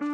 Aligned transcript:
Hej 0.00 0.08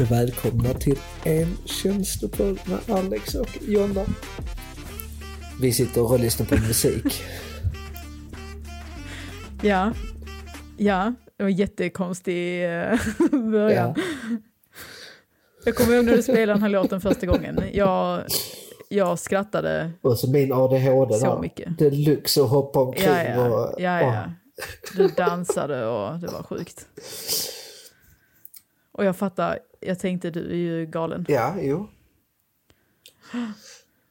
och 0.00 0.10
välkomna 0.10 0.74
till 0.74 0.98
en 1.24 1.56
tjänstepodd 1.64 2.58
med 2.64 2.96
Alex 2.96 3.34
och 3.34 3.58
Jonna. 3.68 4.04
Vi 5.60 5.72
sitter 5.72 6.12
och 6.12 6.20
lyssnar 6.20 6.46
på 6.46 6.54
musik. 6.54 7.22
Ja, 9.62 9.92
ja, 10.76 11.12
det 11.36 11.42
var 11.42 11.50
en 11.50 11.56
jättekonstig 11.56 12.64
eh, 12.64 12.98
början. 13.30 13.94
Ja. 13.96 14.02
Jag 15.64 15.76
kommer 15.76 15.94
ihåg 15.96 16.04
när 16.04 16.16
du 16.16 16.22
spelade 16.22 16.46
den 16.52 16.62
här 16.62 16.68
låten 16.68 17.00
första 17.00 17.26
gången. 17.26 17.62
Jag, 17.72 18.22
jag 18.88 19.18
skrattade. 19.18 19.90
Och 20.02 20.18
så 20.18 20.30
min 20.30 20.52
ADHD 20.52 21.14
Så 21.14 21.34
där. 21.34 21.40
mycket. 21.40 21.78
Deluxe 21.78 22.42
och 22.42 22.48
hoppa 22.48 22.80
omkring 22.80 23.04
Ja, 23.06 23.22
ja, 23.24 23.48
och... 23.48 23.80
ja, 23.80 24.00
ja. 24.00 24.24
Du 24.96 25.08
dansade 25.08 25.86
och 25.86 26.18
det 26.18 26.26
var 26.26 26.42
sjukt. 26.42 26.86
Och 28.92 29.04
jag 29.04 29.16
fattar, 29.16 29.58
jag 29.80 29.98
tänkte 29.98 30.30
du 30.30 30.50
är 30.50 30.56
ju 30.56 30.86
galen. 30.86 31.24
Ja, 31.28 31.54
jo. 31.60 31.88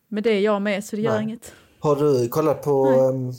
Men 0.07 0.23
det 0.23 0.29
är 0.29 0.39
jag 0.41 0.61
med 0.61 0.83
så 0.83 0.95
det 0.95 1.01
gör 1.01 1.13
Nej. 1.13 1.23
inget. 1.23 1.53
Har 1.79 1.95
du 1.95 2.27
kollat 2.27 2.63
på... 2.63 2.89
Um, 2.89 3.33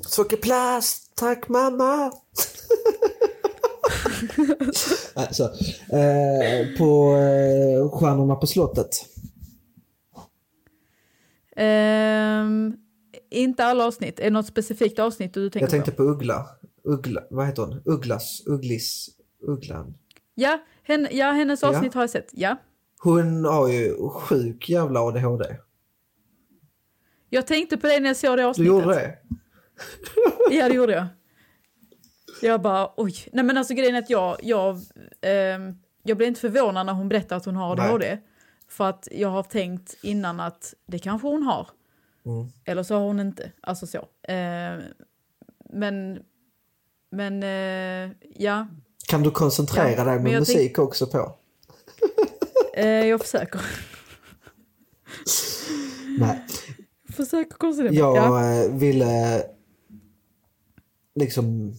Sockerplast, 0.00 1.12
tack 1.16 1.48
mamma! 1.48 2.12
alltså, 5.14 5.44
eh, 5.92 6.78
på 6.78 7.16
eh, 7.16 7.90
Stjärnorna 7.98 8.34
på 8.36 8.46
slottet. 8.46 8.88
Ehm, 11.56 12.76
inte 13.30 13.64
alla 13.64 13.86
avsnitt. 13.86 14.20
Är 14.20 14.24
det 14.24 14.30
något 14.30 14.46
specifikt 14.46 14.98
avsnitt 14.98 15.34
du 15.34 15.50
tänker 15.50 15.64
Jag 15.64 15.70
tänkte 15.70 15.90
på? 15.90 15.96
på 15.96 16.02
Uggla. 16.02 16.46
Uggla, 16.84 17.22
vad 17.30 17.46
heter 17.46 17.62
hon? 17.62 17.82
Ugglas, 17.84 18.42
Ugglis, 18.46 19.08
Ugglan. 19.46 19.94
Ja, 20.34 20.58
hen, 20.82 21.08
ja, 21.10 21.30
hennes 21.30 21.62
Ja. 21.62 21.68
avsnitt 21.68 21.94
har 21.94 22.02
jag 22.02 22.10
sett. 22.10 22.28
Ja. 22.32 22.56
Hon 22.98 23.44
har 23.44 23.68
ju 23.68 24.08
sjuk 24.08 24.68
jävla 24.68 25.00
ADHD. 25.00 25.44
Jag 27.30 27.46
tänkte 27.46 27.76
på 27.76 27.86
det 27.86 28.00
när 28.00 28.06
jag 28.08 28.16
såg 28.16 28.36
det 28.38 28.42
Du 28.42 28.46
avsnittet. 28.48 28.72
gjorde 28.72 28.94
det? 28.94 29.18
Ja, 30.50 30.68
det 30.68 30.74
gjorde 30.74 30.92
jag. 30.92 31.06
Jag 32.42 32.62
bara, 32.62 32.90
oj. 32.96 33.14
Nej 33.32 33.44
men 33.44 33.56
alltså 33.56 33.74
grejen 33.74 33.94
är 33.94 33.98
att 33.98 34.10
jag, 34.10 34.36
jag, 34.42 34.80
ehm, 35.20 35.74
jag 36.02 36.16
blev 36.16 36.28
inte 36.28 36.40
förvånad 36.40 36.86
när 36.86 36.92
hon 36.92 37.08
berättade 37.08 37.36
att 37.36 37.44
hon 37.44 37.56
har 37.56 37.76
Nej. 37.76 37.86
ADHD. 37.88 38.18
För 38.68 38.88
att 38.88 39.08
jag 39.10 39.28
har 39.28 39.42
tänkt 39.42 39.94
innan 40.02 40.40
att 40.40 40.74
det 40.86 40.98
kanske 40.98 41.28
hon 41.28 41.42
har. 41.42 41.68
Mm. 42.26 42.46
Eller 42.64 42.82
så 42.82 42.94
har 42.94 43.00
hon 43.02 43.20
inte. 43.20 43.52
Alltså 43.60 43.86
så. 43.86 44.08
Ehm, 44.28 44.80
men, 45.72 46.18
men 47.10 47.42
eh, 47.42 48.16
ja, 48.36 48.66
Kan 49.08 49.22
du 49.22 49.30
koncentrera 49.30 49.90
Ja, 49.96 50.04
dig 50.04 50.18
med 50.20 50.38
musik 50.38 50.78
också 50.78 51.06
på? 51.06 51.34
eh, 52.74 52.86
jag 52.86 53.20
försöker. 53.20 53.60
Nej. 56.18 56.42
försöker 57.16 57.56
koncentrera 57.56 57.90
mig. 57.92 57.98
Jag 57.98 58.16
Ja. 58.16 58.62
eh, 58.64 58.72
ville 58.72 59.42
liksom... 61.14 61.74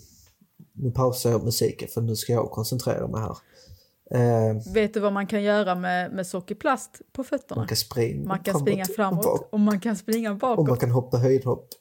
Nu 0.75 0.91
pausar 0.91 1.31
jag 1.31 1.43
musiken 1.43 1.87
för 1.87 2.01
nu 2.01 2.15
ska 2.15 2.33
jag 2.33 2.51
koncentrera 2.51 3.07
mig 3.07 3.21
här. 3.21 3.37
Eh, 4.11 4.73
Vet 4.73 4.93
du 4.93 4.99
vad 4.99 5.13
man 5.13 5.27
kan 5.27 5.43
göra 5.43 5.75
med, 5.75 6.11
med 6.11 6.27
sockerplast 6.27 7.01
på 7.11 7.23
fötterna? 7.23 7.61
man 7.61 7.67
kan 7.67 7.77
springa 7.77 8.27
Man 8.27 8.39
kan 8.39 8.53
framåt 8.53 8.61
springa 8.61 8.83
och 8.83 8.95
framåt 8.95 9.23
bak. 9.23 9.47
och 9.51 9.59
man 9.59 9.79
kan 9.79 9.95
springa 9.97 10.35
bakåt. 10.35 10.59
Och 10.59 10.67
man 10.67 10.77
kan 10.77 10.91
hoppa 10.91 11.17
höjdhopp. 11.17 11.67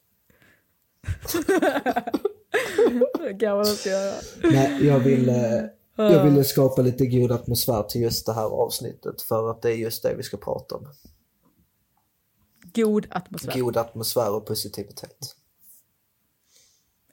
Det 3.19 3.35
kan 3.41 3.51
man 3.57 3.61
också 3.61 3.89
göra. 3.89 4.15
Nej, 4.43 4.87
jag 4.87 4.99
ville, 5.01 5.71
jag 5.97 6.25
ville 6.25 6.45
skapa 6.45 6.83
lite 6.83 7.07
god 7.07 7.33
atmosfär 7.33 7.83
till 7.83 8.01
just 8.01 8.27
det 8.27 8.33
här 8.33 8.45
avsnittet 8.47 9.23
för 9.23 9.51
att 9.51 9.63
det 9.63 9.71
är 9.71 9.77
just 9.77 10.03
det 10.03 10.15
vi 10.15 10.23
ska 10.23 10.37
prata 10.37 10.75
om. 10.75 10.89
God 12.75 13.07
atmosfär. 13.11 13.61
God 13.61 13.77
atmosfär 13.77 14.35
och 14.35 14.47
positivitet. 14.47 15.37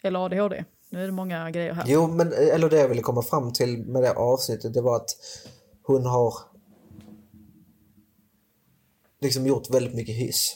Eller 0.04 0.26
ADHD. 0.26 0.66
Nu 0.90 1.02
är 1.04 1.06
det 1.06 1.12
många 1.12 1.52
grejer 1.52 1.74
här. 1.74 1.84
Jo, 1.88 2.08
men 2.08 2.34
eller 2.34 2.70
det 2.70 2.80
jag 2.80 2.90
ville 2.90 3.02
komma 3.02 3.22
fram 3.22 3.54
till 3.54 3.78
med 3.86 4.02
det 4.04 4.14
avsnittet 4.14 4.74
det 4.74 4.82
var 4.82 4.96
att 4.96 5.10
hon 5.84 6.06
har 6.06 6.34
liksom 9.22 9.46
gjort 9.48 9.70
väldigt 9.70 9.94
mycket 9.96 10.16
hyss. 10.16 10.56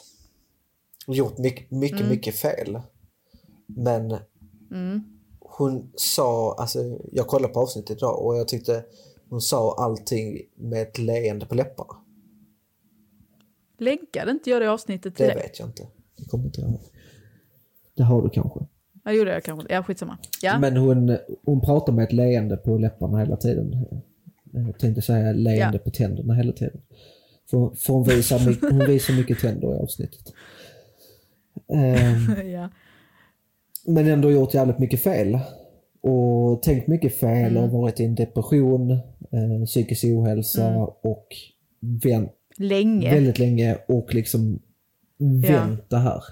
Gjort 1.07 1.37
mycket, 1.37 1.71
mycket, 1.71 1.99
Mm. 1.99 2.09
mycket 2.11 2.35
fel. 2.35 2.81
Men 3.65 4.17
hon 5.39 5.91
sa, 5.95 6.55
alltså 6.59 6.99
jag 7.11 7.27
kollade 7.27 7.53
på 7.53 7.59
avsnittet 7.59 7.97
idag 7.97 8.25
och 8.25 8.37
jag 8.37 8.47
tyckte 8.47 8.85
hon 9.29 9.41
sa 9.41 9.75
allting 9.77 10.41
med 10.55 10.81
ett 10.81 10.97
leende 10.97 11.45
på 11.45 11.55
läpparna. 11.55 11.95
Länkade 13.77 14.31
inte 14.31 14.49
jag 14.49 14.61
det 14.61 14.71
avsnittet 14.71 15.15
till 15.15 15.25
Det 15.27 15.33
det? 15.33 15.39
vet 15.39 15.59
jag 15.59 15.69
inte. 15.69 15.87
Det 16.17 16.25
kommer 16.25 16.45
inte 16.45 16.61
jag 16.61 16.69
ihåg. 16.69 16.81
Det 17.95 18.03
har 18.03 18.21
du 18.21 18.29
kanske. 18.29 18.59
Ja, 19.05 19.11
det 19.11 19.17
gjorde 19.17 19.33
jag 19.33 19.43
kanske. 19.43 19.73
Ja, 19.73 19.83
skitsamma. 19.83 20.17
Ja. 20.41 20.59
Men 20.59 20.77
hon, 20.77 21.17
hon 21.45 21.61
pratar 21.61 21.93
med 21.93 22.03
ett 22.03 22.13
leende 22.13 22.57
på 22.57 22.77
läpparna 22.77 23.19
hela 23.19 23.37
tiden. 23.37 23.85
Jag 24.51 24.79
tänkte 24.79 25.01
säga 25.01 25.31
leende 25.31 25.77
Ja. 25.77 25.83
på 25.83 25.89
tänderna 25.91 26.33
hela 26.33 26.53
tiden. 26.53 26.81
För, 27.49 27.71
för 27.75 27.93
hon, 27.93 28.03
visar 28.03 28.47
mycket, 28.49 28.69
hon 28.71 28.85
visar 28.85 29.13
mycket 29.13 29.39
tänder 29.39 29.75
i 29.75 29.79
avsnittet. 29.79 30.33
Ehm, 31.73 32.47
ja. 32.51 32.69
men 33.87 34.07
ändå 34.07 34.31
gjort 34.31 34.53
jävligt 34.53 34.79
mycket 34.79 35.03
fel. 35.03 35.39
Och 36.01 36.61
tänkt 36.63 36.87
mycket 36.87 37.19
fel 37.19 37.51
Mm. 37.51 37.63
och 37.63 37.69
varit 37.69 37.99
i 37.99 38.05
en 38.05 38.15
depression, 38.15 38.91
eh, 38.91 39.65
psykisk 39.65 40.03
ohälsa 40.03 40.67
Mm. 40.67 40.81
och 40.81 41.27
vänt 42.03 42.31
Länge. 42.57 43.13
väldigt 43.13 43.39
länge 43.39 43.77
och 43.87 44.13
liksom 44.15 44.59
Ja. 45.17 45.51
vänt 45.51 45.89
det 45.89 45.97
här 45.97 46.23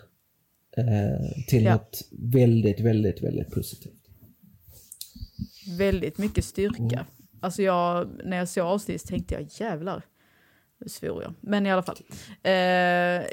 eh, 0.77 1.43
till 1.47 1.63
Ja. 1.63 1.73
något 1.73 2.01
väldigt, 2.11 2.79
väldigt, 2.79 3.23
väldigt 3.23 3.51
positivt. 3.51 4.01
Väldigt 5.77 6.17
mycket 6.17 6.45
styrka. 6.45 6.83
Mm. 6.83 7.05
Alltså 7.39 7.61
jag, 7.61 8.09
när 8.25 8.37
jag 8.37 8.49
såg 8.49 8.65
avsnittet 8.65 9.07
tänkte 9.07 9.33
jag 9.33 9.47
jävlar. 9.51 10.03
Nu 10.79 10.87
svor 10.89 11.23
jag. 11.23 11.33
Men 11.41 11.65
i 11.65 11.71
alla 11.71 11.83
fall. 11.83 11.97
Eh, 12.43 12.51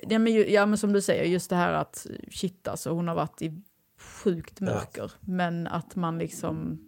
ja, 0.09 0.19
men, 0.19 0.53
ja 0.53 0.67
men 0.67 0.79
som 0.79 0.93
du 0.93 1.01
säger, 1.03 1.25
just 1.25 1.51
det 1.51 1.57
här 1.57 1.73
att 1.73 2.07
shit 2.31 2.69
alltså 2.69 2.91
hon 2.91 3.09
har 3.09 3.15
varit 3.15 3.43
i 3.43 3.63
sjukt 3.99 4.61
mörker. 4.61 5.13
Men 5.21 5.67
att 5.67 5.97
man 5.97 6.19
liksom... 6.19 6.85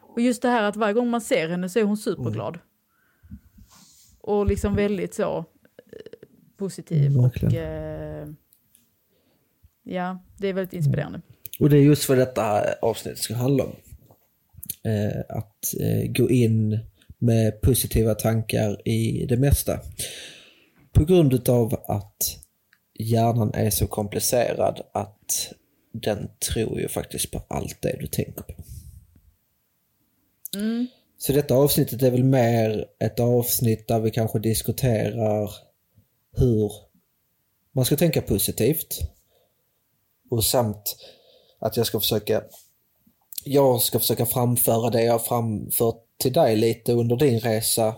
Och 0.00 0.20
just 0.20 0.42
det 0.42 0.48
här 0.48 0.62
att 0.62 0.76
varje 0.76 0.94
gång 0.94 1.10
man 1.10 1.20
ser 1.20 1.48
henne 1.48 1.68
så 1.68 1.78
är 1.78 1.84
hon 1.84 1.96
superglad. 1.96 2.58
Och 4.20 4.46
liksom 4.46 4.74
väldigt 4.74 5.14
så 5.14 5.38
eh, 5.38 5.44
positiv. 6.56 7.06
Mm, 7.06 7.18
och 7.18 7.24
verkligen. 7.24 8.28
eh, 8.28 8.34
ja, 9.84 10.22
det 10.38 10.48
är 10.48 10.52
väldigt 10.52 10.74
inspirerande. 10.74 11.20
Och 11.60 11.70
det 11.70 11.76
är 11.76 11.82
just 11.82 12.08
vad 12.08 12.18
detta 12.18 12.74
avsnitt 12.82 13.18
ska 13.18 13.34
handla 13.34 13.64
om. 13.64 13.72
Eh, 14.82 15.20
att 15.28 15.74
eh, 15.80 16.12
gå 16.12 16.30
in 16.30 16.78
med 17.18 17.60
positiva 17.60 18.14
tankar 18.14 18.88
i 18.88 19.26
det 19.26 19.36
mesta. 19.36 19.80
På 20.92 21.04
grund 21.04 21.32
utav 21.34 21.84
att 21.86 22.38
hjärnan 22.98 23.54
är 23.54 23.70
så 23.70 23.86
komplicerad 23.86 24.80
att 24.92 25.54
den 25.92 26.30
tror 26.52 26.80
ju 26.80 26.88
faktiskt 26.88 27.30
på 27.30 27.42
allt 27.48 27.82
det 27.82 27.96
du 28.00 28.06
tänker 28.06 28.42
på. 28.42 28.54
Mm. 30.56 30.86
Så 31.18 31.32
detta 31.32 31.54
avsnittet 31.54 32.02
är 32.02 32.10
väl 32.10 32.24
mer 32.24 32.84
ett 32.98 33.20
avsnitt 33.20 33.88
där 33.88 34.00
vi 34.00 34.10
kanske 34.10 34.38
diskuterar 34.38 35.50
hur 36.36 36.72
man 37.72 37.84
ska 37.84 37.96
tänka 37.96 38.22
positivt. 38.22 38.98
Och 40.30 40.44
samt 40.44 40.96
att 41.58 41.76
jag 41.76 41.86
ska 41.86 42.00
försöka 42.00 42.42
jag 43.44 43.80
ska 43.80 43.98
försöka 43.98 44.26
framföra 44.26 44.90
det 44.90 45.02
jag 45.02 45.24
framfört 45.24 46.02
till 46.18 46.32
dig 46.32 46.56
lite 46.56 46.92
under 46.92 47.16
din 47.16 47.40
resa. 47.40 47.94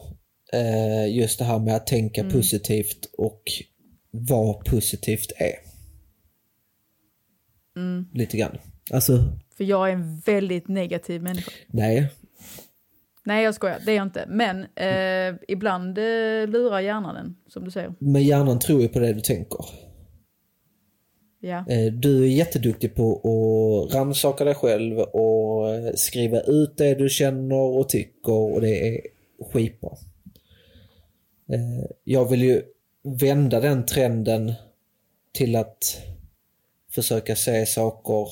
Eh, 0.52 1.16
just 1.16 1.38
det 1.38 1.44
här 1.44 1.58
med 1.58 1.76
att 1.76 1.86
tänka 1.86 2.24
positivt 2.24 3.04
och 3.18 3.42
vad 4.10 4.64
positivt 4.64 5.32
är. 5.36 5.54
Lite 8.12 8.36
grann. 8.36 8.58
Alltså, 8.92 9.24
För 9.56 9.64
jag 9.64 9.88
är 9.88 9.92
en 9.92 10.18
väldigt 10.18 10.68
negativ 10.68 11.22
människa. 11.22 11.50
nej. 11.66 12.12
Nej, 13.24 13.44
jag 13.44 13.54
skojar. 13.54 13.78
Det 13.84 13.92
är 13.92 13.96
jag 13.96 14.06
inte. 14.06 14.24
Men 14.28 14.66
eh, 14.74 15.40
ibland 15.48 15.98
eh, 15.98 16.46
lurar 16.46 16.80
hjärnan 16.80 17.14
den, 17.14 17.36
som 17.48 17.64
du 17.64 17.70
säger. 17.70 17.94
Men 17.98 18.22
hjärnan 18.22 18.58
tror 18.58 18.82
ju 18.82 18.88
på 18.88 18.98
det 18.98 19.12
du 19.12 19.20
tänker. 19.20 19.58
Ja. 21.40 21.64
Eh, 21.68 21.92
Du 21.92 22.22
är 22.24 22.28
jätteduktig 22.28 22.94
på 22.94 23.12
att 23.88 23.94
rannsaka 23.94 24.44
dig 24.44 24.54
själv 24.54 24.98
och 24.98 25.74
eh, 25.74 25.92
skriva 25.94 26.40
ut 26.40 26.76
det 26.76 26.94
du 26.94 27.08
känner 27.08 27.56
och 27.78 27.88
tycker 27.88 28.32
och 28.32 28.60
det 28.60 28.88
är 28.88 29.00
skitbra. 29.52 29.96
Eh, 31.52 31.86
Jag 32.04 32.30
vill 32.30 32.42
ju 32.42 32.62
vända 33.02 33.60
den 33.60 33.86
trenden 33.86 34.52
till 35.32 35.56
att 35.56 36.00
försöka 36.90 37.36
se 37.36 37.66
saker 37.66 38.28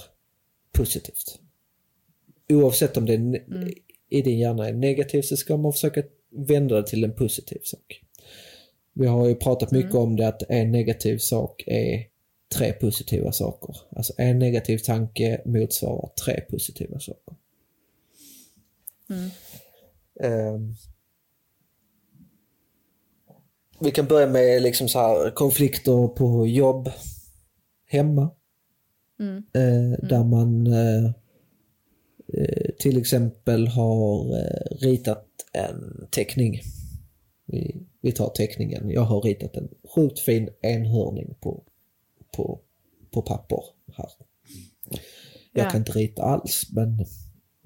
positivt. 0.72 1.38
Oavsett 2.48 2.96
om 2.96 3.06
det 3.06 3.14
är 3.14 3.18
ne- 3.18 3.72
i 4.08 4.22
din 4.22 4.38
hjärna 4.38 4.68
är 4.68 4.72
negativt 4.72 5.24
så 5.24 5.36
ska 5.36 5.56
man 5.56 5.72
försöka 5.72 6.02
vända 6.30 6.76
det 6.76 6.86
till 6.86 7.04
en 7.04 7.14
positiv 7.14 7.58
sak. 7.64 8.00
Vi 8.92 9.06
har 9.06 9.28
ju 9.28 9.34
pratat 9.34 9.70
mycket 9.70 9.94
om 9.94 10.16
det 10.16 10.28
att 10.28 10.42
en 10.48 10.72
negativ 10.72 11.18
sak 11.18 11.64
är 11.66 12.04
tre 12.48 12.72
positiva 12.72 13.32
saker. 13.32 13.76
Alltså 13.96 14.12
en 14.18 14.38
negativ 14.38 14.78
tanke 14.78 15.40
motsvarar 15.44 16.10
tre 16.24 16.40
positiva 16.50 17.00
saker. 17.00 17.34
Ehm. 20.20 20.74
vi 23.80 23.90
kan 23.90 24.06
börja 24.06 24.26
med 24.26 24.62
liksom 24.62 24.88
så 24.88 24.98
här, 24.98 25.30
konflikter 25.30 26.08
på 26.08 26.46
jobb, 26.46 26.90
hemma. 27.86 28.30
Eh, 29.52 30.06
Där 30.08 30.24
man 30.24 30.66
eh, 30.66 31.04
eh, 32.34 32.74
till 32.78 32.98
exempel 32.98 33.68
har 33.68 34.36
eh, 34.38 34.76
ritat 34.76 35.26
en 35.52 36.06
teckning. 36.10 36.60
Vi, 37.46 37.76
vi 38.00 38.12
tar 38.12 38.28
teckningen. 38.28 38.90
Jag 38.90 39.02
har 39.02 39.20
ritat 39.20 39.56
en 39.56 39.68
sjukt 39.94 40.18
fin 40.18 40.48
enhörning 40.62 41.34
på, 41.40 41.62
på, 42.36 42.60
på 43.10 43.22
papper 43.22 43.60
här. 43.96 44.08
Jag 45.52 45.66
Ja. 45.66 45.70
kan 45.70 45.80
inte 45.80 45.92
rita 45.92 46.22
alls 46.22 46.66
men 46.72 47.06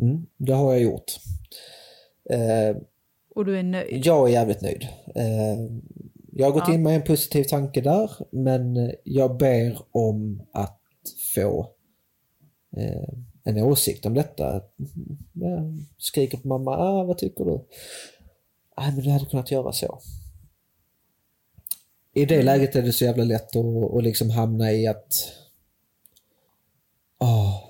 mm, 0.00 0.26
det 0.36 0.52
har 0.52 0.72
jag 0.72 0.82
gjort. 0.82 1.12
Eh, 2.30 2.76
Och 3.34 3.44
du 3.44 3.58
är 3.58 3.62
nöjd. 3.62 4.06
jag 4.06 4.28
är 4.28 4.32
jävligt 4.32 4.60
nöjd. 4.60 4.88
Eh, 5.14 5.58
jag 6.32 6.46
har 6.46 6.52
gått 6.52 6.68
Ja. 6.68 6.74
in 6.74 6.82
med 6.82 6.94
en 6.96 7.02
positiv 7.02 7.44
tanke 7.44 7.80
där, 7.80 8.10
men 8.30 8.92
jag 9.04 9.36
ber 9.36 9.78
om 9.90 10.42
att 10.52 10.80
få 11.34 11.70
eh, 12.76 13.08
en 13.44 13.62
åsikt 13.62 14.06
om 14.06 14.14
detta. 14.14 14.62
Jag 15.32 15.78
skriker 15.98 16.38
på 16.38 16.48
mamma, 16.48 16.76
ah, 16.76 17.04
vad 17.04 17.18
tycker 17.18 17.44
du? 17.44 17.64
Nej, 18.78 18.92
men 18.94 19.04
du 19.04 19.10
hade 19.10 19.24
kunnat 19.26 19.50
göra 19.50 19.72
så. 19.72 19.98
I 22.18 22.24
det 22.24 22.42
läget 22.42 22.76
är 22.76 22.82
det 22.82 22.92
så 22.92 23.04
jävla 23.04 23.24
lätt 23.24 23.56
att, 23.56 23.94
att 23.94 24.04
liksom 24.04 24.30
hamna 24.30 24.72
i 24.72 24.86
att 24.86 25.32
ah, 27.18 27.60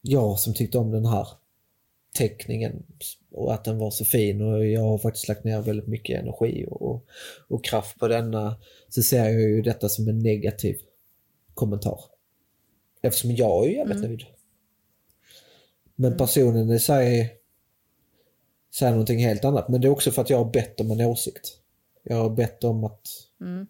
jag 0.00 0.38
som 0.38 0.54
tyckte 0.54 0.78
om 0.78 0.90
den 0.90 1.06
här 1.06 1.28
teckningen 2.14 2.86
och 3.30 3.54
att 3.54 3.64
den 3.64 3.78
var 3.78 3.90
så 3.90 4.04
fin 4.04 4.42
och 4.42 4.66
jag 4.66 4.80
har 4.80 4.98
faktiskt 4.98 5.28
lagt 5.28 5.44
ner 5.44 5.60
väldigt 5.60 5.86
mycket 5.86 6.20
energi 6.20 6.66
och, 6.68 7.04
och 7.48 7.64
kraft 7.64 7.98
på 7.98 8.08
denna 8.08 8.56
så 8.88 9.02
ser 9.02 9.24
jag 9.24 9.32
ju 9.32 9.62
detta 9.62 9.88
som 9.88 10.08
en 10.08 10.18
negativ 10.18 10.76
kommentar. 11.54 12.00
Eftersom 13.02 13.30
jag 13.30 13.64
är 13.64 13.68
ju 13.68 13.76
jävligt 13.76 14.02
nöjd. 14.02 14.22
Men 15.94 16.16
personen 16.16 16.70
i 16.70 16.78
sig 16.78 17.36
säger 18.74 18.92
någonting 18.92 19.24
helt 19.24 19.44
annat. 19.44 19.68
Men 19.68 19.80
det 19.80 19.86
är 19.86 19.90
också 19.92 20.10
för 20.10 20.22
att 20.22 20.30
jag 20.30 20.38
har 20.38 20.52
bett 20.52 20.80
om 20.80 20.90
en 20.90 21.00
åsikt. 21.00 21.58
Jag 22.02 22.16
har 22.16 22.30
bett 22.30 22.64
om 22.64 22.84
att... 22.84 23.08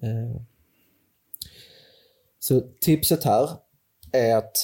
Eh, 0.02 0.42
så 2.38 2.60
tipset 2.80 3.24
här 3.24 3.50
är 4.12 4.36
att 4.36 4.56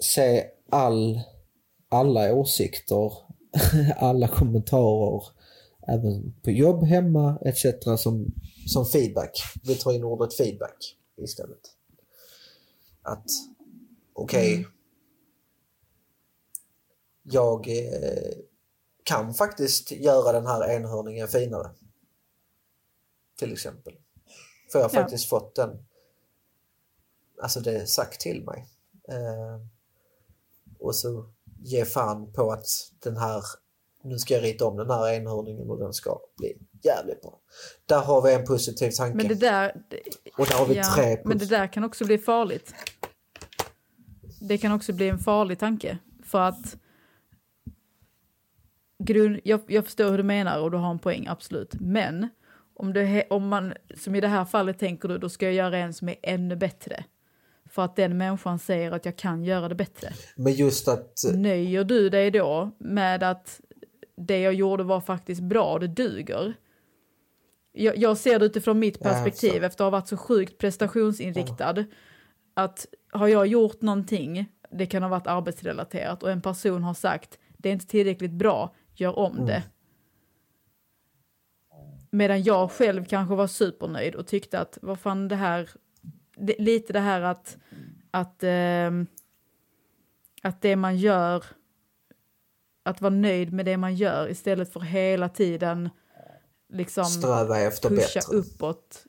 se 0.00 0.46
all, 0.70 1.20
alla 1.88 2.34
åsikter, 2.34 3.12
alla 3.96 4.28
kommentarer, 4.28 5.22
även 5.88 6.34
på 6.42 6.50
jobb, 6.50 6.84
hemma 6.84 7.38
etc. 7.44 7.64
som, 8.02 8.34
som 8.66 8.86
feedback. 8.86 9.42
Vi 9.62 9.74
tar 9.74 9.92
in 9.92 10.04
ordet 10.04 10.34
feedback 10.34 10.96
istället. 11.16 11.76
Att 13.02 13.30
okej, 14.12 14.66
jag 17.22 17.68
eh, 17.68 18.32
kan 19.02 19.34
faktiskt 19.34 19.90
göra 19.90 20.32
den 20.32 20.46
här 20.46 20.70
enhörningen 20.76 21.28
finare. 21.28 21.70
Till 23.36 23.52
exempel. 23.52 23.92
För 24.72 24.78
jag 24.78 24.88
har 24.88 24.94
Ja. 24.94 25.00
faktiskt 25.02 25.28
fått 25.28 25.54
den, 25.54 25.84
alltså 27.42 27.60
det 27.60 27.86
sagt 27.86 28.20
till 28.20 28.44
mig. 28.44 28.68
Eh, 29.08 29.66
och 30.78 30.94
så 30.94 31.26
ge 31.62 31.84
fan 31.84 32.32
på 32.32 32.52
att 32.52 32.66
den 32.98 33.16
här, 33.16 33.42
nu 34.02 34.18
ska 34.18 34.34
jag 34.34 34.42
rita 34.42 34.66
om 34.66 34.76
den 34.76 34.90
här 34.90 35.12
enhörningen 35.14 35.70
och 35.70 35.78
den 35.78 35.92
ska 35.92 36.20
bli 36.36 36.56
jävligt 36.82 37.22
bra. 37.22 37.40
Där 37.86 38.00
har 38.00 38.22
vi 38.22 38.32
en 38.34 38.44
positiv 38.44 38.90
tanke. 38.90 39.16
Men 39.16 39.28
det 39.28 39.34
där... 39.34 39.84
och 40.38 40.46
där 40.46 40.58
har 40.58 40.66
vi 40.66 40.74
Ja, 40.74 40.92
tre 40.94 41.20
men 41.24 41.38
det 41.38 41.46
där 41.46 41.66
kan 41.72 41.84
också 41.84 42.04
bli 42.04 42.18
farligt. 42.18 42.74
Det 44.40 44.58
kan 44.58 44.72
också 44.72 44.92
bli 44.92 45.08
en 45.08 45.18
farlig 45.18 45.58
tanke. 45.58 45.98
För 46.24 46.40
att... 46.40 46.76
Grund, 48.98 49.40
jag, 49.44 49.60
jag 49.66 49.84
förstår 49.84 50.10
hur 50.10 50.16
du 50.18 50.22
menar 50.24 50.60
och 50.60 50.70
du 50.70 50.76
har 50.76 50.90
en 50.90 50.98
poäng, 50.98 51.26
absolut. 51.26 51.74
Men 51.80 52.28
om, 52.74 52.92
det, 52.92 53.26
om 53.30 53.48
man, 53.48 53.74
som 53.96 54.14
i 54.14 54.20
det 54.20 54.28
här 54.28 54.44
fallet 54.44 54.78
tänker 54.78 55.08
du, 55.08 55.18
då 55.18 55.28
ska 55.28 55.46
jag 55.46 55.54
göra 55.54 55.78
en 55.78 55.92
som 55.92 56.08
är 56.08 56.16
ännu 56.22 56.56
bättre. 56.56 57.04
För 57.68 57.82
att 57.84 57.96
den 57.96 58.16
människan 58.16 58.58
säger 58.58 58.92
att 58.92 59.04
jag 59.04 59.16
kan 59.16 59.44
göra 59.44 59.68
det 59.68 59.74
bättre. 59.74 60.12
Men 60.36 60.52
just 60.52 60.88
att 60.88 61.12
Nöjer 61.34 61.84
du 61.84 62.08
dig 62.08 62.30
då 62.30 62.70
med 62.78 63.22
att 63.22 63.60
det 64.16 64.40
jag 64.40 64.54
gjorde 64.54 64.84
var 64.84 65.00
faktiskt 65.00 65.40
bra, 65.40 65.78
det 65.78 65.86
duger? 65.86 66.54
Jag, 67.72 67.96
jag 67.96 68.18
ser 68.18 68.38
det 68.38 68.44
utifrån 68.46 68.78
mitt 68.78 68.96
Ja, 69.00 69.10
perspektiv 69.10 69.60
så. 69.60 69.66
efter 69.66 69.84
att 69.84 69.86
ha 69.86 69.90
varit 69.90 70.08
så 70.08 70.16
sjukt 70.16 70.58
prestationsinriktad. 70.58 71.84
Att 72.54 72.86
har 73.12 73.28
jag 73.28 73.46
gjort 73.46 73.82
någonting, 73.82 74.46
det 74.70 74.86
kan 74.86 75.02
ha 75.02 75.10
varit 75.10 75.26
arbetsrelaterat 75.26 76.22
och 76.22 76.30
en 76.30 76.40
person 76.42 76.82
har 76.82 76.94
sagt 76.94 77.38
det 77.58 77.68
är 77.68 77.72
inte 77.72 77.86
tillräckligt 77.86 78.32
bra, 78.32 78.74
gör 78.94 79.18
om 79.18 79.46
det. 79.46 79.62
Medan 82.14 82.42
jag 82.42 82.70
själv 82.70 83.04
kanske 83.04 83.34
var 83.34 83.46
supernöjd 83.46 84.14
och 84.14 84.26
tyckte 84.26 84.60
att 84.60 84.78
vad 84.82 84.98
fan 84.98 85.28
det 85.28 85.36
här, 85.36 85.70
det, 86.36 86.56
lite 86.58 86.92
det 86.92 87.00
här 87.00 87.20
att, 87.20 87.56
att, 88.10 88.42
ehm, 88.42 89.06
att 90.42 90.62
det 90.62 90.76
man 90.76 90.96
gör, 90.96 91.44
att 92.82 93.00
vara 93.00 93.14
nöjd 93.14 93.52
med 93.52 93.64
det 93.66 93.76
man 93.76 93.94
gör 93.94 94.30
istället 94.30 94.72
för 94.72 94.80
hela 94.80 95.28
tiden 95.28 95.90
liksom 96.68 97.04
sträva 97.04 97.60
efter 97.60 97.88
pusha 97.88 98.20
bättre. 98.20 98.36
uppåt. 98.36 99.04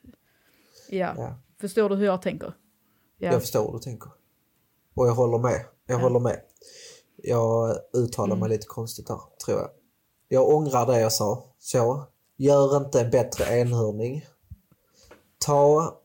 Ja. 0.89 1.13
Ja. 1.17 1.39
förstår 1.59 1.89
du 1.89 1.95
hur 1.95 2.05
jag 2.05 2.21
tänker? 2.21 2.53
Ja. 3.17 3.31
Jag 3.31 3.41
förstår 3.41 3.63
vad 3.63 3.73
du 3.73 3.79
tänker. 3.79 4.11
Och 4.95 5.07
jag 5.07 5.13
håller 5.15 5.37
med. 5.37 5.65
Jag 5.87 5.99
håller 5.99 6.19
med. 6.19 6.41
Jag 7.15 7.77
uttalar 7.93 8.35
mig 8.35 8.49
lite 8.49 8.67
konstigt 8.67 9.07
där, 9.07 9.19
tror 9.45 9.59
jag. 9.59 9.69
Jag 10.27 10.49
ångrar 10.49 10.85
det 10.85 10.99
jag 10.99 11.13
sa. 11.13 11.55
Så, 11.59 12.07
gör 12.37 12.77
inte 12.77 13.01
en 13.01 13.09
bättre 13.11 13.59
enhörning. 13.59 14.25
Ta 15.37 15.97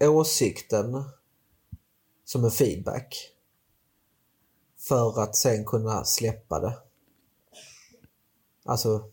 åsikten 0.00 1.04
som 2.24 2.44
en 2.44 2.50
feedback. 2.50 3.32
För 4.78 5.22
att 5.22 5.36
sen 5.36 5.64
kunna 5.64 6.04
släppa 6.04 6.60
det. 6.60 6.78
Alltså, 8.64 9.10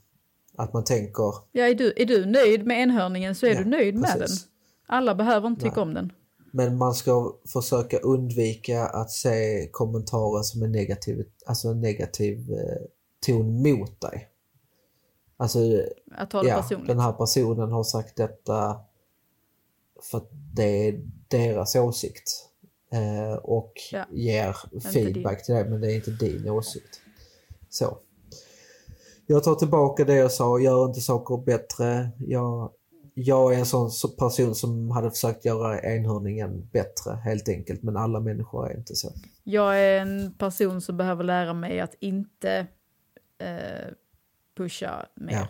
att 0.56 0.74
man 0.74 0.84
tänker... 0.84 1.34
Ja, 1.52 1.68
är, 1.68 1.76
du, 1.76 1.94
är 1.98 2.06
du 2.06 2.26
nöjd 2.26 2.66
med 2.66 2.82
enhörningen 2.82 3.36
så 3.36 3.46
är 3.46 3.54
Ja, 3.54 3.60
du 3.64 3.66
nöjd 3.70 3.96
med 3.96 4.20
precis. 4.20 4.44
den. 4.44 4.52
Alla 4.86 5.16
behöver 5.16 5.48
inte 5.48 5.62
tycka 5.62 5.76
Nej. 5.76 5.82
om 5.84 5.94
den. 5.94 6.12
Men 6.52 6.78
man 6.78 6.94
ska 6.94 7.36
försöka 7.48 7.98
undvika 7.98 8.86
att 8.86 9.12
se 9.12 9.68
kommentarer 9.72 10.44
som 10.44 10.62
är 10.62 10.68
negativ, 10.68 11.26
alltså 11.46 11.68
en 11.68 11.82
negativ 11.82 12.52
eh, 12.52 12.86
ton 13.26 13.62
mot 13.62 14.02
dig. 14.02 14.30
Alltså, 15.44 15.60
Att 16.12 16.30
ta 16.32 16.42
det 16.42 16.48
ja, 16.50 16.62
personligt. 16.62 16.88
den 16.88 17.00
här 17.00 17.12
personen 17.12 17.72
har 17.72 17.84
sagt 17.84 18.16
detta 18.16 18.80
för 20.02 20.18
att 20.18 20.30
det 20.54 20.88
är 20.88 21.02
deras 21.28 21.76
åsikt. 21.76 22.50
Eh, 22.92 23.34
och 23.38 23.74
Ja, 23.92 24.06
ger 24.12 24.56
feedback 24.94 25.46
till 25.46 25.56
dig, 25.56 25.70
men 25.70 25.82
det 25.82 25.92
är 25.92 25.96
inte 25.96 26.12
din 26.12 26.50
åsikt. 26.50 27.00
Så. 27.70 27.98
Jag 29.28 29.44
tar 29.44 29.56
tillbaka 29.56 30.06
det 30.06 30.16
jag 30.16 30.32
sa, 30.32 30.60
gör 30.60 30.86
inte 30.86 31.02
saker 31.02 31.38
bättre. 31.38 32.10
Jag, 32.18 32.72
jag 33.14 33.54
är 33.54 33.60
en 33.60 33.66
sån 33.66 33.92
så- 33.92 34.08
person 34.08 34.56
som 34.56 34.92
hade 34.92 35.12
försökt 35.12 35.46
göra 35.46 35.82
enhörningen 35.82 36.70
bättre 36.72 37.12
helt 37.24 37.50
enkelt, 37.50 37.84
men 37.84 37.98
alla 37.98 38.20
människor 38.20 38.70
är 38.72 38.78
inte 38.78 38.96
så. 38.96 39.12
Jag 39.44 39.80
är 39.80 40.00
en 40.02 40.34
person 40.38 40.82
som 40.82 40.98
behöver 40.98 41.24
lära 41.24 41.54
mig 41.54 41.80
att 41.80 41.96
inte 42.00 42.68
eh, 43.38 43.88
pusha 44.56 45.06
mer. 45.16 45.34
Ja. 45.34 45.48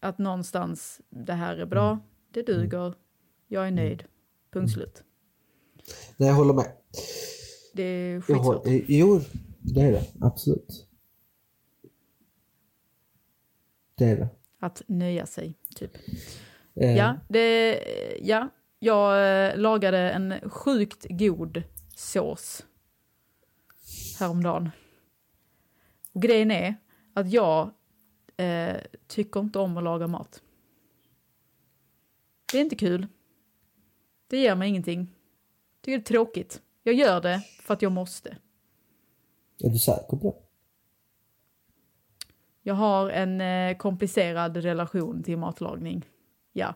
Att 0.00 0.18
någonstans, 0.18 1.00
det 1.10 1.32
här 1.32 1.56
är 1.56 1.66
bra, 1.66 1.90
Mm. 1.90 2.02
det 2.30 2.42
duger, 2.42 2.94
jag 3.48 3.66
är 3.66 3.70
nöjd, 3.70 4.04
punkt 4.50 4.72
slut. 4.72 5.04
Nej, 6.16 6.28
jag 6.28 6.36
håller 6.36 6.54
med. 6.54 6.72
Det 7.74 7.82
är 7.82 8.20
skitsvårt. 8.20 8.64
håller, 8.66 8.84
jo, 8.88 9.20
det 9.60 9.80
är 9.80 9.92
det. 9.92 10.04
Absolut. 10.20 10.88
Det 13.94 14.04
är 14.04 14.16
det. 14.16 14.28
Att 14.58 14.82
nöja 14.86 15.26
sig, 15.26 15.54
typ. 15.76 15.96
Eh, 16.74 16.96
Ja, 16.96 17.16
det, 17.28 17.78
ja, 18.22 18.48
jag 18.78 19.12
eh, 19.50 19.56
lagade 19.56 19.98
en 20.10 20.50
sjukt 20.50 21.06
god 21.08 21.62
sås 21.96 22.66
häromdagen. 24.18 24.70
Och 26.12 26.22
grejen 26.22 26.50
är 26.50 26.74
att 27.14 27.32
jag 27.32 27.70
eh, 28.36 28.76
tycker 29.06 29.40
inte 29.40 29.58
om 29.58 29.76
att 29.76 29.84
laga 29.84 30.06
mat. 30.06 30.42
Det 32.52 32.58
är 32.58 32.62
inte 32.62 32.76
kul. 32.76 33.06
Det 34.26 34.36
ger 34.38 34.54
mig 34.54 34.68
ingenting. 34.68 35.14
Tycker 35.80 35.98
det 35.98 36.02
är 36.02 36.04
tråkigt. 36.04 36.62
Jag 36.82 36.94
gör 36.94 37.20
det 37.20 37.40
för 37.62 37.74
att 37.74 37.82
jag 37.82 37.92
måste. 37.92 38.36
Är 39.64 39.70
du 39.70 39.78
säker 39.78 40.16
på 40.16 40.30
det? 40.40 40.46
Jag 42.62 42.74
har 42.74 43.10
en 43.10 43.40
eh, 43.40 43.76
komplicerad 43.76 44.56
relation 44.56 45.22
till 45.22 45.38
matlagning. 45.38 46.04
Ja. 46.52 46.74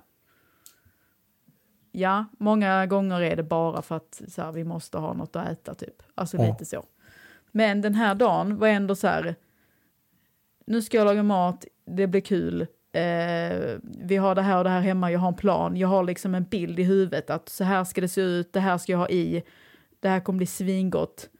Ja, 1.92 2.24
många 2.38 2.86
gånger 2.86 3.20
är 3.20 3.36
det 3.36 3.42
bara 3.42 3.82
för 3.82 3.96
att 3.96 4.22
så 4.28 4.42
här, 4.42 4.52
vi 4.52 4.64
måste 4.64 4.98
ha 4.98 5.12
något 5.12 5.36
att 5.36 5.48
äta 5.48 5.74
typ. 5.74 6.02
Alltså 6.14 6.36
Ja. 6.36 6.46
lite 6.46 6.64
så. 6.64 6.84
Men 7.52 7.80
den 7.80 7.94
här 7.94 8.14
dagen 8.14 8.58
var 8.58 8.68
ändå 8.68 8.94
så 8.94 9.06
här, 9.06 9.34
nu 10.66 10.82
ska 10.82 10.96
jag 10.96 11.04
laga 11.04 11.22
mat, 11.22 11.64
det 11.86 12.06
blir 12.06 12.20
kul. 12.20 12.60
Eh, 12.92 13.78
vi 13.82 14.16
har 14.16 14.34
det 14.34 14.42
här 14.42 14.58
och 14.58 14.64
det 14.64 14.70
här 14.70 14.80
hemma, 14.80 15.12
jag 15.12 15.20
har 15.20 15.28
en 15.28 15.34
plan, 15.34 15.76
jag 15.76 15.88
har 15.88 16.04
liksom 16.04 16.34
en 16.34 16.44
bild 16.44 16.78
i 16.78 16.82
huvudet 16.82 17.30
att 17.30 17.48
så 17.48 17.64
här 17.64 17.84
ska 17.84 18.00
det 18.00 18.08
se 18.08 18.20
ut, 18.20 18.52
det 18.52 18.60
här 18.60 18.78
ska 18.78 18.92
jag 18.92 18.98
ha 18.98 19.08
i, 19.08 19.42
det 20.00 20.08
här 20.08 20.20
kommer 20.20 20.36
bli 20.36 20.46
svingott. 20.46 21.30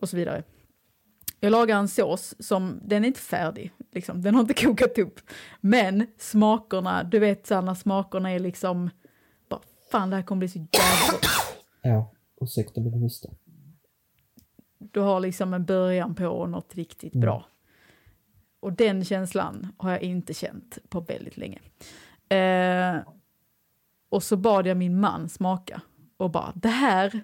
Och 0.00 0.08
så 0.08 0.16
vidare. 0.16 0.42
Jag 1.40 1.50
lagar 1.50 1.78
en 1.78 1.88
sås 1.88 2.34
som, 2.38 2.80
den 2.84 3.04
är 3.04 3.08
inte 3.08 3.20
färdig, 3.20 3.72
liksom. 3.92 4.22
den 4.22 4.34
har 4.34 4.40
inte 4.40 4.54
kokat 4.64 4.98
upp. 4.98 5.20
Men 5.60 6.06
smakerna, 6.18 7.02
du 7.02 7.18
vet 7.18 7.46
så 7.46 7.60
när 7.60 7.74
smakerna 7.74 8.30
är 8.30 8.38
liksom, 8.38 8.90
bara, 9.48 9.60
fan 9.90 10.10
det 10.10 10.16
här 10.16 10.22
kommer 10.22 10.38
bli 10.38 10.48
så 10.48 10.58
jävla 10.58 11.12
gott. 11.12 11.26
Ja. 11.86 12.12
Ursäkta 12.40 12.80
min 12.80 12.92
hosta. 12.92 13.28
Du 14.78 15.00
har 15.00 15.20
liksom 15.20 15.54
en 15.54 15.64
början 15.64 16.14
på 16.14 16.46
något 16.46 16.74
riktigt 16.74 17.12
bra. 17.12 17.46
Och 18.64 18.72
den 18.72 19.04
känslan 19.04 19.72
har 19.76 19.90
jag 19.90 20.02
inte 20.02 20.34
känt 20.34 20.78
på 20.88 21.00
väldigt 21.00 21.36
länge. 21.36 21.58
Eh, 22.28 23.02
och 24.08 24.22
så 24.22 24.36
bad 24.36 24.66
jag 24.66 24.76
min 24.76 25.00
man 25.00 25.28
smaka 25.28 25.80
och 26.16 26.30
bara, 26.30 26.52
det 26.54 26.68
här 26.68 27.20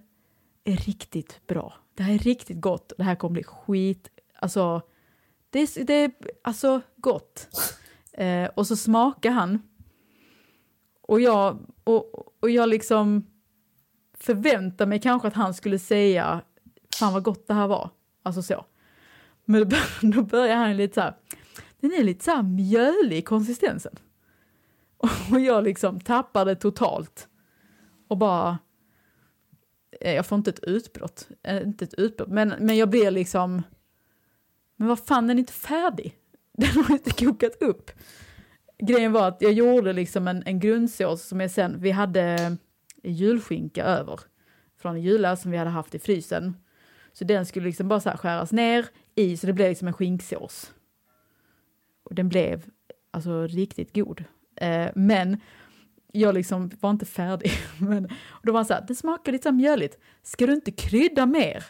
är 0.65 0.77
riktigt 0.77 1.47
bra. 1.47 1.75
Det 1.95 2.03
här 2.03 2.15
är 2.15 2.19
riktigt 2.19 2.61
gott. 2.61 2.93
Det 2.99 3.05
här 3.05 3.15
kommer 3.15 3.33
bli 3.33 3.43
skit, 3.43 4.09
alltså, 4.35 4.83
det 5.51 5.59
är, 5.61 5.85
det 5.85 5.95
är 5.95 6.13
alltså 6.43 6.81
gott. 6.97 7.49
Eh, 8.13 8.49
och 8.55 8.67
så 8.67 8.77
smakar 8.77 9.31
han. 9.31 9.63
Och 11.01 11.21
jag, 11.21 11.59
och, 11.85 12.15
och 12.43 12.51
jag 12.51 12.69
liksom 12.69 13.27
förväntade 14.15 14.89
mig 14.89 15.01
kanske 15.01 15.29
att 15.29 15.35
han 15.35 15.55
skulle 15.55 15.79
säga 15.79 16.41
fan 16.95 17.13
vad 17.13 17.23
gott 17.23 17.47
det 17.47 17.55
här 17.55 17.67
var. 17.67 17.91
Alltså 18.23 18.43
så. 18.43 18.65
Men 19.51 19.71
då, 20.11 20.23
börjar 20.23 20.57
han 20.57 20.77
lite 20.77 20.95
så 20.95 21.01
här, 21.01 21.15
den 21.81 21.93
är 21.93 22.05
lite 22.05 22.25
så 22.25 22.31
här 22.31 22.43
mjölig 22.43 23.17
i 23.17 23.23
konsistensen. 23.23 23.95
Och 25.33 25.41
jag 25.41 25.65
liksom 25.65 26.01
tappar 26.01 26.45
det 26.45 26.55
totalt. 26.55 27.29
Och 28.09 28.19
bara, 28.19 28.59
eh, 30.01 30.15
jag 30.15 30.27
får 30.27 30.39
inte 30.39 30.51
ett 30.51 30.65
utbrott, 30.65 31.29
eh, 31.43 31.63
inte 31.63 31.85
ett 31.85 31.95
utbrott, 31.95 32.29
men, 32.29 32.49
men 32.49 32.77
jag 32.77 32.91
blir 32.91 33.11
liksom, 33.11 33.63
men 34.77 34.89
vad 34.89 35.05
fan 35.07 35.27
den 35.27 35.37
är 35.37 35.41
inte 35.41 35.53
färdig. 35.53 36.17
Den 36.53 36.85
har 36.85 36.93
inte 36.93 37.25
kokat 37.25 37.63
upp. 37.63 37.91
Grejen 38.79 39.13
var 39.13 39.29
att 39.29 39.43
jag 39.43 39.53
gjorde 39.53 39.93
liksom 39.93 40.29
en, 40.29 40.43
en 40.47 40.61
grundsås 40.61 41.29
som 41.29 41.41
jag 41.41 41.51
sen, 41.51 41.81
vi 41.81 41.91
hade 41.91 42.23
eh, 42.23 43.13
julskinka 43.13 43.85
över 43.85 44.21
från 44.79 45.03
jular 45.03 45.37
som 45.37 45.51
vi 45.51 45.57
hade 45.57 45.71
haft 45.71 45.95
i 45.95 45.99
frysen. 45.99 46.57
Så 47.13 47.25
den 47.25 47.47
skulle 47.47 47.67
liksom 47.67 47.89
bara 47.89 48.01
så 48.01 48.11
här 48.11 48.17
skäras 48.17 48.53
ner 48.53 48.87
i 49.21 49.37
så 49.37 49.47
det 49.47 49.53
blev 49.53 49.69
liksom 49.69 49.89
en 49.89 49.95
skinksås. 49.95 50.73
Och 52.03 52.15
den 52.15 52.29
blev 52.29 52.71
alltså 53.11 53.47
riktigt 53.47 53.95
god. 53.95 54.25
Eh, 54.57 54.89
men 54.95 55.41
jag 56.13 56.35
liksom 56.35 56.71
var 56.81 56.91
inte 56.91 57.07
färdig. 57.07 57.51
men, 57.81 58.05
och 58.05 58.47
då 58.47 58.53
var 58.53 58.59
han 58.59 58.67
så 58.67 58.75
här, 58.75 58.85
det 58.89 58.95
smakar 58.95 59.33
lite 59.33 59.49
så 59.49 59.53
mjöligt. 59.53 59.99
Ska 60.23 60.47
du 60.47 60.53
inte 60.53 60.73
krydda 60.73 61.27
mer? 61.27 61.65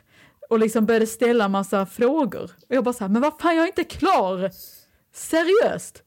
Och 0.50 0.58
liksom 0.58 0.86
började 0.86 1.06
ställa 1.06 1.48
massa 1.48 1.86
frågor. 1.86 2.50
Och 2.68 2.74
jag 2.74 2.84
bara 2.84 2.92
så 2.92 3.04
här, 3.04 3.08
men 3.08 3.22
vad 3.22 3.40
fan 3.40 3.56
jag 3.56 3.62
är 3.62 3.68
inte 3.68 3.84
klar! 3.84 4.50
Seriöst! 5.12 6.02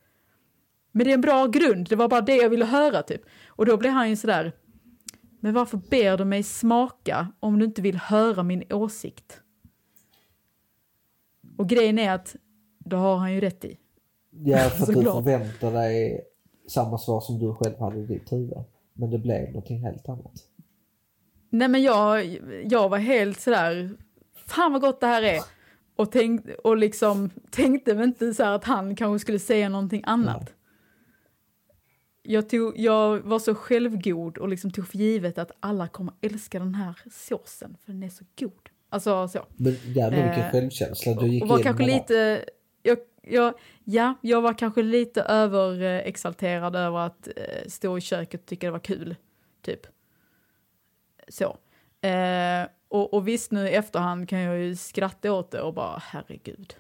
Men 0.92 1.06
det 1.06 1.12
är 1.12 1.14
en 1.14 1.22
bra 1.22 1.48
grund, 1.48 1.90
det 1.90 1.96
var 1.96 2.08
bara 2.08 2.22
det 2.22 2.36
jag 2.36 2.50
ville 2.50 2.66
höra 2.66 3.04
typ. 3.04 3.22
Och 3.48 3.66
då 3.66 3.78
blev 3.78 3.92
han 3.92 4.10
ju 4.10 4.16
sådär, 4.16 4.54
men 5.40 5.54
varför 5.54 5.78
ber 5.78 6.18
du 6.18 6.26
mig 6.26 6.44
smaka 6.44 7.28
om 7.40 7.60
du 7.60 7.66
inte 7.66 7.82
vill 7.82 7.98
höra 7.98 8.44
min 8.44 8.64
åsikt? 8.74 9.43
Och 11.58 11.70
grejen 11.70 12.00
är 12.00 12.12
att 12.12 12.36
då 12.80 12.98
har 12.98 13.18
han 13.18 13.34
ju 13.34 13.40
rätt 13.40 13.66
i. 13.66 13.78
Ja, 14.32 14.58
för 14.70 14.84
att 14.84 14.88
du 14.88 15.04
förväntar 15.04 15.72
dig 15.72 16.22
samma 16.68 16.98
svar 16.98 17.22
som 17.22 17.40
du 17.40 17.54
själv 17.54 17.80
hade 17.80 18.00
i 18.00 18.06
ditt 18.06 18.32
huvud. 18.32 18.64
Men 18.94 19.10
det 19.10 19.20
blev 19.20 19.48
någonting 19.48 19.80
helt 19.80 20.10
annat. 20.10 20.34
Nej 21.50 21.68
men 21.68 21.84
jag, 21.84 22.26
jag 22.64 22.90
var 22.90 22.98
helt 22.98 23.40
sådär, 23.40 23.98
fan 24.46 24.72
vad 24.72 24.82
gott 24.82 25.02
det 25.02 25.08
här 25.08 25.24
är. 25.24 25.42
Och, 25.96 26.12
tänk, 26.12 26.46
och 26.64 26.78
liksom 26.78 27.30
tänkte 27.52 27.94
väl 27.94 28.04
inte 28.04 28.34
så 28.34 28.44
här 28.44 28.52
att 28.52 28.64
han 28.64 28.96
kanske 28.96 29.20
skulle 29.20 29.40
säga 29.40 29.70
någonting 29.70 30.04
annat. 30.06 30.54
Jag, 32.22 32.50
tog, 32.50 32.78
jag 32.78 33.20
var 33.20 33.40
så 33.40 33.56
självgod 33.56 34.38
och 34.38 34.50
liksom 34.50 34.72
tog 34.72 34.88
för 34.88 34.98
givet 34.98 35.38
att 35.38 35.52
alla 35.60 35.88
kommer 35.88 36.14
älska 36.22 36.60
den 36.60 36.76
här 36.76 37.02
såsen 37.12 37.78
för 37.86 37.92
den 37.92 38.04
är 38.04 38.10
så 38.10 38.26
god. 38.40 38.70
Alltså 38.94 39.28
så. 39.28 39.46
Men 39.56 39.74
vilken 39.74 40.14
Eh, 40.14 40.52
självkänsla 40.52 41.14
du 41.14 41.28
gick 41.28 41.44
och 41.44 41.50
var 41.50 41.58
in 41.58 41.64
kanske 41.64 41.86
med 41.86 41.94
lite, 41.94 42.46
jag, 42.84 42.98
jag, 43.22 43.54
ja, 43.84 44.16
jag 44.22 44.42
var 44.42 44.54
kanske 44.54 44.82
lite 44.82 45.22
överexalterad 45.22 46.76
över 46.76 47.00
att 47.00 47.28
eh, 47.28 47.68
stå 47.68 47.98
i 47.98 48.02
köket 48.02 48.42
och 48.42 48.46
tycka 48.46 48.68
det 48.68 48.72
var 48.72 48.80
kul, 48.80 49.16
typ. 49.62 49.80
Så. 51.28 51.58
Eh, 52.08 52.68
och, 52.88 53.14
och 53.14 53.28
visst 53.28 53.52
nu 53.52 53.68
i 53.68 53.74
efterhand 53.74 54.30
kan 54.30 54.40
jag 54.40 54.60
ju 54.60 54.76
skratta 54.76 55.34
åt 55.34 55.52
det 55.52 55.62
och 55.62 55.74
bara 55.74 56.02
herregud. 56.06 56.76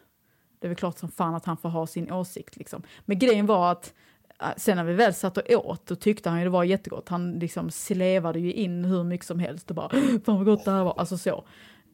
Det 0.59 0.67
är 0.67 0.69
väl 0.69 0.75
klart 0.75 0.97
som 0.97 1.09
fan 1.09 1.35
att 1.35 1.45
han 1.45 1.57
får 1.57 1.69
ha 1.69 1.87
sin 1.87 2.11
åsikt 2.11 2.57
liksom. 2.57 2.83
Men 3.05 3.19
grejen 3.19 3.45
var 3.45 3.71
att 3.71 3.93
eh, 4.41 4.47
sen 4.57 4.77
när 4.77 4.83
vi 4.83 4.93
väl 4.93 5.13
satt 5.13 5.37
och 5.37 5.51
åt 5.65 5.85
då 5.85 5.95
tyckte 5.95 6.29
han 6.29 6.39
ju 6.39 6.43
det 6.43 6.49
var 6.49 6.63
jättegott. 6.63 7.09
Han 7.09 7.33
liksom 7.33 7.71
slevade 7.71 8.39
ju 8.39 8.53
in 8.53 8.85
hur 8.85 9.03
mycket 9.03 9.27
som 9.27 9.39
helst 9.39 9.69
och 9.69 9.75
bara 9.75 9.89
fan 10.25 10.37
vad 10.37 10.45
gott 10.45 10.65
det 10.65 10.71
här 10.71 10.83
var. 10.83 10.99
Alltså 10.99 11.17
så. 11.17 11.43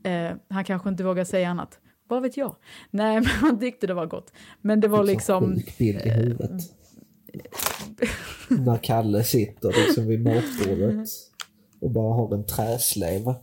Eh, 0.03 0.31
han 0.49 0.63
kanske 0.63 0.89
inte 0.89 1.03
vågar 1.03 1.23
säga 1.23 1.49
annat. 1.49 1.79
Vad 2.07 2.21
vet 2.21 2.37
jag? 2.37 2.55
Nej, 2.91 3.15
men 3.19 3.25
han 3.25 3.59
tyckte 3.59 3.87
det 3.87 3.93
var 3.93 4.05
gott. 4.05 4.31
Men 4.61 4.79
det 4.79 4.87
var 4.87 5.03
liksom... 5.03 5.61
bild 5.77 6.01
i 6.05 6.09
huvudet. 6.09 6.61
När 8.49 8.77
Kalle 8.77 9.23
sitter 9.23 9.73
liksom 9.87 10.07
vid 10.07 10.23
matbordet 10.23 11.07
och 11.81 11.91
bara 11.91 12.13
har 12.13 12.33
en 12.33 12.45
träslev. 12.45 13.33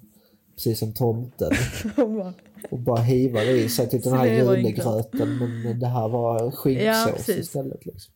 Precis 0.55 0.79
som 0.79 0.95
tomten. 0.95 1.51
Och 2.71 2.79
bara 2.79 3.01
hivar 3.01 3.43
i 3.43 3.69
sig 3.69 3.89
typ 3.89 4.05
den 4.05 4.13
här 4.13 4.27
julegröten 4.27 5.39
men 5.39 5.81
det 5.81 5.87
här 5.87 6.09
var 6.09 6.45
Ja, 6.45 6.51
skinksås 6.51 7.13
precis. 7.17 7.39
istället. 7.39 7.87
Liksom. 7.87 8.13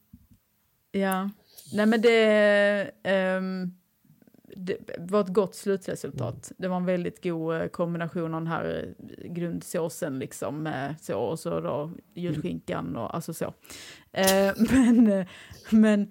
Ja, 0.93 1.31
nej 1.73 1.87
men 1.87 2.01
det, 2.01 2.91
ehm, 3.03 3.71
det 4.57 4.77
var 4.99 5.21
ett 5.21 5.29
gott 5.33 5.55
slutresultat. 5.55 6.53
Det 6.57 6.69
var 6.69 6.77
en 6.77 6.85
väldigt 6.85 7.23
god 7.23 7.55
eh, 7.57 7.67
kombination 7.67 8.35
av 8.35 8.41
den 8.41 8.47
här 8.47 8.95
eh, 8.99 9.33
grundsåsen 9.33 10.19
liksom 10.19 10.73
så 11.01 11.19
och 11.21 11.39
så 11.39 11.61
då 11.61 11.91
julskinkan 12.15 12.97
och 12.97 13.15
alltså 13.15 13.35
så. 13.35 13.55
Eh, 14.13 14.53
men, 14.73 15.07
eh, 15.13 15.27
men 15.71 16.11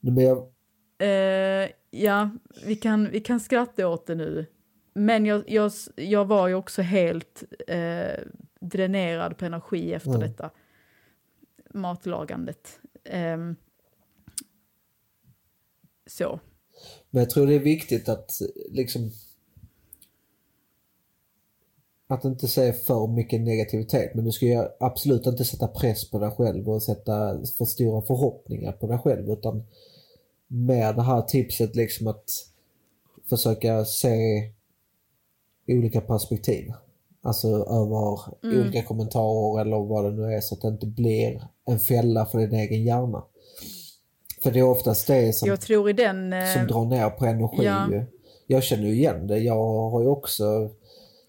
Men 0.00 0.18
jag, 0.24 0.38
eh, 0.98 1.68
ja, 1.90 2.30
vi 2.66 2.76
kan, 2.76 3.10
vi 3.10 3.20
kan 3.20 3.40
skratta 3.40 3.88
åt 3.88 4.06
det 4.06 4.14
nu. 4.14 4.46
Men 4.94 5.26
jag, 5.26 5.50
jag, 5.50 5.72
jag 5.96 6.24
var 6.24 6.48
ju 6.48 6.54
också 6.54 6.82
helt 6.82 7.44
eh, 7.68 8.24
dränerad 8.60 9.38
på 9.38 9.44
energi 9.44 9.94
efter 9.94 10.10
Mm. 10.14 10.20
detta 10.20 10.50
matlagandet. 11.74 12.80
Ehm, 13.04 13.56
så. 16.06 16.40
Men 17.10 17.20
jag 17.22 17.30
tror 17.30 17.46
det 17.46 17.54
är 17.54 17.58
viktigt 17.58 18.08
att 18.08 18.40
liksom 18.70 19.10
att 22.06 22.24
inte 22.24 22.48
se 22.48 22.72
för 22.72 23.06
mycket 23.06 23.40
negativitet 23.40 24.14
men 24.14 24.24
du 24.24 24.32
ska 24.32 24.46
ju 24.46 24.64
absolut 24.80 25.26
inte 25.26 25.44
sätta 25.44 25.68
press 25.68 26.10
på 26.10 26.18
dig 26.18 26.30
själv 26.30 26.68
och 26.68 26.82
sätta 26.82 27.44
för 27.58 27.64
stora 27.64 28.02
förhoppningar 28.02 28.72
på 28.72 28.86
dig 28.86 28.98
själv 28.98 29.30
utan 29.30 29.62
med 30.46 30.96
det 30.96 31.02
här 31.02 31.22
tipset 31.22 31.76
liksom 31.76 32.06
att 32.06 32.30
försöka 33.28 33.84
se 33.84 34.16
olika 35.68 36.00
perspektiv. 36.00 36.72
Alltså 37.22 37.48
över 37.48 38.18
Mm. 38.44 38.60
olika 38.60 38.82
kommentarer 38.82 39.60
eller 39.60 39.78
vad 39.78 40.04
det 40.04 40.10
nu 40.10 40.34
är 40.34 40.40
så 40.40 40.54
att 40.54 40.60
det 40.62 40.68
inte 40.68 40.86
blir 40.86 41.42
en 41.64 41.78
fälla 41.78 42.26
för 42.26 42.38
din 42.38 42.54
egen 42.54 42.84
hjärna. 42.84 43.24
För 44.42 44.50
det 44.50 44.58
är 44.58 44.70
oftast 44.70 45.06
det 45.06 45.32
som, 45.36 45.48
Jag 45.48 45.60
tror 45.60 45.90
i 45.90 45.92
den... 45.92 46.32
eh, 46.32 46.44
som 46.56 46.66
drar 46.66 46.84
ner 46.84 47.10
på 47.10 47.24
energi. 47.24 47.64
ja. 47.64 47.88
Jag 48.50 48.62
känner 48.62 48.84
ju 48.84 48.92
igen 48.94 49.26
det. 49.26 49.38
Jag 49.38 49.90
har 49.90 50.00
ju 50.02 50.06
också 50.08 50.70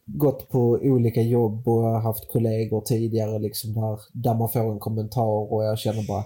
gått 0.05 0.49
på 0.49 0.59
olika 0.81 1.21
jobb 1.21 1.67
och 1.67 1.83
jag 1.83 1.89
har 1.91 1.99
haft 1.99 2.31
kollegor 2.31 2.81
tidigare 2.81 3.39
liksom 3.39 3.73
där, 3.73 3.99
där 4.13 4.33
man 4.33 4.49
får 4.49 4.71
en 4.71 4.79
kommentar 4.79 5.53
och 5.53 5.63
jag 5.63 5.79
känner 5.79 6.07
bara 6.07 6.23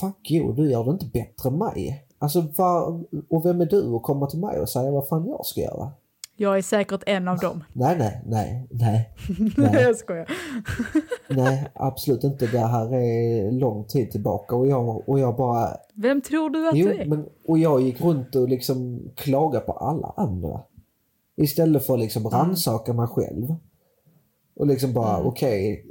Fuck 0.00 0.30
you, 0.30 0.52
du 0.54 0.70
gör 0.70 0.84
det 0.84 0.90
inte 0.90 1.06
bättre 1.06 1.48
än 1.48 1.58
mig. 1.58 2.04
Alltså, 2.18 2.44
var, 2.56 3.04
och 3.28 3.44
vem 3.44 3.60
är 3.60 3.66
du 3.66 3.96
att 3.96 4.02
komma 4.02 4.26
till 4.26 4.38
mig 4.38 4.60
och 4.60 4.68
säga 4.68 4.90
vad 4.90 5.08
fan 5.08 5.26
jag 5.26 5.46
ska 5.46 5.60
göra? 5.60 5.90
Jag 6.40 6.58
är 6.58 6.62
säkert 6.62 7.02
en 7.06 7.28
av 7.28 7.38
dem. 7.38 7.64
Nej, 7.72 7.96
nej, 7.98 8.22
nej, 8.26 8.66
nej. 8.70 9.10
Nej, 9.56 9.82
jag 9.82 9.96
skojar. 9.96 10.30
nej, 11.28 11.68
absolut 11.74 12.24
inte. 12.24 12.46
Det 12.46 12.58
här 12.58 12.94
är 12.94 13.50
lång 13.52 13.84
tid 13.84 14.10
tillbaka 14.10 14.56
och 14.56 14.66
jag, 14.66 15.08
och 15.08 15.18
jag 15.18 15.36
bara... 15.36 15.76
Vem 15.94 16.20
tror 16.20 16.50
du 16.50 16.68
att 16.68 16.76
Jo, 16.76 16.86
du 16.88 16.94
är? 16.94 17.04
men, 17.06 17.26
och 17.46 17.58
jag 17.58 17.80
gick 17.80 18.00
runt 18.00 18.34
och 18.36 18.48
liksom 18.48 19.00
klagade 19.16 19.64
på 19.64 19.72
alla 19.72 20.14
andra. 20.16 20.60
Istället 21.36 21.86
för 21.86 21.94
att 21.94 22.00
liksom 22.00 22.28
rannsaka 22.28 22.92
mig 22.92 23.06
själv. 23.06 23.54
Och 24.56 24.66
liksom 24.66 24.92
bara, 24.92 25.14
Mm. 25.16 25.26
okej. 25.26 25.86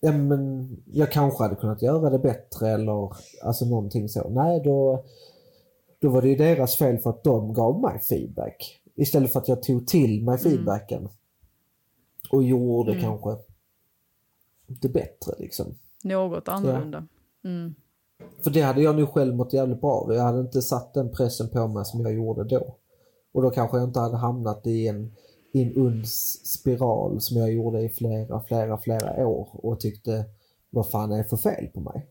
ja, 0.00 0.12
men 0.12 0.68
jag 0.92 1.12
kanske 1.12 1.42
hade 1.42 1.56
kunnat 1.56 1.82
göra 1.82 2.10
det 2.10 2.18
bättre 2.18 2.68
eller 2.70 3.12
alltså 3.44 3.64
någonting 3.64 4.08
så. 4.08 4.28
Nej, 4.28 4.60
då, 4.64 5.04
då 6.00 6.08
var 6.08 6.22
det 6.22 6.28
ju 6.28 6.36
deras 6.36 6.76
fel 6.76 6.98
för 6.98 7.10
att 7.10 7.24
de 7.24 7.52
gav 7.54 7.80
mig 7.80 8.00
feedback. 8.08 8.76
Istället 8.94 9.32
för 9.32 9.40
att 9.40 9.48
jag 9.48 9.62
tog 9.62 9.86
till 9.86 10.24
mig 10.24 10.38
feedbacken. 10.38 11.08
Och 12.30 12.42
gjorde 12.42 12.90
Mm. 12.92 13.02
kanske 13.02 13.36
det 14.66 14.88
bättre 14.88 15.32
liksom. 15.38 15.66
Något 16.04 16.48
annorlunda. 16.48 17.06
Mm. 17.44 17.74
För 18.44 18.50
det 18.50 18.60
hade 18.60 18.82
jag 18.82 18.96
nog 18.96 19.08
själv 19.08 19.34
mått 19.36 19.52
jävligt 19.52 19.80
bra 19.80 19.92
av. 19.92 20.12
Jag 20.12 20.22
hade 20.22 20.40
inte 20.40 20.62
satt 20.62 20.94
den 20.94 21.12
pressen 21.12 21.48
på 21.48 21.68
mig 21.68 21.84
som 21.84 22.00
jag 22.00 22.14
gjorde 22.14 22.44
då. 22.44 22.76
Och 23.32 23.42
då 23.42 23.50
kanske 23.50 23.76
jag 23.78 23.88
inte 23.88 24.00
hade 24.00 24.16
hamnat 24.16 24.66
i 24.66 24.88
en, 24.88 25.12
i 25.52 25.62
en 25.62 25.86
ond 25.86 26.08
spiral 26.08 27.20
som 27.20 27.36
jag 27.36 27.52
gjorde 27.52 27.80
i 27.80 27.88
flera, 27.88 28.40
flera, 28.40 28.78
flera 28.78 29.26
år 29.26 29.48
och 29.52 29.80
tyckte 29.80 30.24
vad 30.70 30.90
fan 30.90 31.12
är 31.12 31.18
det 31.18 31.24
för 31.24 31.36
fel 31.36 31.66
på 31.74 31.80
mig? 31.80 32.06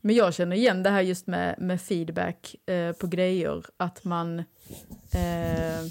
Men 0.00 0.14
jag 0.14 0.34
känner 0.34 0.56
igen 0.56 0.82
det 0.82 0.90
här 0.90 1.00
just 1.00 1.26
med, 1.26 1.54
med 1.58 1.80
feedback 1.80 2.68
eh, 2.68 2.92
på 2.92 3.06
grejer. 3.06 3.64
Att 3.76 4.04
man... 4.04 4.38
Eh, 4.38 5.86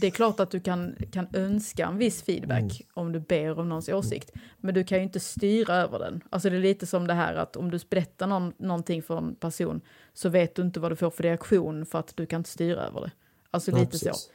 det 0.00 0.06
är 0.06 0.10
klart 0.10 0.40
att 0.40 0.50
du 0.50 0.60
kan, 0.60 0.96
kan 1.12 1.26
önska 1.32 1.86
en 1.86 1.98
viss 1.98 2.22
feedback 2.22 2.82
om 2.94 3.12
du 3.12 3.20
ber 3.20 3.58
om 3.58 3.68
någons 3.68 3.88
åsikt. 3.88 4.32
Men 4.58 4.74
du 4.74 4.84
kan 4.84 4.98
ju 4.98 5.04
inte 5.04 5.20
styra 5.20 5.74
över 5.74 5.98
den. 5.98 6.24
Alltså 6.30 6.50
det 6.50 6.56
är 6.56 6.60
lite 6.60 6.86
som 6.86 7.06
det 7.06 7.14
här 7.14 7.34
att 7.34 7.56
om 7.56 7.70
du 7.70 7.78
berättar 7.90 8.26
någon, 8.26 8.52
någonting 8.58 9.02
för 9.02 9.18
en 9.18 9.34
person 9.34 9.80
så 10.12 10.28
vet 10.28 10.54
du 10.54 10.62
inte 10.62 10.80
vad 10.80 10.92
du 10.92 10.96
får 10.96 11.10
för 11.10 11.22
reaktion 11.22 11.86
för 11.86 11.98
att 11.98 12.16
du 12.16 12.26
kan 12.26 12.40
inte 12.40 12.50
styra 12.50 12.82
över 12.82 13.00
det. 13.00 13.10
Alltså 13.50 13.76
lite 13.76 13.98
så. 13.98 14.06
precis. 14.06 14.30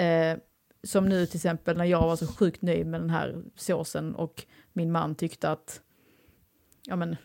Eh, 0.00 0.38
som 0.82 1.08
nu 1.08 1.26
till 1.26 1.36
exempel 1.36 1.76
när 1.76 1.84
jag 1.84 2.02
var 2.02 2.16
så 2.16 2.26
sjukt 2.26 2.62
nöjd 2.62 2.86
med 2.86 3.00
den 3.00 3.10
här 3.10 3.42
såsen 3.56 4.14
och 4.14 4.46
min 4.72 4.92
man 4.92 5.14
tyckte 5.14 5.50
att, 5.50 5.80
ja 6.86 6.96
men, 6.96 7.16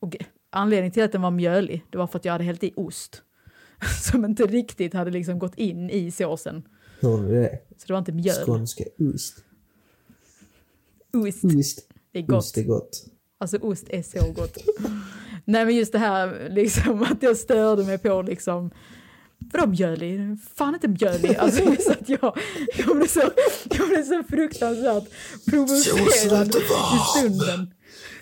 och 0.00 0.16
anledningen 0.50 0.92
till 0.92 1.02
att 1.02 1.12
den 1.12 1.22
var 1.22 1.30
mjölig, 1.30 1.84
det 1.90 1.98
var 1.98 2.06
för 2.06 2.18
att 2.18 2.24
jag 2.24 2.32
hade 2.32 2.44
hällt 2.44 2.64
i 2.64 2.72
ost. 2.76 3.22
Som 4.02 4.24
inte 4.24 4.46
riktigt 4.46 4.94
hade 4.94 5.10
liksom 5.10 5.38
gått 5.38 5.54
in 5.58 5.90
i 5.90 6.10
såsen. 6.10 6.62
Hörde 7.00 7.28
du 7.28 7.40
det? 7.40 7.58
Så 7.76 7.86
det 7.86 7.92
var 7.92 7.98
inte 7.98 8.12
mjöl. 8.12 8.44
Skånska 8.46 8.84
ost. 9.14 9.44
Ost, 11.12 11.44
Ost. 11.44 11.88
det 12.12 12.18
är 12.18 12.22
gott. 12.22 12.38
Ost 12.38 12.58
är 12.58 12.62
gott. 12.62 13.04
Alltså 13.38 13.56
ost 13.58 13.86
är 13.88 14.02
så 14.02 14.32
gott. 14.32 14.56
Nej 15.44 15.64
men 15.64 15.76
just 15.76 15.92
det 15.92 15.98
här 15.98 16.48
liksom 16.50 17.02
att 17.10 17.22
jag 17.22 17.36
störde 17.36 17.84
mig 17.84 17.98
på 17.98 18.22
liksom 18.22 18.70
Vadå 19.52 19.66
mjölig? 19.66 20.20
Fan 20.54 20.74
inte 20.74 20.88
mjölig. 20.88 21.36
Alltså 21.36 21.64
just 21.64 21.90
att 21.90 22.08
jag, 22.08 22.38
jag, 22.78 22.96
blev 22.96 23.06
så, 23.06 23.22
jag 23.70 23.88
blev 23.88 24.04
så 24.04 24.22
fruktansvärt 24.28 25.04
provocerad 25.46 26.48
i 26.56 27.18
stunden. 27.18 27.74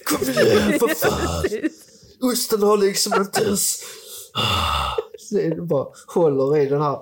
Kom 0.08 0.22
igen 0.22 0.78
för 0.78 0.88
fan! 0.94 1.70
Osten 2.20 2.62
har 2.62 2.76
liksom 2.76 3.20
inte 3.20 3.42
ens... 3.42 3.80
Det 5.30 5.62
bara 5.62 5.86
håller 6.06 6.58
i 6.58 6.66
den 6.66 6.82
här... 6.82 6.98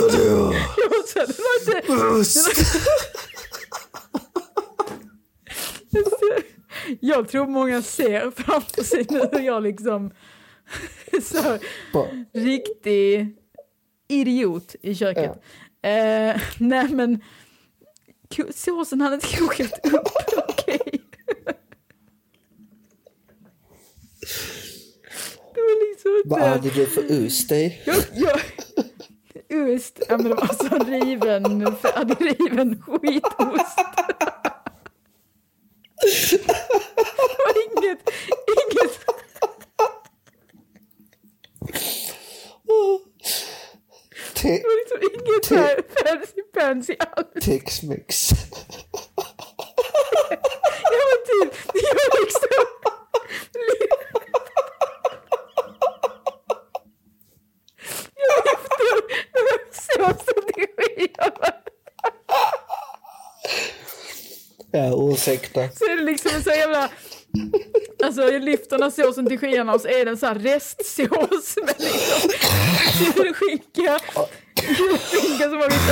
Vadå? 0.00 0.52
Det 0.76 0.88
var 0.88 0.98
inte, 1.60 2.20
Ost? 2.20 2.38
jag 7.00 7.28
tror 7.28 7.46
många 7.46 7.82
ser 7.82 8.30
framför 8.30 8.82
sig 8.82 9.06
nu 9.10 9.28
hur 9.32 9.40
jag 9.40 9.62
liksom 9.62 10.10
så 11.22 11.58
riktig 12.32 13.36
idiot 14.08 14.74
i 14.82 14.94
köket. 14.94 15.42
Eh, 15.82 16.40
nej 16.58 16.88
men 16.88 17.22
såsen 18.54 19.00
hade 19.00 19.14
inte 19.14 19.36
kokat 19.36 19.86
upp, 19.94 20.08
okej. 20.48 21.02
Det 25.54 25.60
var 25.60 25.90
liksom 25.90 26.10
inte... 26.16 26.28
Vad 26.28 26.40
hade 26.40 26.70
du 26.70 26.86
för 26.86 27.26
ost 27.26 27.52
i? 27.52 27.80
Jag, 27.84 27.96
jag, 28.12 28.40
ost, 29.74 30.00
ja 30.08 30.16
men 30.16 30.28
det 30.28 30.34
var 30.34 30.42
alltså 30.42 30.78
riven, 30.78 31.66
hade 31.94 32.14
riven 32.14 32.82
skitost. 32.82 33.78
Det 36.30 37.38
var 37.38 37.54
inget, 37.66 38.00
inget, 38.48 39.00
Te- 44.34 44.41
det 44.58 44.68
var 44.68 44.76
liksom 44.82 44.98
inget 45.02 45.48
här 45.60 45.76
fancy 46.04 46.42
fancy 46.54 46.94
alls. 46.98 47.44
Tex-Mex. 47.44 48.30
Ja 50.94 50.98
men 51.08 51.50
typ, 51.50 51.72
det 51.72 51.80
var 51.80 52.20
liksom... 52.24 52.66
Jag 59.34 59.44
lyfter 59.44 59.82
såsen 59.98 60.42
till 60.54 60.66
skivan. 60.76 61.52
Ja, 64.72 65.12
ursäkta. 65.12 65.68
Så 65.68 65.84
är 65.84 65.96
det 65.96 66.02
liksom 66.02 66.30
en 66.34 66.42
sån 66.42 66.52
jävla... 66.52 66.88
Alltså 68.04 68.22
jag 68.22 68.42
lyfter 68.42 68.70
den 68.78 68.82
här 68.82 68.90
såsen 68.90 69.26
till 69.26 69.38
skivorna 69.38 69.74
och 69.74 69.80
så 69.80 69.88
är 69.88 70.04
det 70.04 70.10
en 70.10 70.16
sån 70.16 70.28
här 70.28 70.38
restsås 70.38 71.56
med 71.56 71.74
liksom 71.78 72.30
julskinka, 73.16 73.98
julskinka 74.90 75.44
som 75.44 75.58
har 75.58 75.68
blivit 75.68 75.90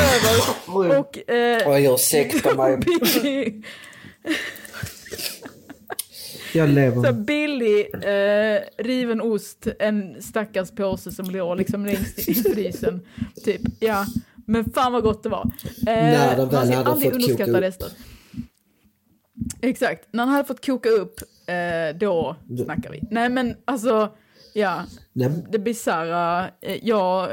över 0.89 0.99
och... 0.99 1.31
Eh, 1.31 1.69
Oj, 1.73 1.95
ursäkta 1.95 2.55
mig. 2.55 2.77
billig, 3.13 3.65
Jag 6.55 6.69
så 6.69 6.75
lever. 6.75 7.13
billig 7.13 7.87
eh, 7.95 8.61
riven 8.85 9.21
ost, 9.21 9.67
en 9.79 10.23
stackars 10.23 10.71
påse 10.71 11.13
som 11.13 11.31
låg 11.31 11.59
liksom 11.59 11.87
längst 11.87 12.29
i 12.29 12.35
frysen. 12.35 13.07
Typ, 13.45 13.61
ja. 13.81 14.07
Men 14.47 14.71
fan 14.71 14.93
vad 14.93 15.03
gott 15.03 15.23
det 15.23 15.29
var. 15.29 15.51
Eh, 15.65 15.85
När 15.95 16.37
den 16.37 16.49
väl 16.49 16.73
hade 16.73 16.91
aldrig 16.91 17.13
fått 17.13 17.21
koka 17.23 17.33
underskatta 17.33 17.51
upp. 17.51 17.61
rester. 17.63 17.89
Exakt, 19.63 20.09
när 20.13 20.25
han 20.25 20.33
hade 20.35 20.49
fått 20.49 20.67
koka 20.67 20.89
upp, 20.89 21.21
eh, 21.47 21.97
då 21.99 22.37
snackar 22.65 22.91
vi. 22.91 23.01
Nej 23.11 23.29
men 23.29 23.57
alltså, 23.65 24.09
ja, 24.55 24.83
Nej, 25.13 25.31
det 25.51 25.59
bisarra, 25.59 26.51
eh, 26.61 26.79
jag, 26.83 27.29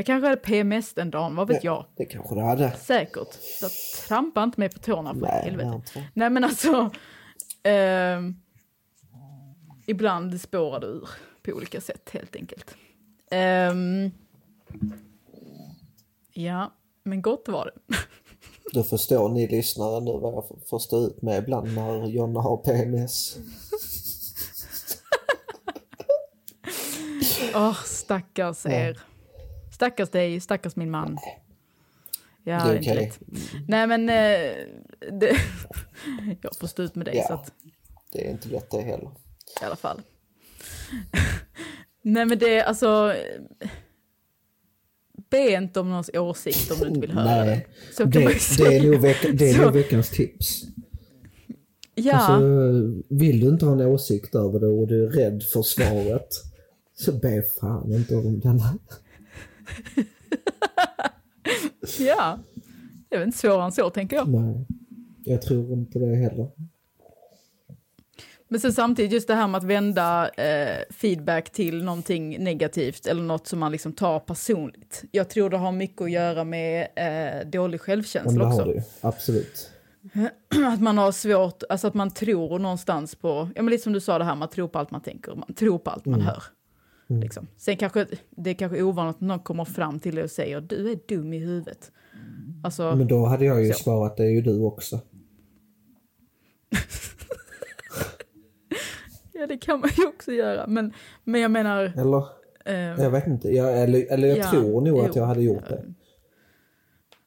jag 0.00 0.06
kanske 0.06 0.28
hade 0.28 0.40
PMS 0.40 0.94
den 0.94 1.10
dagen, 1.10 1.36
vad 1.36 1.48
vet 1.48 1.64
jag? 1.64 1.86
det 1.96 2.04
kanske 2.04 2.34
du 2.34 2.40
hade. 2.40 2.72
Säkert. 2.76 3.32
Så 3.60 3.68
trampa 4.08 4.42
inte 4.42 4.60
mig 4.60 4.68
på 4.68 4.78
tårna 4.78 5.14
för 5.14 5.20
Nej, 5.20 5.42
helvete. 5.44 6.04
Nej 6.14 6.30
men 6.30 6.44
alltså, 6.44 6.90
ehm, 7.62 8.34
ibland 9.86 10.40
spårar 10.40 10.80
det 10.80 10.86
ur 10.86 11.08
på 11.42 11.50
olika 11.52 11.80
sätt 11.80 12.10
helt 12.12 12.36
enkelt. 12.36 12.74
Ehm, 13.30 14.10
ja, 16.32 16.72
men 17.02 17.22
gott 17.22 17.48
var 17.48 17.64
det. 17.64 17.96
Då 18.72 18.82
förstår 18.82 19.28
ni 19.28 19.48
lyssnare 19.48 20.00
nu 20.00 20.12
vad 20.12 20.34
jag 20.34 20.44
får- 20.68 20.78
stå 20.78 21.06
ut 21.06 21.22
med 21.22 21.38
ibland 21.42 21.74
när 21.74 22.06
Jonna 22.06 22.40
har 22.40 22.56
PMS. 22.56 23.36
Åh, 27.54 27.82
stackars 27.84 28.66
er. 28.66 29.00
Stackars 29.80 30.10
dig, 30.10 30.40
stackars 30.40 30.76
min 30.76 30.90
man. 30.90 31.18
Ja, 32.44 32.64
Det 32.64 32.64
det 32.64 32.70
är 32.70 32.72
är 32.72 32.76
inte 32.76 32.90
okej. 32.90 33.04
lätt. 33.04 33.18
Nej 33.68 33.86
men, 33.86 34.08
eh, 34.08 34.56
det, 35.20 35.36
jag 36.42 36.56
får 36.56 36.66
stå 36.66 36.82
ut 36.82 36.94
med 36.94 37.06
dig 37.06 37.16
Ja. 37.16 37.24
så 37.26 37.32
att, 37.34 37.52
Det 38.12 38.26
är 38.26 38.30
inte 38.30 38.48
lätt 38.48 38.70
det 38.70 38.80
heller. 38.80 39.10
I 39.62 39.64
alla 39.64 39.76
fall. 39.76 40.02
Nej 42.02 42.26
men 42.26 42.38
det 42.38 42.58
är 42.58 42.64
alltså... 42.64 43.14
Be 45.30 45.50
inte 45.52 45.80
om 45.80 45.88
någons 45.90 46.10
åsikt 46.14 46.70
om 46.70 46.78
du 46.80 46.86
inte 46.88 47.00
vill 47.00 47.10
höra 47.12 47.44
Nej, 47.44 47.66
det. 47.98 48.04
Det, 48.04 48.76
är 48.76 48.82
nog 48.90 49.00
veck, 49.00 49.26
det 49.38 49.50
är 49.50 49.58
nog 49.64 49.72
veckans 49.72 50.10
tips. 50.10 50.62
Ja, 51.94 52.14
Alltså, 52.16 52.44
vill 53.08 53.40
du 53.40 53.48
inte 53.48 53.64
ha 53.66 53.72
en 53.72 53.80
åsikt 53.80 54.34
över 54.34 54.60
det 54.60 54.66
och 54.66 54.86
du 54.88 55.04
är 55.06 55.10
rädd 55.10 55.42
för 55.42 55.62
svaret 55.62 56.28
så 56.94 57.12
be 57.12 57.42
fan 57.60 57.92
inte 57.94 58.16
om 58.16 58.40
den. 58.40 58.62
ja. 61.98 62.38
Det 63.08 63.14
är 63.14 63.18
väl 63.18 63.26
inte 63.26 63.38
svårare 63.38 63.64
än 63.64 63.72
så 63.72 63.90
tänker 63.90 64.16
jag. 64.16 64.28
Nej, 64.28 64.66
jag 65.24 65.42
tror 65.42 65.72
inte 65.72 65.98
det 65.98 66.16
heller. 66.16 66.50
Men 68.48 68.60
sen 68.60 68.72
samtidigt 68.72 69.12
just 69.12 69.28
det 69.28 69.34
här 69.34 69.48
med 69.48 69.58
att 69.58 69.64
vända 69.64 70.28
eh, 70.28 70.78
feedback 70.90 71.50
till 71.50 71.84
någonting 71.84 72.44
negativt 72.44 73.06
eller 73.06 73.22
något 73.22 73.46
som 73.46 73.58
man 73.58 73.72
liksom 73.72 73.92
tar 73.92 74.20
personligt. 74.20 75.04
Jag 75.10 75.30
tror 75.30 75.50
det 75.50 75.56
har 75.56 75.72
mycket 75.72 76.02
att 76.02 76.10
göra 76.10 76.44
med 76.44 76.88
eh, 76.96 77.48
dålig 77.48 77.80
självkänsla 77.80 78.44
det 78.44 78.46
också. 78.46 78.60
har 78.60 78.66
du 78.66 78.74
ju, 78.74 78.82
absolut. 79.00 79.70
Att 80.72 80.80
man 80.80 80.98
har 80.98 81.12
svårt, 81.12 81.62
alltså 81.68 81.86
att 81.86 81.94
man 81.94 82.10
tror 82.10 82.58
någonstans 82.58 83.14
på, 83.14 83.48
ja 83.54 83.62
men 83.62 83.70
lite 83.70 83.82
som 83.82 83.92
du 83.92 84.00
sa 84.00 84.18
det 84.18 84.24
här, 84.24 84.34
man 84.34 84.48
tror 84.48 84.68
på 84.68 84.78
allt 84.78 84.90
man 84.90 85.00
tänker, 85.00 85.34
man 85.34 85.54
tror 85.54 85.78
på 85.78 85.90
allt 85.90 86.06
man 86.06 86.20
hör. 86.20 86.42
Liksom. 87.10 87.46
Sen 87.56 87.76
kanske, 87.76 88.06
det 88.30 88.50
är 88.50 88.54
kanske 88.54 88.82
ovanligt 88.82 89.16
att 89.16 89.20
någon 89.20 89.40
kommer 89.40 89.64
fram 89.64 90.00
till 90.00 90.14
dig 90.14 90.24
och 90.24 90.30
säger 90.30 90.60
du 90.60 90.90
är 90.92 90.98
dum 91.08 91.32
i 91.32 91.38
huvudet. 91.38 91.92
Alltså, 92.64 92.96
Men 92.96 93.06
då 93.08 93.26
hade 93.26 93.44
jag 93.44 93.64
ju 93.64 93.72
Så. 93.72 93.78
svarat 93.82 94.16
det 94.16 94.24
är 94.24 94.30
ju 94.30 94.40
du 94.40 94.60
också. 94.60 95.00
ja 99.32 99.46
det 99.46 99.58
kan 99.58 99.80
man 99.80 99.90
ju 99.98 100.06
också 100.06 100.32
göra, 100.32 100.66
men, 100.66 100.92
men 101.24 101.40
jag 101.40 101.50
menar, 101.50 101.92
Eller? 101.96 102.24
eh, 102.64 102.74
Jag 103.04 103.10
vet 103.10 103.26
inte. 103.26 103.48
Jag, 103.48 103.82
eller, 103.82 104.12
eller 104.12 104.28
jag 104.28 104.38
Ja, 104.38 104.50
tror 104.50 104.80
nog 104.80 104.98
att 105.00 105.06
jo. 105.16 105.20
jag 105.20 105.26
hade 105.26 105.42
gjort 105.42 105.68
det. 105.68 105.84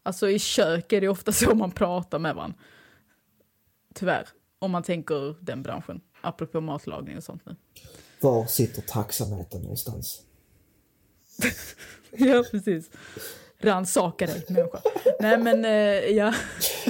alltså 0.04 0.30
i 0.30 0.40
kök 0.40 0.94
är 0.94 1.02
det 1.02 1.08
ofta 1.08 1.32
så 1.32 1.56
man 1.56 1.72
pratar 1.72 2.20
med 2.20 2.36
varandra. 2.36 2.58
Tyvärr, 3.96 4.28
om 4.60 4.72
man 4.72 4.84
tänker 4.84 5.36
den 5.46 5.64
branschen, 5.64 6.02
apropå 6.22 6.62
matlagning 6.62 7.18
och 7.18 7.24
sånt 7.24 7.46
nu. 7.46 7.56
Var 8.24 8.46
sitter 8.46 8.82
tacksamheten 8.82 9.62
någonstans? 9.62 10.22
Ja, 12.18 12.44
precis. 12.52 12.90
Rannsaka 13.60 14.26
dig, 14.26 14.46
människa. 14.50 14.80
Nej, 15.20 15.38
men 15.38 15.66
eh, 15.66 15.72
ja. 16.18 16.34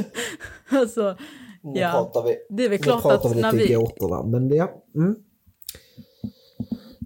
alltså, 0.70 1.18
Nu 1.62 1.80
ja. 1.80 1.92
pratar 1.92 2.24
vi, 2.24 2.38
Det 2.50 2.66
är 2.66 2.70
väl 2.70 2.80
nu 2.80 2.84
klart 2.84 3.02
pratar 3.02 3.30
att 3.30 3.36
vi 3.38 3.42
när 3.42 3.52
lite 3.52 3.66
vi... 3.68 3.74
gåtorna. 3.74 4.24
Men 4.24 4.50
det, 4.50 4.56
ja, 4.56 4.84
mm, 4.96 5.16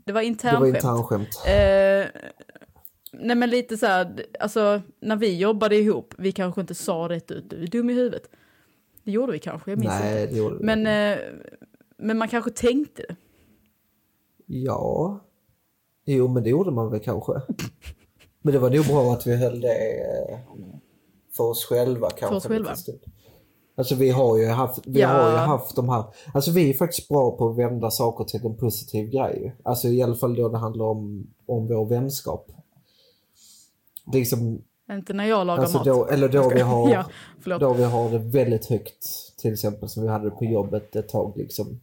Det 0.06 0.12
var 0.12 0.22
internskämt. 0.22 0.76
internskämt. 0.76 1.28
Eh, 1.46 2.22
nej, 3.12 3.36
men 3.36 3.50
lite 3.50 3.78
så 3.78 3.86
här, 3.86 4.26
alltså 4.40 4.82
när 5.00 5.16
vi 5.16 5.38
jobbade 5.38 5.76
ihop, 5.76 6.14
vi 6.18 6.32
kanske 6.32 6.62
inte 6.62 6.76
sa 6.76 7.08
rätt 7.10 7.32
ut, 7.32 7.50
du 7.50 7.64
är 7.64 7.68
dum 7.68 7.90
i 7.90 7.94
huvudet. 7.94 8.30
Det 9.04 9.12
gjorde 9.12 9.32
vi 9.32 9.40
kanske, 9.40 9.72
jag 9.72 9.80
minns 9.80 9.94
inte. 9.94 10.06
Nej, 10.06 10.28
det 10.28 10.38
gjorde 10.38 10.58
vi 10.58 10.64
Men, 10.66 10.80
inte. 10.80 10.92
eh, 10.92 11.34
men 11.98 12.18
man 12.18 12.28
kanske 12.28 12.52
tänkte 12.52 13.02
det. 13.10 13.16
Ja. 14.48 15.20
Jo, 16.06 16.28
men 16.28 16.44
det 16.44 16.50
gjorde 16.50 16.72
man 16.72 16.92
väl 16.92 17.00
kanske. 17.00 17.32
Men 18.42 18.54
det 18.54 18.60
var 18.60 18.70
nog 18.70 18.86
bra 18.86 19.14
att 19.14 19.28
vi 19.28 19.36
höll 19.36 19.62
det 19.62 20.02
eh, 20.02 20.38
för 21.38 21.44
oss 21.44 21.66
själva 21.66 22.10
kanske. 22.10 22.36
oss 22.36 22.46
själva. 22.46 22.76
Alltså 23.76 23.96
vi 23.96 24.10
har 24.10 24.38
ju 24.38 24.46
haft, 24.48 24.80
vi 24.88 25.00
Ja. 25.02 25.08
har 25.08 25.32
ju 25.32 25.38
haft 25.38 25.76
de 25.76 25.90
här, 25.90 26.04
alltså 26.34 26.52
vi 26.52 26.70
är 26.70 26.74
faktiskt 26.74 27.08
bra 27.08 27.38
på 27.38 27.50
att 27.50 27.58
vända 27.58 27.92
saker 27.92 28.24
till 28.24 28.46
en 28.46 28.58
positiv 28.58 29.10
grej. 29.10 29.56
Alltså 29.64 29.88
i 29.88 30.02
alla 30.02 30.16
fall 30.16 30.36
då 30.36 30.50
det 30.50 30.58
handlar 30.58 30.86
om, 30.86 31.28
om 31.46 31.68
vår 31.68 31.86
vänskap. 31.86 32.48
Liksom, 34.14 34.62
Inte 34.92 35.14
när 35.14 35.26
jag 35.26 35.48
lagar 35.48 35.62
alltså 35.62 35.78
mat. 35.78 35.86
då, 35.86 36.06
eller 36.08 36.30
då 36.30 36.50
vi 36.50 36.62
har, 36.62 36.90
Ja, 37.46 37.58
då 37.58 37.74
vi 37.74 37.84
har 37.84 38.10
det 38.10 38.18
väldigt 38.18 38.66
högt, 38.66 39.06
till 39.38 39.54
exempel 39.54 39.90
som 39.90 40.04
vi 40.04 40.10
hade 40.10 40.26
det 40.30 40.36
på 40.36 40.46
jobbet 40.46 40.96
ett 40.96 41.10
tag 41.10 41.34
liksom. 41.38 41.80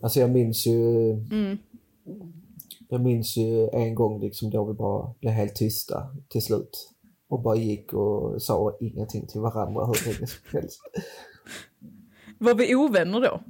Alltså 0.00 0.20
jag 0.20 0.30
minns 0.30 0.66
ju, 0.66 1.10
Mm. 1.12 1.58
Jag 2.88 3.00
minns 3.00 3.36
ju 3.36 3.68
en 3.68 3.94
gång 3.94 4.20
liksom 4.20 4.50
då 4.50 4.64
vi 4.64 4.72
bara 4.72 5.14
blev 5.20 5.32
helt 5.32 5.54
tysta 5.54 6.16
till 6.28 6.42
slut. 6.42 6.92
Och 7.28 7.42
bara 7.42 7.56
gick 7.56 7.92
och 7.92 8.42
sa 8.42 8.76
ingenting 8.80 9.26
till 9.26 9.40
varandra 9.40 9.86
hur 9.86 10.06
länge 10.06 10.26
som 10.26 10.40
helst. 10.52 10.80
Var 12.38 12.54
vi 12.54 12.74
ovänner 12.74 13.20
då? 13.20 13.40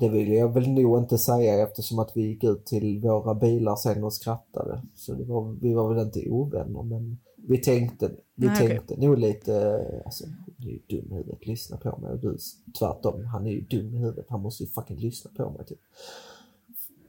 Det 0.00 0.08
vill 0.08 0.32
jag 0.32 0.54
väl 0.54 0.68
nog 0.68 0.98
inte 0.98 1.18
säga 1.18 1.62
eftersom 1.62 1.98
att 1.98 2.12
vi 2.14 2.22
gick 2.22 2.44
ut 2.44 2.66
till 2.66 3.00
våra 3.00 3.34
bilar 3.34 3.76
sen 3.76 4.04
och 4.04 4.12
skrattade. 4.12 4.82
Så 4.94 5.14
det 5.14 5.24
var, 5.24 5.56
vi 5.62 5.74
var 5.74 5.94
väl 5.94 6.06
inte 6.06 6.30
ovänner 6.30 6.82
men 6.82 7.18
vi 7.48 7.58
tänkte, 7.58 8.10
vi 8.34 8.46
Nej, 8.46 8.56
tänkte 8.56 8.96
nog 8.96 9.18
lite, 9.18 9.82
alltså 10.04 10.24
du 10.56 10.68
är 10.68 10.72
ju 10.72 10.80
dum 10.88 11.12
i 11.12 11.14
huvudet, 11.14 11.46
lyssna 11.46 11.76
på 11.76 11.98
mig. 11.98 12.10
Och 12.10 12.18
du 12.18 12.36
tvärtom, 12.78 13.24
han 13.24 13.46
är 13.46 13.50
ju 13.50 13.60
dum 13.60 13.94
i 13.94 13.98
huvudet, 13.98 14.26
han 14.28 14.42
måste 14.42 14.62
ju 14.62 14.68
fucking 14.68 14.96
lyssna 14.96 15.30
på 15.36 15.50
mig 15.50 15.66
typ. 15.66 15.80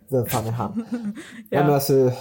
Vem 0.09 0.25
fan 0.25 0.47
är 0.47 0.51
han? 0.51 0.85
ja. 1.49 1.63
men 1.63 1.73
alltså, 1.73 2.11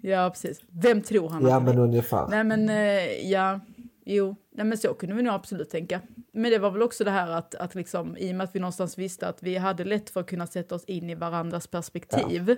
Ja, 0.00 0.30
precis. 0.30 0.60
Vem 0.70 1.02
tror 1.02 1.28
han 1.28 1.42
ja 1.42 1.48
att 1.48 1.52
han 1.52 1.64
men 1.64 1.78
är? 1.78 1.80
ungefär. 1.80 2.28
Nej 2.28 2.44
men 2.44 2.68
eh, 2.68 3.30
ja, 3.30 3.60
jo, 4.04 4.36
nej 4.50 4.66
men 4.66 4.78
så 4.78 4.94
kunde 4.94 5.14
vi 5.14 5.22
nog 5.22 5.34
absolut 5.34 5.70
tänka. 5.70 6.00
Men 6.32 6.50
det 6.50 6.58
var 6.58 6.70
väl 6.70 6.82
också 6.82 7.04
det 7.04 7.10
här 7.10 7.30
att, 7.30 7.54
att 7.54 7.74
liksom, 7.74 8.16
i 8.16 8.30
och 8.32 8.36
med 8.36 8.44
att 8.44 8.54
vi 8.54 8.60
någonstans 8.60 8.98
visste 8.98 9.28
att 9.28 9.42
vi 9.42 9.56
hade 9.56 9.84
lätt 9.84 10.10
för 10.10 10.20
att 10.20 10.26
kunna 10.26 10.46
sätta 10.46 10.74
oss 10.74 10.84
in 10.84 11.10
i 11.10 11.14
varandras 11.14 11.66
perspektiv. 11.66 12.56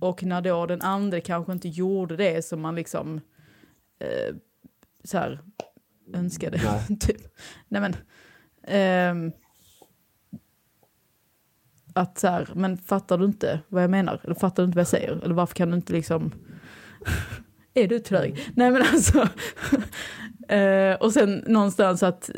Och 0.00 0.22
när 0.22 0.40
då 0.40 0.66
den 0.66 0.80
andra 0.80 1.20
kanske 1.20 1.52
inte 1.52 1.68
gjorde 1.68 2.16
det 2.16 2.44
som 2.44 2.60
man 2.60 2.74
liksom 2.74 3.20
eh, 3.98 4.34
så 5.04 5.18
här 5.18 5.40
önskade. 6.14 6.60
Nej. 6.64 6.98
typ. 7.00 7.20
Nej 7.68 7.80
men. 7.80 7.96
ehm, 8.62 9.32
att 11.94 12.18
så 12.18 12.26
här, 12.26 12.50
men 12.54 12.76
fattar 12.76 13.18
du 13.18 13.24
inte 13.24 13.60
vad 13.68 13.82
jag 13.82 13.90
menar? 13.90 14.20
Eller 14.24 14.34
fattar 14.34 14.62
du 14.62 14.66
inte 14.66 14.76
vad 14.76 14.80
jag 14.80 14.88
säger? 14.88 15.24
Eller 15.24 15.34
varför 15.34 15.54
kan 15.54 15.70
du 15.70 15.76
inte 15.76 15.92
liksom... 15.92 16.32
är 17.74 17.88
du 17.88 17.98
trög? 17.98 18.52
Nej 18.56 18.70
men 18.70 18.82
alltså. 18.82 19.28
eh, 20.54 20.94
och 20.94 21.12
sen 21.12 21.44
någonstans 21.46 22.02
att 22.02 22.28
eh, 22.28 22.34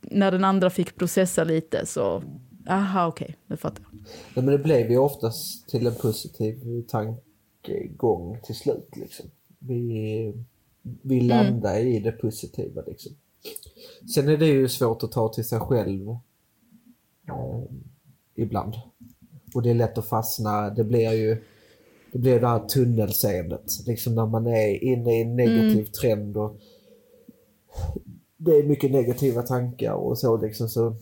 när 0.00 0.32
den 0.32 0.44
andra 0.44 0.70
fick 0.70 0.96
processa 0.96 1.44
lite 1.44 1.86
så, 1.86 2.22
aha 2.68 3.06
okej, 3.06 3.36
nu 3.46 3.56
fattar 3.56 3.82
jag. 3.82 4.00
Nej, 4.34 4.44
men 4.44 4.46
det 4.46 4.58
blev 4.58 4.90
ju 4.90 4.98
oftast 4.98 5.68
till 5.68 5.86
en 5.86 5.94
positiv 5.94 6.82
tankegång 6.88 8.40
till 8.42 8.54
slut. 8.54 8.88
Liksom. 8.96 9.26
Vi, 9.58 10.34
vi 11.02 11.20
landade 11.20 11.80
i 11.80 12.00
det 12.00 12.12
positiva. 12.12 12.82
Liksom. 12.86 13.12
Sen 14.14 14.28
är 14.28 14.36
det 14.36 14.46
ju 14.46 14.68
svårt 14.68 15.02
att 15.02 15.12
ta 15.12 15.28
till 15.28 15.44
sig 15.44 15.60
själv 15.60 16.08
eh, 16.08 17.64
ibland. 18.34 18.74
Och 19.54 19.62
det 19.62 19.70
är 19.70 19.74
lätt 19.74 19.98
att 19.98 20.08
fastna. 20.08 20.70
Det 20.70 20.84
blir 20.84 21.12
ju 21.12 21.42
det 22.12 22.18
blir 22.18 22.40
det 22.40 22.48
här 22.48 22.58
tunnelseendet. 22.68 23.64
Liksom 23.86 24.14
när 24.14 24.26
man 24.26 24.46
är 24.46 24.84
inne 24.84 25.18
i 25.18 25.22
en 25.22 25.36
negativ 25.36 25.84
trend 25.84 26.36
och 26.36 26.56
det 28.36 28.50
är 28.50 28.62
mycket 28.62 28.90
negativa 28.90 29.42
tankar 29.42 29.92
och 29.92 30.18
så 30.18 30.36
liksom 30.36 30.68
så 30.68 30.96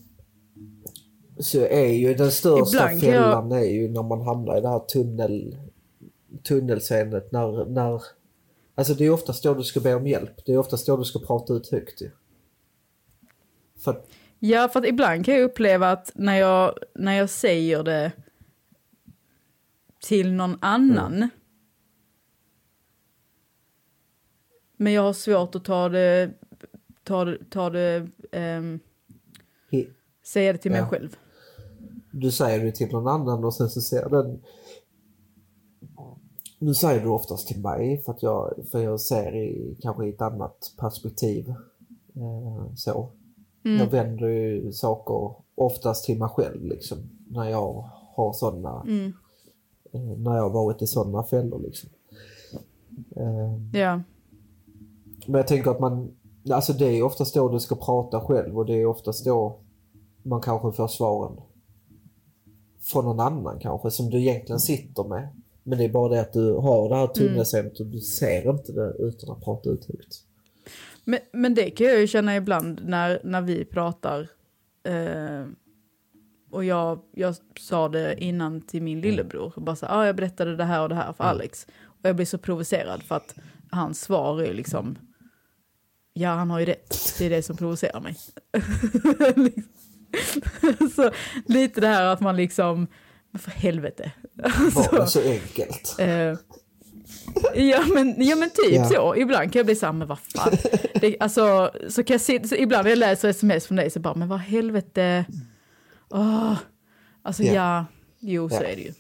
så 1.39 1.61
är 1.61 1.87
ju 1.93 2.15
den 2.15 2.31
största 2.31 2.77
Ibland 2.77 3.01
kan 3.01 3.11
jag- 3.11 3.23
fällan 3.23 3.53
är 3.53 3.65
ju 3.65 3.89
när 3.89 4.03
man 4.03 4.21
hamnar 4.21 4.59
i 4.59 4.61
det 4.61 4.69
här 4.69 4.79
tunnel, 4.79 5.57
tunnelseendet 6.49 7.33
när, 7.33 7.65
när 7.65 8.03
Alltså 8.75 8.95
det 8.95 9.05
är 9.05 9.11
oftast 9.11 9.43
då 9.43 9.55
du 9.55 9.63
ska 9.65 9.81
be 9.81 9.95
om 9.95 10.07
hjälp. 10.07 10.45
Det 10.47 10.53
är 10.53 10.59
oftast 10.59 10.87
då 10.87 10.97
du 10.97 11.05
ska 11.05 11.19
prata 11.19 11.53
ut 11.53 11.71
högt 11.71 12.03
ju. 12.03 12.11
För 13.79 14.01
Ja, 14.39 14.69
för 14.69 14.81
att 14.81 14.87
ibland 14.87 15.25
kan 15.25 15.35
jag 15.35 15.43
uppleva 15.45 15.91
att 15.93 16.13
när 16.15 16.39
jag, 16.39 16.75
när 16.95 17.13
jag 17.13 17.31
säger 17.31 17.83
det 17.83 18.13
till 20.07 20.33
någon 20.33 20.59
annan. 20.61 21.29
Men 24.77 24.93
jag 24.93 25.03
har 25.03 25.13
svårt 25.13 25.55
att 25.55 25.65
ta 25.65 25.89
det, 25.89 26.31
ta 27.05 27.25
det, 27.25 27.39
ta 27.51 27.71
det 27.71 28.09
ehm, 28.33 28.81
he- 29.71 29.91
säga 30.25 30.53
det 30.53 30.59
till 30.59 30.71
mig 30.71 30.81
Ja. 30.81 30.89
själv. 30.89 31.17
du 32.11 32.33
säger 32.33 32.65
det 32.65 32.73
till 32.73 32.93
någon 32.93 33.09
annan 33.09 33.45
och 33.45 33.55
sen 33.55 33.69
så 33.71 33.81
ser 33.81 34.09
den 34.09 34.43
Nu 36.59 36.75
säger 36.75 37.03
du 37.03 37.09
oftast 37.09 37.49
till 37.49 37.61
mig 37.63 38.03
för 38.03 38.13
att 38.13 38.23
jag, 38.23 38.55
för 38.71 38.79
jag 38.81 39.01
ser 39.01 39.37
i, 39.37 39.77
kanske 39.83 40.07
i 40.07 40.09
ett 40.11 40.23
annat 40.23 40.75
perspektiv. 40.79 41.49
Eh, 42.17 42.75
så. 42.75 43.11
Jag 43.63 43.87
vänder 43.91 44.29
ju 44.29 44.73
saker 44.73 45.35
oftast 45.55 46.05
till 46.05 46.19
mig 46.19 46.29
själv 46.29 46.65
liksom. 46.65 46.99
När 47.29 47.45
jag 47.51 47.91
har 48.17 48.33
sådana, 48.33 48.85
eh, 48.89 49.11
när 49.93 50.37
jag 50.37 50.51
varit 50.51 50.83
i 50.83 50.87
sådana 50.87 51.23
fällor 51.23 51.63
liksom. 51.63 51.91
Eh, 53.17 53.81
Ja, 53.81 54.01
men 55.27 55.35
jag 55.39 55.47
tänker 55.49 55.71
att 55.71 55.81
man, 55.81 56.11
alltså 56.51 56.73
det 56.73 56.87
är 56.99 57.03
oftast 57.03 57.35
då 57.35 57.49
du 57.49 57.61
ska 57.61 57.75
prata 57.75 58.21
själv 58.21 58.59
och 58.59 58.67
det 58.67 58.75
är 58.75 58.87
oftast 58.87 59.25
då 59.25 59.59
man 60.23 60.41
kanske 60.41 60.73
får 60.73 60.89
svaren. 60.89 61.37
från 62.83 63.05
någon 63.05 63.21
annan 63.21 63.59
kanske 63.61 63.91
som 63.91 64.11
du 64.11 64.19
egentligen 64.19 64.61
sitter 64.61 65.05
med. 65.05 65.29
Men 65.63 65.79
det 65.79 65.85
är 65.85 65.89
bara 65.89 66.09
det 66.09 66.21
att 66.21 66.33
du 66.33 66.53
har 66.53 66.89
det 66.89 66.97
här 66.97 67.07
tunnelseendet 67.07 67.81
och 67.81 67.87
du 67.87 68.01
ser 68.01 68.51
inte 68.51 68.73
det 68.73 68.93
utan 68.99 69.31
att 69.31 69.45
prata 69.45 69.71
ut 69.71 69.85
högt. 69.85 70.23
Men, 71.05 71.19
men 71.33 71.55
det 71.55 71.71
kan 71.71 71.87
jag 71.87 72.01
ju 72.01 72.07
känna 72.07 72.37
ibland 72.37 72.81
när, 72.85 73.21
när 73.25 73.41
vi 73.41 73.65
pratar. 73.65 74.21
Eh, 74.83 75.47
och 76.51 76.65
jag, 76.65 76.99
jag 77.13 77.35
sa 77.61 77.89
det 77.89 78.25
innan 78.25 78.61
till 78.61 78.83
min 78.83 79.01
lillebror. 79.01 79.53
Bara 79.57 79.77
så, 79.77 79.87
ah, 79.87 80.07
jag 80.07 80.17
berättade 80.17 80.57
det 80.57 80.65
här 80.65 80.83
och 80.83 80.89
det 80.89 80.95
här 80.95 81.13
för 81.13 81.25
Alex. 81.25 81.67
Och 81.85 81.99
jag 82.09 82.17
blir 82.17 82.27
så 82.27 82.39
provocerad 82.39 83.03
för 83.03 83.15
att 83.17 83.35
hans 83.71 84.01
svar 84.01 84.43
är 84.43 84.55
liksom. 84.55 84.99
Ja, 86.13 86.31
han 86.31 86.51
har 86.51 86.59
ju 86.61 86.67
rätt. 86.67 87.15
Det 87.19 87.27
är 87.27 87.31
det 87.31 87.43
som 87.43 87.57
provocerar 87.57 88.01
mig. 88.01 88.17
så 90.97 91.11
lite 91.47 91.81
det 91.81 91.87
här 91.87 92.05
att 92.05 92.21
man 92.21 92.37
liksom, 92.37 92.87
men 93.31 93.41
för 93.41 93.51
helvete. 93.51 94.13
Var 94.75 95.01
det 95.01 95.07
så 95.07 95.21
enkelt? 95.23 95.97
Eh, 95.99 96.35
ja, 97.55 97.85
men, 97.95 98.23
ja 98.23 98.37
men 98.37 98.51
typ 98.51 98.73
Ja. 98.75 98.85
så. 98.85 99.17
Ibland 99.17 99.53
kan 99.53 99.59
jag 99.61 99.67
bli 99.67 99.75
så 99.77 99.87
här, 99.87 99.93
men 99.93 100.09
vad 100.09 100.19
fan. 100.19 100.57
Det, 101.01 101.17
alltså, 101.21 101.71
så 101.89 102.03
kan 102.05 102.15
jag 102.15 102.21
se, 102.21 102.49
så 102.49 102.55
ibland 102.55 102.85
när 102.85 102.91
jag 102.91 102.99
läser 102.99 103.29
sms 103.29 103.67
från 103.67 103.77
dig 103.77 103.91
så 103.91 104.01
bara, 104.01 104.15
men 104.15 104.29
vad 104.29 104.39
helvete. 104.39 105.25
Åh. 106.11 106.59
Alltså 107.23 107.43
Ja. 107.43 107.53
ja, 107.53 107.87
jo 108.21 108.49
så 108.49 108.57
är 108.57 108.77
det 108.77 108.83
ju. 108.83 108.93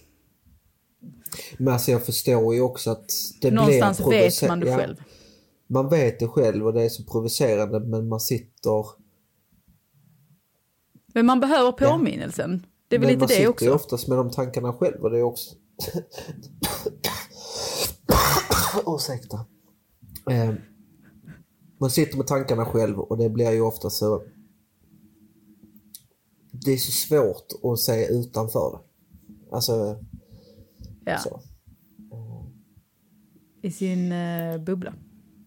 Men 1.58 1.72
alltså 1.72 1.90
jag 1.90 2.06
förstår 2.06 2.54
ju 2.54 2.60
också 2.60 2.90
att 2.90 3.10
det 3.40 3.50
Någonstans 3.50 3.98
blir 3.98 4.08
vet 4.08 4.48
man 4.48 4.60
det 4.60 4.68
ja, 4.68 4.76
själv. 4.76 4.96
Man 5.66 5.88
vet 5.88 6.18
det 6.18 6.28
själv 6.28 6.66
och 6.66 6.72
det 6.72 6.82
är 6.82 6.88
så 6.88 7.04
provocerande 7.04 7.80
men 7.80 8.08
man 8.08 8.20
sitter... 8.20 8.86
Men 11.14 11.26
man 11.26 11.40
behöver 11.40 11.72
påminnelsen. 11.72 12.66
Det 12.88 12.96
är 12.96 13.00
väl 13.00 13.06
men 13.06 13.14
lite 13.14 13.18
man 13.18 13.28
det 13.28 13.34
sitter 13.34 13.50
också. 13.50 13.64
ju 13.64 13.70
oftast 13.70 14.08
med 14.08 14.18
de 14.18 14.30
tankarna 14.30 14.72
själv 14.72 15.02
och 15.02 15.10
det 15.10 15.18
är 15.18 15.22
också... 15.22 15.54
Ursäkta. 18.86 19.46
Eh, 20.30 20.54
man 21.80 21.90
sitter 21.90 22.16
med 22.16 22.26
tankarna 22.26 22.64
själv 22.64 22.98
och 22.98 23.18
det 23.18 23.30
blir 23.30 23.50
ju 23.50 23.60
ofta 23.60 23.90
så... 23.90 24.22
Det 26.66 26.72
är 26.72 26.76
så 26.76 26.92
svårt 26.92 27.52
att 27.72 27.78
se 27.78 28.06
utanför 28.06 28.70
det. 28.72 28.78
Alltså, 29.54 29.98
Ja, 31.04 31.18
så. 31.18 31.40
i 33.62 33.70
sin 33.70 34.12
eh, 34.12 34.58
bubbla. 34.58 34.94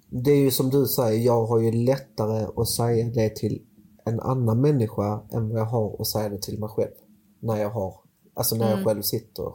Det 0.10 0.32
är 0.32 0.38
ju 0.42 0.52
som 0.52 0.70
du 0.70 0.86
säger, 0.86 1.26
jag 1.26 1.46
har 1.46 1.60
ju 1.60 1.72
lättare 1.72 2.48
att 2.56 2.70
säga 2.70 3.10
det 3.10 3.36
till 3.36 3.62
en 4.06 4.20
annan 4.20 4.62
människa 4.62 5.24
än 5.32 5.50
vad 5.50 5.60
jag 5.60 5.66
har 5.66 6.02
att 6.02 6.08
säga 6.08 6.30
det 6.30 6.42
till 6.42 6.60
mig 6.60 6.70
själv. 6.70 6.92
När 7.40 7.58
jag 7.58 7.70
har, 7.70 7.96
alltså 8.34 8.56
när 8.56 8.70
jag 8.70 8.86
själv 8.86 9.02
sitter 9.02 9.54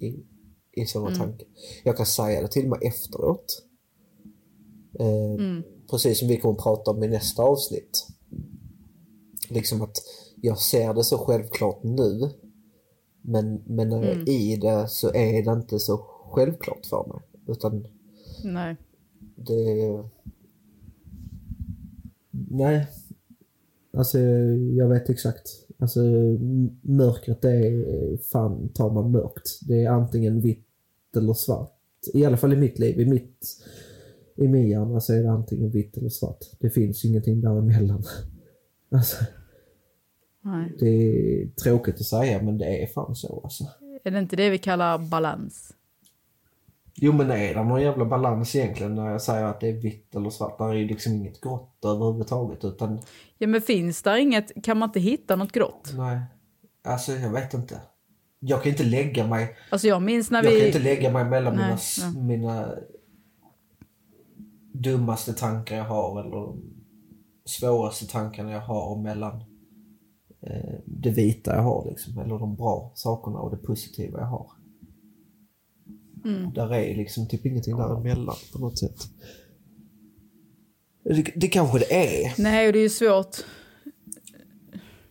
i, 0.00 0.24
i 0.72 0.86
sådana 0.86 1.16
tankar. 1.16 1.46
Jag 1.84 1.96
kan 1.96 2.06
säga 2.06 2.42
det 2.42 2.48
till 2.48 2.68
mig 2.68 2.78
efteråt. 2.82 3.66
Eh, 5.00 5.62
Precis 5.90 6.18
som 6.18 6.28
vi 6.28 6.36
kommer 6.40 6.54
att 6.54 6.62
prata 6.62 6.90
om 6.90 7.02
i 7.02 7.08
nästa 7.08 7.42
avsnitt. 7.42 8.06
Liksom 9.48 9.82
att 9.82 9.96
jag 10.40 10.58
ser 10.58 10.94
det 10.94 11.04
så 11.04 11.18
självklart 11.18 11.82
nu. 11.82 12.30
Men, 13.22 13.62
men 13.66 13.88
när 13.88 14.04
jag 14.04 14.12
är 14.12 14.28
i 14.28 14.56
det 14.56 14.88
så 14.88 15.14
är 15.14 15.44
det 15.44 15.52
inte 15.52 15.78
så 15.78 15.96
självklart 16.30 16.86
för 16.86 17.06
mig. 17.08 17.22
Utan 17.46 17.86
Nej. 18.44 18.76
det... 19.36 20.04
Nej. 22.30 22.86
Alltså 23.92 24.18
jag 24.18 24.88
vet 24.88 25.10
exakt. 25.10 25.48
Alltså 25.78 26.00
mörkret 26.82 27.42
det 27.42 27.50
är 27.50 28.16
fan 28.16 28.68
tar 28.68 28.90
man 28.90 29.10
mörkt. 29.10 29.60
Det 29.68 29.84
är 29.84 29.90
antingen 29.90 30.40
vitt 30.40 30.66
eller 31.16 31.34
svart. 31.34 31.76
I 32.12 32.24
alla 32.24 32.36
fall 32.36 32.52
i 32.52 32.56
mitt 32.56 32.78
liv. 32.78 33.00
I 33.00 33.06
mitt 33.06 33.46
i 34.40 34.48
min 34.48 34.68
hjärna 34.68 35.00
så 35.00 35.12
är 35.12 35.22
det 35.22 35.30
antingen 35.30 35.70
vitt 35.70 35.96
eller 35.96 36.08
svart. 36.08 36.44
Det 36.58 36.70
finns 36.70 37.04
ingenting 37.04 37.40
däremellan. 37.40 38.04
Alltså, 38.92 39.24
Nej. 40.42 40.72
det 40.78 40.86
är 40.86 41.46
tråkigt 41.46 41.94
att 41.94 42.04
säga 42.06 42.42
men 42.42 42.58
det 42.58 42.82
är 42.82 42.86
fan 42.86 43.14
så 43.14 43.40
alltså. 43.44 43.64
Är 44.04 44.10
det 44.10 44.18
inte 44.18 44.36
det 44.36 44.50
vi 44.50 44.58
kallar 44.58 44.98
balans? 44.98 45.74
Jo 46.94 47.12
men 47.12 47.30
är 47.30 47.54
det 47.54 47.64
någon 47.64 47.82
jävla 47.82 48.04
balans 48.04 48.56
egentligen 48.56 48.94
när 48.94 49.10
jag 49.10 49.22
säger 49.22 49.44
att 49.44 49.60
det 49.60 49.68
är 49.68 49.72
vitt 49.80 50.14
eller 50.14 50.30
svart? 50.30 50.58
Där 50.58 50.68
är 50.68 50.74
ju 50.74 50.86
liksom 50.86 51.12
inget 51.12 51.40
grått 51.40 51.84
överhuvudtaget 51.84 52.64
utan 52.64 53.00
Ja 53.38 53.46
men 53.46 53.62
finns 53.62 54.02
där 54.02 54.16
inget, 54.16 54.64
kan 54.64 54.78
man 54.78 54.88
inte 54.88 55.00
hitta 55.00 55.36
något 55.36 55.52
grått? 55.52 55.92
Nej, 55.96 56.20
alltså 56.84 57.12
jag 57.12 57.30
vet 57.30 57.54
inte. 57.54 57.80
Jag 58.38 58.62
kan 58.62 58.72
inte 58.72 58.84
lägga 58.84 59.26
mig, 59.26 59.56
Alltså 59.70 59.88
jag 59.88 60.02
minns 60.02 60.30
när 60.30 60.42
jag 60.42 60.52
kan 60.52 60.60
vi... 60.60 60.66
inte 60.66 60.78
lägga 60.78 61.12
mig 61.12 61.24
mellan 61.24 61.56
Nej, 61.56 61.76
mina, 61.98 62.10
nej. 62.12 62.22
mina 62.24 62.68
dummaste 64.72 65.32
tankar 65.32 65.76
jag 65.76 65.84
har 65.84 66.20
eller 66.20 66.56
svåraste 67.44 68.06
tankarna 68.06 68.52
jag 68.52 68.60
har 68.60 69.02
mellan 69.02 69.44
det 70.84 71.10
vita 71.10 71.54
jag 71.54 71.62
har 71.62 71.86
liksom, 71.90 72.18
eller 72.18 72.38
de 72.38 72.56
bra 72.56 72.92
sakerna 72.94 73.38
och 73.38 73.50
det 73.50 73.56
positiva 73.56 74.18
jag 74.18 74.26
har. 74.26 74.46
Mm. 76.24 76.52
Där 76.54 76.74
är 76.74 76.96
liksom 76.96 77.28
typ 77.28 77.46
ingenting 77.46 77.76
däremellan 77.76 78.36
på 78.52 78.58
något 78.58 78.78
sätt. 78.78 78.96
Det, 81.04 81.32
det 81.36 81.48
kanske 81.48 81.78
det 81.78 81.92
är. 82.24 82.34
Nej, 82.42 82.72
det 82.72 82.78
är 82.78 82.82
ju 82.82 82.88
svårt. 82.88 83.36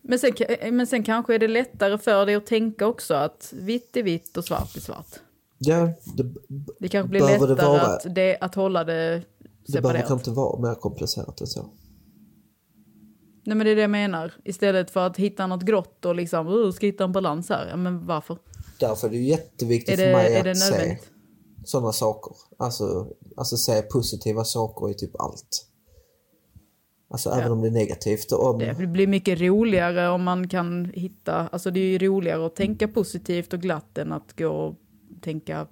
Men 0.02 0.20
sen, 0.20 0.32
men 0.72 0.88
sen 0.88 1.04
kanske 1.04 1.36
är 1.36 1.39
det 1.39 1.48
lättare 1.48 1.98
för 1.98 2.26
dig 2.26 2.36
att 2.36 2.46
tänka 2.46 2.88
också 2.88 3.13
att 3.13 3.54
vitt 3.58 3.98
är 3.98 4.04
vitt 4.04 4.38
och 4.38 4.46
svart 4.46 4.76
är 4.76 4.80
svart. 4.82 5.08
Ja, 5.58 5.89
det, 6.18 6.34
Det 6.80 6.88
kanske 6.88 7.10
blir 7.10 7.20
Behöver 7.22 7.48
det 7.48 7.54
lättare 7.54 7.68
vara- 7.70 7.82
att, 7.96 8.15
det, 8.15 8.38
att 8.42 8.56
hålla 8.56 8.84
det 8.84 8.94
det 8.94 9.82
behöver 9.82 10.00
separerat. 10.00 10.12
inte 10.12 10.32
vara 10.32 10.60
mer 10.62 10.76
komplicerat 10.76 11.42
än 11.42 11.48
så. 11.48 11.70
Nej 13.50 13.58
men 13.58 13.66
det 13.66 13.72
är 13.72 13.76
det 13.76 13.82
jag 13.82 13.92
menar. 13.92 14.34
Istället 14.44 14.92
för 14.92 15.08
att 15.08 15.18
hitta 15.18 15.48
något 15.48 15.64
grått 15.64 16.06
och 16.06 16.16
liksom, 16.16 16.48
uh, 16.48 16.72
ska 16.72 16.86
hitta 16.86 17.04
en 17.04 17.12
balans 17.12 17.50
här. 17.50 17.68
Ja, 17.70 17.76
men 17.76 18.06
varför? 18.06 18.38
Därför 18.80 19.08
är 19.08 19.12
det 19.12 19.18
jätteviktigt 19.18 20.00
Är 20.00 20.04
för 20.04 20.06
det, 20.06 20.14
mig 20.14 20.34
är 20.34 20.52
att 20.52 20.58
se 20.58 20.98
sådana 21.66 21.92
saker. 21.92 22.36
Alltså, 22.58 23.08
alltså 23.38 23.58
se 23.58 23.82
positiva 23.82 24.44
saker 24.44 24.92
i 24.92 24.94
typ 24.94 25.20
allt. 25.20 25.66
Alltså 27.10 27.30
även 27.30 27.52
om 27.52 27.62
det 27.62 27.68
är 27.68 27.72
negativt. 27.72 28.32
och 28.32 28.50
Om, 28.50 28.60
Det 28.60 28.88
blir 28.88 29.08
mycket 29.08 29.42
roligare 29.42 30.10
om 30.10 30.24
man 30.24 30.50
kan 30.50 30.92
hitta, 30.94 31.34
alltså 31.48 31.72
det 31.72 31.80
är 31.80 31.86
ju 31.86 31.98
roligare 31.98 32.46
att 32.46 32.56
tänka 32.56 32.88
positivt 32.88 33.54
och 33.54 33.62
glatt 33.62 33.98
än 33.98 34.12
att 34.12 34.38
gå 34.38 34.48
och 34.48 34.76
tänka 35.22 35.68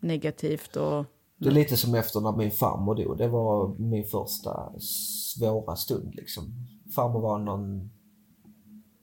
negativt 0.00 0.76
och... 0.76 1.04
Det 1.38 1.46
är 1.48 1.52
lite 1.52 1.76
som 1.76 1.94
efter 1.94 2.20
när 2.20 2.36
min 2.36 2.50
farmor 2.50 2.94
dog. 2.94 3.18
Det 3.18 3.28
var 3.28 3.74
min 3.78 4.04
första 4.04 4.72
svåra 4.80 5.76
stund 5.76 6.14
liksom. 6.14 6.52
Farmor 6.94 7.20
var 7.20 7.38
någon... 7.38 7.90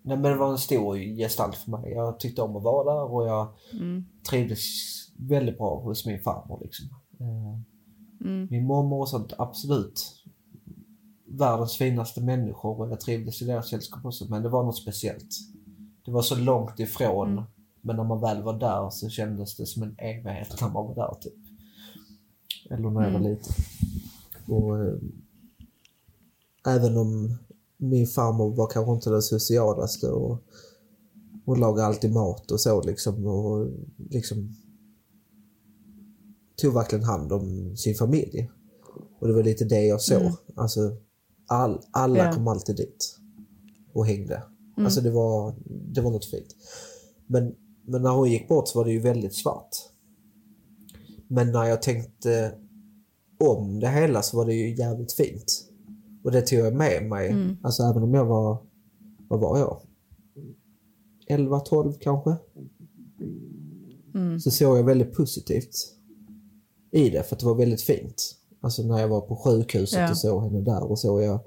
Nej 0.02 0.18
men 0.18 0.24
det 0.32 0.36
var 0.36 0.52
en 0.52 0.58
stor 0.58 0.98
gestalt 0.98 1.56
för 1.56 1.72
mig. 1.72 1.92
Jag 1.92 2.20
tyckte 2.20 2.42
om 2.42 2.56
att 2.56 2.64
vara 2.64 2.94
där 2.94 3.14
och 3.14 3.28
jag 3.28 3.48
trivdes 4.30 4.60
väldigt 5.18 5.58
bra 5.58 5.80
hos 5.80 6.06
min 6.06 6.22
farmor 6.22 6.60
liksom. 6.64 6.86
Eh, 7.20 7.60
Min 8.50 8.66
mormor 8.66 9.00
och 9.00 9.10
sånt, 9.10 9.34
absolut. 9.38 10.24
Världens 11.28 11.78
finaste 11.78 12.22
människor 12.22 12.80
och 12.82 12.92
jag 12.92 13.00
trivdes 13.00 13.42
i 13.42 13.46
deras 13.46 13.70
sällskap 13.70 14.06
också. 14.06 14.26
Men 14.30 14.44
det 14.44 14.50
var 14.50 14.64
något 14.64 14.78
speciellt. 14.78 15.36
Det 16.06 16.12
var 16.12 16.22
så 16.22 16.36
långt 16.36 16.80
ifrån. 16.80 17.44
Men 17.82 17.96
när 17.96 18.04
man 18.04 18.22
väl 18.22 18.44
var 18.44 18.54
där 18.60 18.90
så 18.90 19.10
kändes 19.10 19.56
det 19.58 19.66
som 19.66 19.84
en 19.84 19.96
evighet 19.98 20.62
när 20.62 20.70
man 20.70 20.88
var 20.88 20.96
där 20.96 21.16
typ. 21.22 21.34
Eller 22.70 22.90
när 22.90 23.04
jag 23.04 23.12
var 23.20 23.30
liten. 23.30 23.54
Och, 24.48 24.84
eh, 24.84 24.94
även 26.68 26.98
om 26.98 27.36
min 27.78 28.08
farmor 28.08 28.56
var 28.56 28.68
kanske 28.68 28.92
inte 28.94 29.10
den 29.10 29.22
socialaste 29.22 30.08
och 30.12 30.44
hon 31.46 31.60
lagade 31.60 31.88
alltid 31.88 32.14
mat 32.14 32.52
och 32.52 32.60
så 32.62 32.82
liksom. 32.82 33.26
Och 33.26 33.68
liksom 34.10 34.56
tog 36.62 36.74
verkligen 36.74 37.06
hand 37.06 37.32
om 37.32 37.76
sin 37.78 37.96
familj. 37.96 38.50
Och 39.20 39.28
det 39.28 39.34
var 39.34 39.44
lite 39.44 39.66
det 39.66 39.86
jag 39.86 40.02
såg. 40.02 40.22
Alltså, 40.56 40.98
all, 41.48 41.82
alla 41.92 42.18
Ja. 42.18 42.32
kom 42.34 42.48
alltid 42.48 42.76
dit 42.76 43.18
och 43.94 44.06
hängde. 44.06 44.44
Alltså 44.78 45.02
det 45.02 45.12
var, 45.12 45.56
det 45.94 46.02
var 46.02 46.12
något 46.12 46.26
fint. 46.26 46.56
Men, 47.28 47.56
men 47.86 48.02
när 48.02 48.10
hon 48.12 48.32
gick 48.32 48.48
bort 48.48 48.68
så 48.68 48.78
var 48.80 48.86
det 48.86 48.92
ju 48.92 49.00
väldigt 49.00 49.36
svart. 49.36 49.70
Men 51.28 51.52
när 51.52 51.66
jag 51.66 51.82
tänkte 51.82 52.52
om 53.40 53.80
det 53.80 53.90
hela 53.90 54.22
så 54.22 54.38
var 54.38 54.46
det 54.46 54.54
ju 54.54 54.76
jävligt 54.76 55.14
fint. 55.14 55.66
Och 56.24 56.32
det 56.32 56.42
tog 56.42 56.60
jag 56.60 56.76
med 56.76 57.10
mig. 57.10 57.36
Alltså 57.62 57.84
även 57.84 58.04
om 58.04 58.14
jag 58.14 58.26
var, 58.26 58.58
vad 59.28 59.40
var 59.40 59.60
jag? 59.60 59.82
11, 61.28 61.60
12 61.60 61.94
kanske? 62.00 62.36
Så 64.40 64.52
såg 64.52 64.78
jag 64.78 64.84
väldigt 64.84 65.14
positivt 65.14 65.76
i 66.92 67.10
det 67.10 67.24
för 67.24 67.36
att 67.36 67.40
det 67.40 67.46
var 67.46 67.56
väldigt 67.56 67.82
fint. 67.82 68.36
Alltså 68.62 68.84
när 68.84 69.00
jag 69.00 69.08
var 69.08 69.22
på 69.22 69.36
sjukhuset 69.36 70.00
Ja. 70.00 70.10
och 70.10 70.18
såg 70.18 70.44
henne 70.44 70.62
där 70.62 70.84
och 70.84 71.00
så 71.00 71.22
jag 71.22 71.40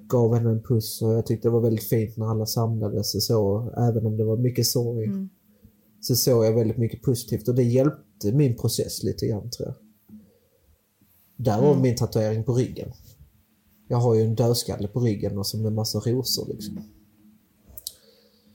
gav 0.00 0.34
henne 0.34 0.50
en 0.50 0.62
puss 0.62 1.02
och 1.02 1.12
jag 1.12 1.26
tyckte 1.26 1.48
det 1.48 1.52
var 1.52 1.60
väldigt 1.60 1.88
fint 1.88 2.16
när 2.16 2.26
alla 2.26 2.46
samlades 2.46 3.14
och 3.14 3.22
så, 3.22 3.70
även 3.76 4.06
om 4.06 4.16
det 4.16 4.24
var 4.24 4.36
mycket 4.36 4.66
sorg. 4.66 5.04
Mm. 5.04 5.28
Så 6.00 6.16
såg 6.16 6.44
jag 6.44 6.52
väldigt 6.52 6.78
mycket 6.78 7.02
positivt 7.02 7.48
och 7.48 7.54
det 7.54 7.62
hjälpte 7.62 8.02
min 8.32 8.56
process 8.56 9.02
lite 9.02 9.26
grann 9.26 9.50
tror 9.50 9.68
jag. 9.68 9.76
Därav 11.36 11.70
Mm. 11.70 11.82
min 11.82 11.96
tatuering 11.96 12.44
på 12.44 12.54
ryggen. 12.54 12.92
Jag 13.88 13.96
har 13.96 14.14
ju 14.14 14.22
en 14.22 14.34
dödskalle 14.34 14.88
på 14.88 15.00
ryggen 15.00 15.38
och 15.38 15.46
som 15.46 15.66
en 15.66 15.74
massa 15.74 15.98
rosor 15.98 16.46
liksom. 16.48 16.82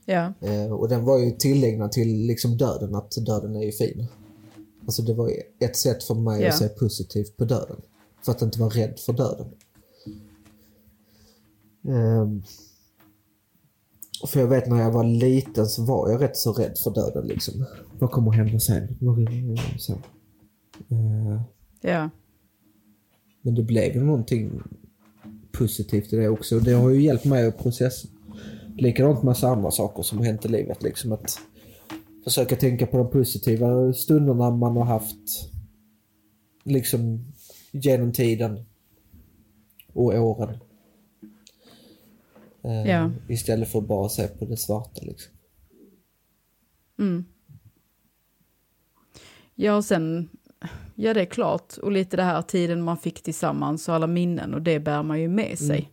Ja, 0.04 0.32
Eh, 0.40 0.72
och 0.72 0.88
den 0.88 1.04
var 1.04 1.18
ju 1.18 1.30
tillägnad 1.30 1.92
till 1.92 2.26
liksom 2.26 2.56
döden, 2.56 2.94
att 2.94 3.10
döden 3.10 3.56
är 3.56 3.62
ju 3.62 3.72
fin. 3.72 4.06
Alltså 4.84 5.02
det 5.02 5.14
var 5.14 5.32
ett 5.60 5.76
sätt 5.76 6.04
för 6.04 6.14
mig 6.14 6.42
Ja. 6.42 6.48
att 6.48 6.58
se 6.58 6.68
positivt 6.68 7.36
på 7.36 7.44
döden. 7.44 7.80
För 8.24 8.32
att 8.32 8.42
inte 8.42 8.60
vara 8.60 8.70
rädd 8.70 8.98
för 8.98 9.12
döden. 9.12 9.46
Ehm, 11.88 12.42
för 14.26 14.40
jag 14.40 14.46
vet 14.48 14.66
när 14.68 14.80
jag 14.82 14.92
var 14.92 15.04
liten 15.04 15.66
så 15.66 15.84
var 15.84 16.10
jag 16.10 16.22
rätt 16.22 16.36
så 16.36 16.52
rädd 16.52 16.78
för 16.84 16.90
döden 16.90 17.26
liksom. 17.26 17.66
Vad 17.98 18.10
kommer 18.10 18.32
hända 18.32 18.58
sen? 18.60 18.96
Vad- 19.00 19.28
Så. 19.78 19.92
Eh, 20.90 21.42
ja, 21.80 22.10
men 23.42 23.54
det 23.54 23.62
blev 23.62 23.94
ju 23.94 24.04
någonting 24.04 24.62
positivt 25.52 26.12
i 26.12 26.16
det 26.16 26.28
också. 26.28 26.60
Det 26.60 26.72
har 26.72 26.90
ju 26.90 27.02
hjälpt 27.02 27.24
mig 27.24 27.46
att 27.46 27.58
processa. 27.58 28.08
Likadant 28.76 29.22
massa 29.22 29.48
andra 29.48 29.70
saker 29.70 30.02
som 30.02 30.18
har 30.18 30.24
hänt 30.24 30.44
i 30.44 30.48
livet. 30.48 30.82
Liksom 30.82 31.12
att 31.12 31.38
försöka 32.24 32.56
tänka 32.56 32.86
på 32.86 32.96
de 32.98 33.10
positiva 33.10 33.92
stunderna 33.92 34.50
man 34.50 34.76
har 34.76 34.84
haft. 34.84 35.50
Liksom 36.64 37.24
genom 37.72 38.12
tiden. 38.12 38.64
Och 39.92 40.04
åren. 40.14 40.58
Eh, 42.64 42.90
Ja. 42.90 43.10
Istället 43.28 43.72
för 43.72 43.78
att 43.78 43.86
bara 43.88 44.08
se 44.08 44.28
på 44.28 44.44
det 44.44 44.56
svarta 44.56 45.00
liksom. 45.04 45.32
mm. 46.98 47.24
Ja, 49.54 49.76
och 49.76 49.84
sen, 49.84 50.28
ja 50.94 51.14
det 51.14 51.20
är 51.20 51.24
klart, 51.26 51.76
och 51.76 51.92
lite 51.92 52.16
det 52.16 52.22
här 52.22 52.42
tiden 52.42 52.82
man 52.82 52.98
fick 52.98 53.22
tillsammans 53.22 53.88
och 53.88 53.94
alla 53.94 54.06
minnen 54.06 54.54
och 54.54 54.62
det 54.62 54.80
bär 54.80 55.02
man 55.02 55.20
ju 55.20 55.28
med 55.28 55.58
sig. 55.58 55.92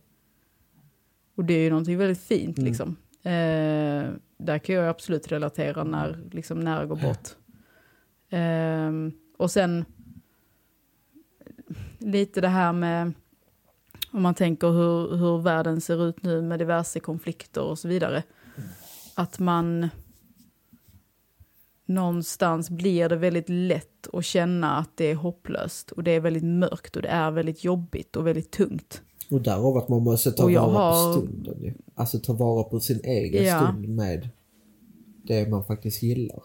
Och 1.34 1.44
det 1.44 1.54
är 1.54 1.58
ju 1.58 1.70
någonting 1.70 1.98
väldigt 1.98 2.20
fint 2.20 2.58
liksom. 2.58 2.96
Eh, 3.22 4.10
där 4.38 4.58
kan 4.58 4.74
jag 4.74 4.88
absolut 4.88 5.32
relatera 5.32 5.84
när, 5.84 6.28
liksom, 6.32 6.60
när 6.60 6.80
det 6.80 6.86
går 6.86 6.96
bort. 6.96 7.28
Eh, 8.28 8.92
och 9.38 9.50
sen 9.50 9.84
lite 11.98 12.40
det 12.40 12.48
här 12.48 12.72
med, 12.72 13.12
om 14.16 14.22
man 14.22 14.34
tänker 14.34 14.68
hur, 14.70 15.16
hur 15.16 15.38
världen 15.38 15.80
ser 15.80 16.08
ut 16.08 16.22
nu 16.22 16.42
med 16.42 16.58
diverse 16.58 17.00
konflikter 17.00 17.62
och 17.62 17.78
så 17.78 17.88
vidare. 17.88 18.22
Att 19.14 19.38
man 19.38 19.88
någonstans 21.86 22.70
blir 22.70 23.08
det 23.08 23.16
väldigt 23.16 23.48
lätt 23.48 24.06
att 24.12 24.24
känna 24.24 24.76
att 24.76 24.90
det 24.96 25.04
är 25.10 25.14
hopplöst 25.14 25.90
och 25.90 26.02
det 26.04 26.10
är 26.10 26.20
väldigt 26.20 26.44
mörkt 26.44 26.96
och 26.96 27.02
det 27.02 27.08
är 27.08 27.30
väldigt 27.30 27.64
jobbigt 27.64 28.16
och 28.16 28.26
väldigt 28.26 28.50
tungt. 28.50 29.02
Och 29.30 29.40
därav 29.40 29.76
att 29.76 29.88
man 29.88 30.02
måste 30.02 30.32
ta 30.32 30.42
vara 30.42 30.58
har- 30.60 31.14
på 31.14 31.20
stunden. 31.20 31.62
ju. 31.62 31.74
Alltså 31.94 32.18
ta 32.18 32.32
vara 32.32 32.64
på 32.64 32.80
sin 32.80 33.00
egen 33.04 33.44
Ja. 33.44 33.60
stund 33.60 33.88
med 33.88 34.28
det 35.24 35.48
man 35.48 35.64
faktiskt 35.64 36.02
gillar. 36.02 36.42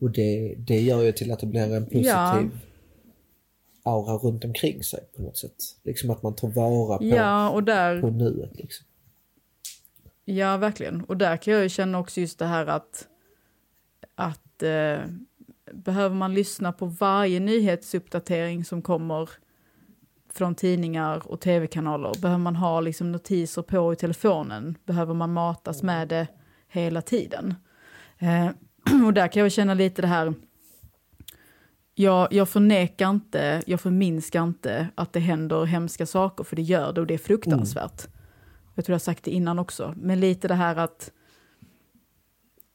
Och 0.00 0.10
det, 0.10 0.54
det 0.58 0.80
gör 0.80 1.02
ju 1.02 1.12
till 1.12 1.32
att 1.32 1.38
det 1.40 1.46
blir 1.46 1.74
en 1.74 1.84
positiv 1.84 2.04
Ja. 2.06 2.42
Aura 3.88 4.12
runt 4.12 4.44
omkring 4.44 4.82
sig 4.82 5.00
på 5.16 5.22
något 5.22 5.36
sätt. 5.36 5.56
Liksom 5.82 6.10
att 6.10 6.22
man 6.22 6.34
tar 6.34 6.48
vara 6.48 6.98
på, 6.98 7.04
Ja, 7.04 7.48
och 7.48 7.64
där... 7.64 8.00
på 8.00 8.10
nuet 8.10 8.56
liksom. 8.56 8.86
Ja, 10.24 10.56
verkligen. 10.56 11.04
Och 11.04 11.16
där 11.16 11.36
kan 11.36 11.54
jag 11.54 11.62
ju 11.62 11.68
känna 11.68 11.98
också 11.98 12.20
just 12.20 12.38
det 12.38 12.46
här 12.46 12.66
att, 12.66 13.08
att 14.14 14.62
eh, 14.62 14.98
behöver 15.72 16.16
man 16.16 16.34
lyssna 16.34 16.72
på 16.72 16.86
varje 16.86 17.40
nyhetsuppdatering 17.40 18.64
som 18.64 18.82
kommer 18.82 19.30
från 20.32 20.54
tidningar 20.54 21.22
och 21.28 21.40
tv-kanaler, 21.40 22.12
behöver 22.22 22.42
man 22.42 22.56
ha 22.56 22.80
liksom 22.80 23.12
notiser 23.12 23.62
på 23.62 23.92
i 23.92 23.96
telefonen, 23.96 24.78
behöver 24.84 25.14
man 25.14 25.32
matas 25.32 25.82
med 25.82 26.08
det 26.08 26.26
hela 26.68 27.02
tiden. 27.02 27.54
Eh, 28.18 28.48
och 29.06 29.12
där 29.14 29.28
kan 29.28 29.42
jag 29.42 29.52
känna 29.52 29.74
lite 29.74 30.02
det 30.02 30.08
här, 30.08 30.34
jag, 31.98 32.32
jag 32.32 32.48
förnekar 32.48 33.10
inte, 33.10 33.62
jag 33.66 33.80
förminskar 33.80 34.42
inte 34.42 34.88
att 34.94 35.12
det 35.12 35.20
händer 35.20 35.64
hemska 35.64 36.06
saker, 36.06 36.44
för 36.44 36.56
det 36.56 36.62
gör 36.62 36.92
det 36.92 37.00
och 37.00 37.06
det 37.06 37.14
är 37.14 37.18
fruktansvärt. 37.18 38.06
Jag 38.74 38.84
tror 38.84 38.92
jag 38.92 38.94
har 38.94 38.98
sagt 38.98 39.24
det 39.24 39.30
innan 39.30 39.58
också. 39.58 39.94
Men 39.96 40.20
lite 40.20 40.48
det 40.48 40.54
här 40.54 40.76
att 40.76 41.12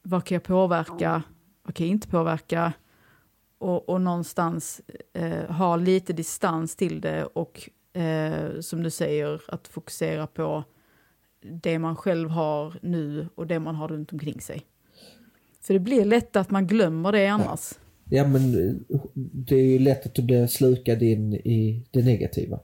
vad 0.02 0.24
kan 0.24 0.34
jag 0.34 0.42
påverka, 0.42 1.22
vad 1.62 1.74
kan 1.74 1.86
jag 1.86 1.92
inte 1.92 2.08
påverka? 2.08 2.72
Och, 3.58 3.88
och 3.88 4.00
någonstans 4.00 4.80
eh, 5.12 5.50
ha 5.50 5.76
lite 5.76 6.12
distans 6.12 6.76
till 6.76 7.00
det 7.00 7.24
och 7.24 7.70
eh, 8.00 8.60
som 8.60 8.82
du 8.82 8.90
säger 8.90 9.42
att 9.48 9.68
fokusera 9.68 10.26
på 10.26 10.64
det 11.40 11.78
man 11.78 11.96
själv 11.96 12.30
har 12.30 12.74
nu 12.82 13.28
och 13.34 13.46
det 13.46 13.60
man 13.60 13.74
har 13.74 13.88
runt 13.88 14.12
omkring 14.12 14.40
sig. 14.40 14.66
För 15.60 15.74
det 15.74 15.80
blir 15.80 16.04
lätt 16.04 16.36
att 16.36 16.50
man 16.50 16.66
glömmer 16.66 17.12
det 17.12 17.26
annars. 17.26 17.72
Ja 18.14 18.28
men 18.28 18.68
eh, 18.68 19.00
det 19.14 19.56
är 19.56 19.64
ju 19.64 19.78
lätt 19.78 20.06
att 20.06 20.14
du 20.14 20.22
blir 20.22 20.46
slukad 20.46 21.02
in 21.02 21.34
i 21.34 21.84
det 21.90 22.02
negativa. 22.02 22.60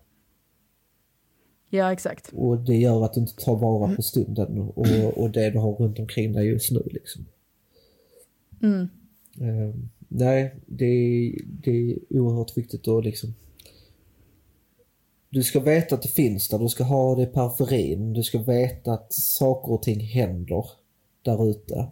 Ja, 1.70 1.92
exakt. 1.92 2.30
Och 2.34 2.58
det 2.58 2.76
gör 2.76 3.04
att 3.04 3.12
du 3.12 3.20
inte 3.20 3.36
tar 3.36 3.56
vara 3.56 3.94
på 3.96 4.02
stunden 4.02 4.58
och, 4.58 5.18
och 5.18 5.30
det 5.30 5.50
du 5.50 5.58
har 5.58 5.72
runt 5.72 5.98
omkring 5.98 6.32
dig 6.32 6.46
just 6.46 6.70
nu 6.70 6.82
liksom. 6.86 7.26
Mm. 8.62 8.88
Eh, 9.40 9.74
nej, 10.08 10.54
det 10.66 10.84
är, 10.84 11.34
det 11.46 11.70
är 11.70 11.98
oerhört 12.10 12.56
viktigt 12.56 12.88
att 12.88 13.04
liksom... 13.04 13.34
Du 15.30 15.42
ska 15.42 15.60
veta 15.60 15.94
att 15.94 16.02
det 16.02 16.08
finns 16.08 16.48
där, 16.48 16.58
du 16.58 16.68
ska 16.68 16.84
ha 16.84 17.14
det 17.14 17.22
i 17.22 17.26
periferin, 17.26 18.12
du 18.12 18.22
ska 18.22 18.38
veta 18.38 18.92
att 18.92 19.12
saker 19.12 19.72
och 19.72 19.82
ting 19.82 20.00
händer 20.00 20.64
där 21.22 21.50
ute. 21.50 21.86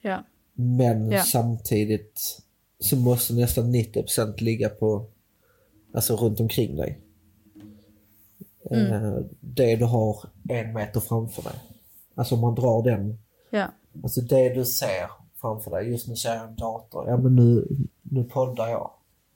Ja. 0.00 0.24
Men 0.54 1.10
Ja. 1.10 1.22
samtidigt 1.22 2.42
så 2.80 2.96
måste 2.96 3.34
nästan 3.34 3.74
90% 3.74 4.40
ligga 4.42 4.68
på, 4.68 5.06
alltså 5.94 6.16
runt 6.16 6.40
omkring 6.40 6.76
dig. 6.76 7.00
Eh, 8.70 9.18
det 9.40 9.76
du 9.76 9.84
har 9.84 10.18
en 10.48 10.72
meter 10.72 11.00
framför 11.00 11.42
dig. 11.42 11.52
Alltså 12.14 12.34
om 12.34 12.40
man 12.40 12.54
drar 12.54 12.82
den 12.82 13.18
Ja. 13.50 13.66
Alltså 14.02 14.20
det 14.20 14.54
du 14.54 14.64
ser 14.64 15.10
framför 15.34 15.70
dig, 15.70 15.88
just 15.90 16.08
nu 16.08 16.16
ser 16.16 16.34
jag 16.34 16.48
en 16.48 16.56
dator, 16.56 17.08
ja 17.08 17.16
men 17.16 17.36
nu, 17.36 17.68
nu 18.02 18.24
poddar 18.24 18.68
jag. 18.68 18.90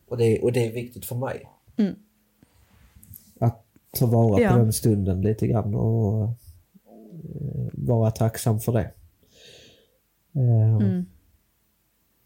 Och 0.09 0.17
det, 0.17 0.43
och 0.43 0.53
det 0.53 0.67
är 0.67 0.73
viktigt 0.73 1.05
för 1.05 1.17
mig. 1.17 1.49
Mm. 1.77 1.95
Att 3.41 3.65
ta 3.99 4.07
vara 4.07 4.41
Ja. 4.41 4.51
på 4.51 4.57
den 4.59 4.73
stunden 4.73 5.23
lite 5.23 5.47
grann 5.47 5.75
och 5.75 6.23
eh, 6.23 7.67
vara 7.73 8.11
tacksam 8.11 8.61
för 8.61 8.73
det. 8.73 8.91
Eh, 10.35 10.77
Mm. 10.77 11.07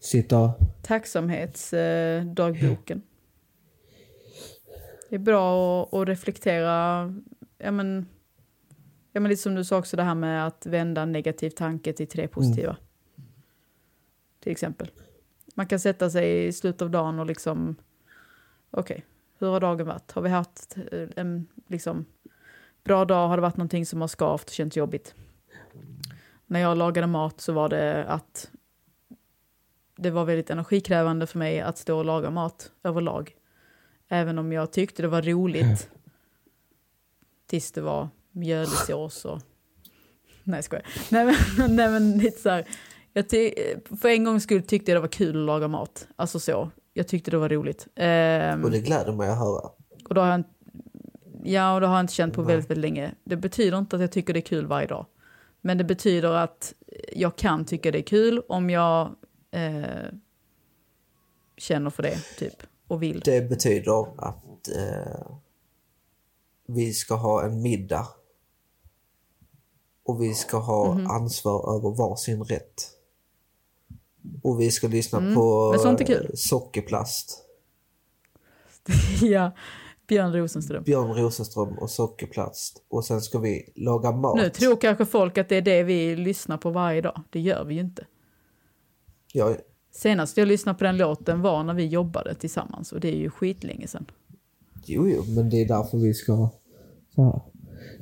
Sitta, 0.05 0.53
Tacksamhetsdagboken. 0.81 3.01
Det 5.09 5.15
är 5.15 5.19
bra 5.19 5.83
att, 5.83 5.93
att 5.93 6.07
reflektera, 6.07 7.13
ja 7.57 7.71
men, 7.71 8.07
ja 9.11 9.21
men 9.21 9.29
lite 9.29 9.41
som 9.41 9.55
du 9.55 9.63
sa 9.63 9.77
också 9.77 9.97
det 9.97 10.03
här 10.03 10.15
med 10.15 10.47
att 10.47 10.65
vända 10.65 11.01
en 11.01 11.11
negativ 11.11 11.49
tanke 11.49 11.93
till 11.93 12.07
tre 12.07 12.27
positiva. 12.27 12.77
Till 14.39 14.51
exempel. 14.51 14.91
Man 15.55 15.67
kan 15.67 15.79
sätta 15.79 16.09
sig 16.09 16.47
i 16.47 16.53
slutet 16.53 16.81
av 16.81 16.89
dagen 16.89 17.19
och 17.19 17.25
liksom, 17.25 17.75
okej, 18.71 19.05
hur 19.39 19.47
har 19.47 19.59
dagen 19.59 19.87
varit? 19.87 20.11
Har 20.11 20.21
vi 20.21 20.29
haft 20.29 20.77
eh, 20.91 21.07
en 21.15 21.47
liksom, 21.67 22.05
bra 22.83 23.05
dag? 23.05 23.27
Har 23.27 23.37
det 23.37 23.41
varit 23.41 23.57
någonting 23.57 23.85
som 23.85 24.01
har 24.01 24.07
skavt 24.07 24.47
och 24.47 24.53
känts 24.53 24.77
jobbigt? 24.77 25.15
När 26.45 26.59
jag 26.59 26.77
lagade 26.77 27.07
mat 27.07 27.41
så 27.41 27.53
var 27.53 27.69
det 27.69 28.05
att 28.05 28.51
det 29.95 30.09
var 30.11 30.25
väldigt 30.25 30.49
energikrävande 30.49 31.27
för 31.27 31.39
mig 31.39 31.61
att 31.61 31.77
stå 31.77 31.97
och 31.97 32.05
laga 32.05 32.29
mat 32.29 32.71
överlag. 32.83 33.35
Även 34.09 34.39
om 34.39 34.51
jag 34.51 34.71
tyckte 34.71 35.01
det 35.01 35.07
var 35.07 35.21
roligt. 35.21 35.89
Tills 37.47 37.71
det 37.71 37.81
var 37.81 38.09
mjölig 38.31 38.69
sås 38.69 39.25
och... 39.25 39.39
Nej, 40.43 40.63
jag. 40.71 40.81
Nej, 41.09 41.25
men, 41.25 41.35
nej, 41.75 41.89
men 41.89 42.17
lite 42.17 42.41
så 42.41 42.49
här. 42.49 42.65
Jag 43.13 43.25
för 44.01 44.07
en 44.09 44.23
gångs 44.23 44.43
skull 44.43 44.63
tyckte 44.63 44.91
jag 44.91 44.97
det 44.97 45.01
var 45.01 45.07
kul 45.07 45.35
att 45.39 45.45
laga 45.45 45.67
mat. 45.67 46.07
Alltså 46.15 46.39
så. 46.39 46.71
Jag 46.93 47.07
tyckte 47.07 47.31
det 47.31 47.37
var 47.37 47.49
roligt. 47.49 47.87
Ehm, 47.95 48.63
och 48.63 48.71
det 48.71 48.79
gläder 48.79 49.13
mig 49.13 49.29
att 49.29 49.37
höra. 49.37 49.69
och 50.09 50.15
då 50.15 50.21
har 50.21 50.27
jag, 50.27 50.35
inte- 50.35 50.49
ja, 51.43 51.73
och 51.73 51.81
det 51.81 51.87
har 51.87 51.95
jag 51.95 52.03
inte 52.03 52.13
känt 52.13 52.33
på 52.33 52.41
Nej. 52.41 52.47
väldigt, 52.47 52.69
väldigt 52.69 52.81
länge. 52.81 53.11
Det 53.23 53.35
betyder 53.35 53.77
inte 53.77 53.95
att 53.95 54.01
jag 54.01 54.11
tycker 54.11 54.33
det 54.33 54.39
är 54.39 54.41
kul 54.41 54.65
varje 54.65 54.87
dag. 54.87 55.05
Men 55.61 55.77
det 55.77 55.83
betyder 55.83 56.31
att 56.33 56.73
jag 57.13 57.35
kan 57.35 57.65
tycka 57.65 57.91
det 57.91 57.97
är 57.99 58.03
kul 58.03 58.41
om 58.49 58.69
jag 58.69 59.15
eh, 59.55 60.09
känner 61.57 61.89
för 61.89 62.03
det, 62.03 62.17
typ. 62.37 62.63
Och 62.87 63.03
vill. 63.03 63.19
Det 63.19 63.49
betyder 63.49 64.25
att 64.27 64.67
eh, 64.75 65.27
vi 66.67 66.93
ska 66.93 67.15
ha 67.15 67.43
en 67.45 67.61
middag 67.61 68.07
och 70.03 70.21
vi 70.21 70.33
ska 70.33 70.57
ha 70.57 70.93
Mhm. 70.93 71.07
ansvar 71.07 71.75
över 71.75 71.89
varsin 71.97 72.43
rätt. 72.43 72.91
Och 74.43 74.61
vi 74.61 74.71
ska 74.71 74.87
lyssna 74.87 75.19
Mm, 75.19 75.35
på 75.35 75.73
Sockerplast. 76.33 77.41
ja, 79.21 79.51
Björn 80.07 80.33
Rosenström. 80.33 80.83
Björn 80.83 81.13
Rosenström 81.13 81.77
och 81.77 81.89
Sockerplast. 81.89 82.83
Och 82.87 83.05
sen 83.05 83.21
ska 83.21 83.39
vi 83.39 83.71
laga 83.75 84.11
mat. 84.11 84.35
Nu 84.35 84.49
tror 84.49 84.75
kanske 84.75 85.05
folk 85.05 85.37
att 85.37 85.49
det 85.49 85.55
är 85.55 85.61
det 85.61 85.83
vi 85.83 86.15
lyssnar 86.15 86.57
på 86.57 86.69
varje 86.69 87.01
dag. 87.01 87.21
Det 87.29 87.39
gör 87.39 87.65
vi 87.65 87.73
ju 87.73 87.79
inte. 87.81 88.05
Ja, 89.35 89.55
Senast 89.91 90.37
jag 90.37 90.47
lyssnade 90.47 90.77
på 90.77 90.83
den 90.83 90.97
låten 90.97 91.41
var 91.41 91.63
när 91.63 91.73
vi 91.73 91.85
jobbade 91.85 92.35
tillsammans 92.35 92.91
och 92.91 92.99
det 92.99 93.07
är 93.07 93.15
ju 93.15 93.29
skitlänge 93.29 93.87
sedan. 93.87 94.05
jo, 94.85 95.09
jo, 95.09 95.23
men 95.35 95.49
det 95.49 95.61
är 95.61 95.67
därför 95.67 95.97
vi 95.97 96.13
ska... 96.13 96.49
Så 97.15 97.23
här. 97.23 97.41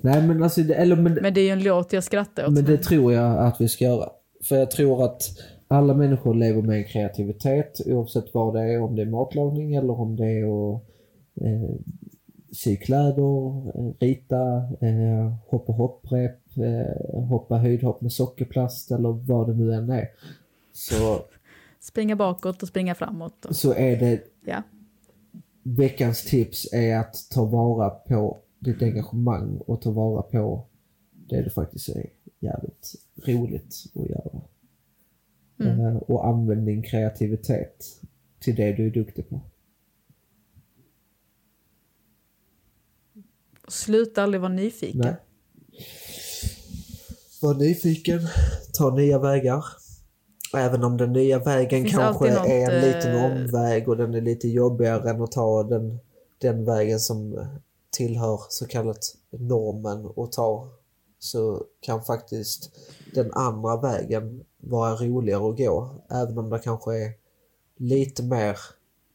Nej, 0.02 0.28
men 0.28 0.44
alltså, 0.44 0.62
det, 0.62 0.76
eller 0.76 0.96
men, 0.96 1.14
Men 1.14 1.34
det 1.34 1.42
är 1.42 1.44
ju 1.44 1.50
en 1.50 1.64
låt 1.64 1.94
jag 1.94 2.04
skrattar 2.04 2.46
åt. 2.46 2.54
Men 2.54 2.66
det 2.66 2.78
tror 2.78 3.14
jag 3.14 3.38
att 3.38 3.62
vi 3.62 3.68
ska 3.68 3.86
göra. 3.86 4.10
För 4.44 4.56
jag 4.56 4.72
tror 4.72 5.06
att 5.06 5.22
alla 5.68 5.94
människor 5.94 6.34
lever 6.34 6.62
med 6.62 6.78
en 6.78 6.88
kreativitet 6.88 7.82
oavsett 7.86 8.34
vad 8.34 8.54
det 8.54 8.62
är. 8.62 8.82
Om 8.82 8.96
det 8.96 9.02
är 9.02 9.06
matlagning 9.06 9.76
eller 9.76 10.00
om 10.00 10.16
det 10.16 10.26
är 10.26 10.76
att 10.76 10.82
eh, 11.42 11.76
sy 12.52 12.76
kläder, 12.76 13.68
eh, 13.78 13.94
rita, 14.00 14.56
eh, 14.82 15.34
hoppa 15.48 15.72
hopprep, 15.72 16.58
eh, 16.58 17.24
hoppa 17.28 17.58
höjdhopp 17.58 18.02
med 18.02 18.12
sockerplast 18.12 18.92
eller 18.92 19.12
vad 19.12 19.48
det 19.48 19.54
nu 19.54 19.74
än 19.74 19.90
är. 19.90 20.08
Så, 20.74 21.26
Springa 21.80 22.16
bakåt 22.16 22.64
och 22.64 22.68
springa 22.68 22.96
framåt. 22.96 23.46
Och, 23.46 23.56
så 23.56 23.74
är 23.74 23.98
det 23.98 24.24
ja. 24.46 24.64
veckans 25.64 26.24
tips 26.24 26.74
är 26.74 26.98
att 26.98 27.16
ta 27.32 27.46
vara 27.46 27.90
på 27.90 28.40
ditt 28.60 28.82
engagemang 28.82 29.58
och 29.58 29.82
ta 29.82 29.92
vara 29.92 30.22
på 30.22 30.68
det 31.12 31.42
du 31.42 31.50
faktiskt 31.50 31.90
är 31.90 32.10
jävligt 32.40 32.96
roligt 33.26 33.84
att 33.96 34.10
göra. 34.10 34.42
Eh, 35.60 35.96
och 35.96 36.28
använd 36.28 36.66
din 36.66 36.84
kreativitet 36.84 38.02
till 38.40 38.56
det 38.56 38.74
du 38.74 38.88
är 38.88 38.92
duktig 38.92 39.30
på. 39.30 39.42
Sluta 43.68 44.24
aldrig 44.24 44.42
vara 44.42 44.54
nyfiken. 44.54 45.02
Nej. 45.02 45.16
Var 47.42 47.54
nyfiken, 47.54 48.20
ta 48.74 48.96
nya 48.96 49.20
vägar. 49.20 49.83
Även 50.54 50.84
om 50.84 50.98
den 50.98 51.14
nya 51.14 51.40
vägen 51.40 51.84
Finns 51.84 51.96
kanske 51.96 52.34
något, 52.34 52.48
är 52.48 52.72
en 52.72 52.82
liten 52.82 53.16
eh, 53.16 53.26
omväg 53.26 53.90
och 53.90 53.98
den 53.98 54.14
är 54.14 54.22
lite 54.22 54.48
jobbigare 54.48 55.10
än 55.10 55.22
att 55.22 55.32
ta 55.32 55.64
den, 55.64 56.00
den 56.38 56.66
vägen 56.66 57.00
som 57.00 57.48
tillhör 57.90 58.40
så 58.50 58.68
kallat 58.68 59.16
normen 59.30 60.10
att 60.18 60.32
ta. 60.32 60.68
Så 61.20 61.64
kan 61.80 62.04
faktiskt 62.04 62.72
den 63.14 63.32
andra 63.34 63.78
vägen 63.78 64.46
vara 64.58 64.96
roligare 64.96 65.50
att 65.50 65.58
gå. 65.58 65.90
Även 66.10 66.38
om 66.38 66.50
det 66.50 66.60
kanske 66.60 67.06
är 67.06 67.12
lite 67.78 68.24
mer 68.24 68.58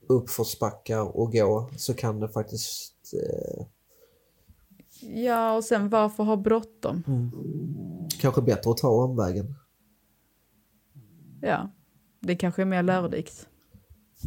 uppförsbackar 0.07 1.01
att 1.01 1.33
gå 1.33 1.71
så 1.77 1.95
kan 1.95 2.21
det 2.21 2.29
faktiskt 2.29 2.95
eh, 3.15 3.65
Ja, 5.01 5.57
och 5.57 5.65
sen 5.65 5.89
varför 5.89 6.25
ha 6.25 6.37
bråttom? 6.37 7.03
kanske 8.21 8.43
bättre 8.43 8.71
att 8.71 8.77
ta 8.77 8.89
omvägen. 8.89 9.55
Ja, 11.41 11.71
det 12.21 12.37
kanske 12.37 12.63
är 12.63 12.67
mer 12.67 12.83
lärorikt. 12.83 13.49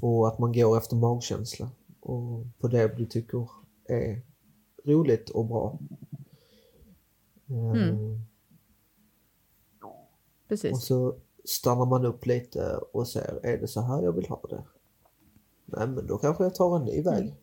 Och 0.01 0.28
att 0.28 0.39
man 0.39 0.51
går 0.51 0.78
efter 0.78 0.95
magkänsla. 0.95 1.70
Och 1.99 2.45
på 2.59 2.68
det 2.68 2.97
du 2.97 3.05
tycker 3.05 3.47
är 3.89 4.22
roligt 4.86 5.30
och 5.30 5.45
bra. 5.45 5.80
Eh, 7.49 7.95
Och 9.82 10.47
Precis. 10.47 10.84
så 10.86 11.16
stannar 11.45 11.86
man 11.86 12.05
upp 12.05 12.26
lite 12.26 12.78
och 12.93 13.07
ser, 13.07 13.39
är 13.45 13.57
det 13.57 13.68
så 13.68 13.82
här 13.82 14.01
jag 14.03 14.12
vill 14.12 14.28
ha 14.28 14.41
det? 14.49 14.64
Nej 15.66 15.88
men 15.88 16.07
då 16.07 16.18
kanske 16.18 16.43
jag 16.43 16.55
tar 16.55 16.78
en 16.80 16.86
ny 16.86 17.01
väg. 17.01 17.36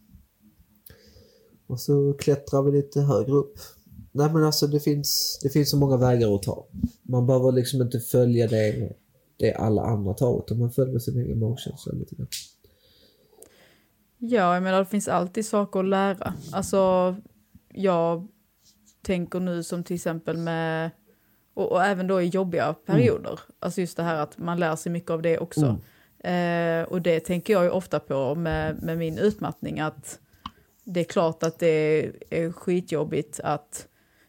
Och 1.67 1.81
så 1.81 2.15
klättrar 2.19 2.63
vi 2.63 2.73
lite 2.73 3.01
högre 3.01 3.33
upp. 3.33 3.59
Nej 4.13 4.33
men 4.33 4.45
alltså 4.45 4.67
det 4.67 4.81
finns, 4.81 5.39
det 5.43 5.49
finns 5.49 5.71
så 5.71 5.77
många 5.77 5.97
vägar 5.97 6.35
att 6.35 6.43
ta. 6.43 6.67
Man 7.03 7.27
behöver 7.27 7.53
liksom 7.53 7.83
inte 7.83 8.01
följa 8.01 8.47
det, 8.47 8.93
det 9.39 9.55
alla 9.55 9.83
andra 9.83 10.15
tar 10.15 10.39
utan 10.39 10.59
man 10.59 10.71
följer 10.71 10.99
sin 10.99 11.21
egen 11.21 11.39
magkänsla 11.39 11.93
lite 11.93 12.15
grann. 12.15 12.29
Ja, 14.19 14.55
jag 14.55 14.63
menar 14.63 14.79
det 14.79 14.87
finns 14.87 15.09
alltid 15.09 15.47
saker 15.47 15.81
att 15.81 15.87
lära. 15.87 16.35
Alltså, 16.53 17.17
jag 17.69 18.29
tänker 19.03 19.41
nu 19.41 19.63
som 19.63 19.85
till 19.85 19.97
exempel 19.97 20.37
med, 20.37 20.91
och, 21.55 21.73
och 21.73 21.85
även 21.85 22.07
då 22.07 22.23
i 22.23 22.27
jobbiga 22.27 22.75
perioder. 22.87 23.41
Alltså 23.59 23.81
just 23.81 23.97
det 23.97 24.03
här 24.03 24.17
att 24.17 24.39
man 24.39 24.61
lär 24.61 24.77
sig 24.77 24.93
mycket 24.93 25.11
av 25.11 25.23
det 25.23 25.39
också. 25.39 25.79
Eh, 26.29 26.83
och 26.83 27.03
det 27.03 27.21
tänker 27.21 27.53
jag 27.53 27.65
ju 27.65 27.71
ofta 27.71 28.01
på 28.01 28.35
med, 28.35 28.83
med 28.83 28.99
min 28.99 29.19
utmattning 29.19 29.81
att 29.81 30.21
det 30.85 31.01
är 31.01 31.05
klart 31.05 31.43
att 31.43 31.59
det 31.59 32.11
är 32.31 32.53
skitjobbigt 32.53 33.41
att 33.45 33.88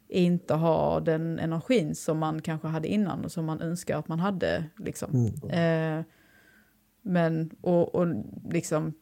inte 0.10 0.54
ha 0.54 1.00
den 1.00 1.40
energin 1.40 1.96
som 1.96 2.18
man 2.18 2.42
kanske 2.42 2.68
hade 2.68 2.88
innan 2.88 3.26
och 3.26 3.32
som 3.32 3.46
man 3.46 3.62
önskar 3.62 3.98
att 3.98 4.08
man 4.08 4.20
hade. 4.20 4.64
Liksom. 4.78 5.26
Eh, 5.50 6.02
men, 7.02 7.50
och, 7.62 7.96
och 7.96 8.08
liksom, 8.52 8.94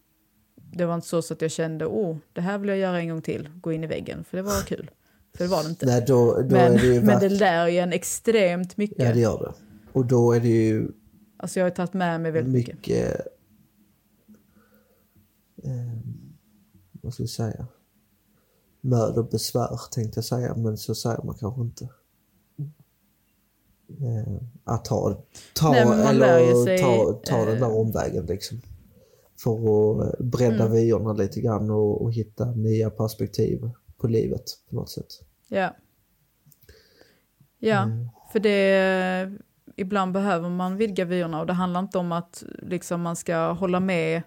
det 0.56 0.86
var 0.86 0.96
inte 0.96 1.08
så, 1.08 1.22
så 1.22 1.34
att 1.34 1.42
jag 1.42 1.52
kände, 1.52 1.86
oh, 1.86 2.18
det 2.34 2.42
här 2.42 2.58
vill 2.58 2.70
jag 2.70 2.78
göra 2.78 3.00
en 3.00 3.10
gång 3.10 3.22
till, 3.22 3.50
gå 3.62 3.74
in 3.74 3.84
i 3.84 3.88
väggen, 3.88 4.24
för 4.24 4.38
det 4.38 4.44
var 4.44 4.62
kul. 4.68 4.92
För 5.38 5.44
det 5.44 5.50
var 5.50 5.64
det 5.64 5.70
inte. 5.70 5.86
Nej 5.86 6.04
då, 6.08 6.42
då 6.42 6.56
men, 6.56 6.74
är 6.74 6.80
det 6.80 6.88
ju 6.88 7.02
men 7.02 7.20
det 7.20 7.30
lär 7.30 7.68
ju 7.68 7.78
en 7.78 7.94
extremt 7.94 8.78
mycket. 8.78 9.06
Ja 9.06 9.14
det 9.14 9.20
gör 9.20 9.40
det. 9.40 9.54
Och 9.94 10.06
då 10.06 10.32
är 10.32 10.40
det 10.40 10.48
ju 10.48 10.88
Alltså 11.38 11.60
jag 11.60 11.66
har 11.66 11.72
tagit 11.72 11.94
med 11.94 12.22
mig 12.22 12.32
väldigt 12.32 12.54
mycket. 12.54 12.76
mycket... 12.76 13.28
Eh, 15.64 15.98
vad 16.92 17.14
ska 17.14 17.24
vi 17.24 17.30
säga? 17.30 17.68
Möd 18.88 19.18
och 19.18 19.30
besvär 19.30 19.80
tänkte 19.92 20.18
jag 20.18 20.26
säga, 20.26 20.56
men 20.56 20.78
så 20.78 20.96
säger 20.96 21.24
man 21.24 21.36
kanske 21.36 21.62
inte. 21.62 21.90
Eh, 23.90 24.34
att 24.64 24.86
ta, 24.86 25.24
ta, 25.56 25.72
Nej, 25.72 25.82
eller 26.10 26.66
sig, 26.66 26.78
ta, 26.78 27.14
ta 27.26 27.46
den 27.46 27.60
där 27.60 27.70
eh, 27.70 27.76
omvägen 27.76 28.26
liksom. 28.26 28.62
För 29.44 29.52
att 29.54 30.20
eh, 30.20 30.26
bredda 30.26 30.66
Mm. 30.66 30.72
vyerna 30.72 31.14
lite 31.14 31.42
grann 31.42 31.70
och, 31.70 32.02
och 32.02 32.14
hitta 32.14 32.46
nya 32.52 32.90
perspektiv 32.90 33.70
på 33.98 34.08
livet 34.08 34.44
på 34.70 34.76
något 34.76 34.90
sätt. 34.90 35.08
Ja. 35.48 35.76
Ja, 37.60 37.84
Mm. 37.84 38.08
för 38.32 38.40
det, 38.40 39.38
ibland 39.76 40.12
behöver 40.14 40.50
man 40.50 40.78
vidga 40.78 41.06
vyerna 41.06 41.40
och 41.40 41.48
det 41.48 41.54
handlar 41.54 41.80
inte 41.80 41.98
om 41.98 42.12
att 42.12 42.44
liksom, 42.62 43.02
man 43.02 43.16
ska 43.16 43.52
hålla 43.52 43.80
med, 43.80 44.22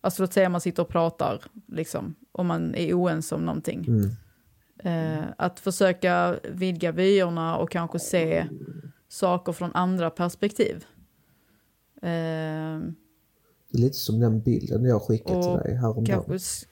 alltså 0.00 0.22
låt 0.22 0.32
säga 0.32 0.48
man 0.48 0.60
sitter 0.60 0.82
och 0.82 0.88
pratar, 0.88 1.44
liksom, 1.66 2.14
om 2.32 2.46
man 2.46 2.74
är 2.74 2.94
oense 2.94 3.34
om 3.34 3.44
någonting. 3.44 3.84
Mm. 3.88 4.10
Eh, 4.78 5.24
att 5.38 5.60
försöka 5.60 6.38
vidga 6.52 6.92
vyerna 6.92 7.56
och 7.56 7.70
kanske 7.70 7.98
se 7.98 8.46
saker 9.08 9.52
från 9.52 9.70
andra 9.74 10.10
perspektiv. 10.10 10.84
Eh, 12.02 12.80
Det 13.70 13.78
är 13.78 13.82
lite 13.82 13.96
som 13.96 14.20
den 14.20 14.40
bilden 14.40 14.84
jag 14.84 15.02
skickade 15.02 15.42
till 15.42 15.52
dig 15.52 15.74
häromdagen. 15.74 16.24
kanske... 16.26 16.66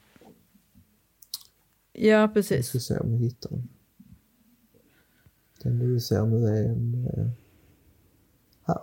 Ja, 1.93 2.27
precis. 2.33 2.67
ska 2.67 2.79
se 2.79 2.97
om 2.97 3.11
jag 3.11 3.19
hittar 3.19 3.49
den. 3.49 3.69
Den 5.63 5.79
du 5.79 5.99
ser 5.99 6.25
nu 6.25 6.47
är 6.47 6.63
en... 6.63 7.07
Eh, 7.13 7.27
här. 8.63 8.79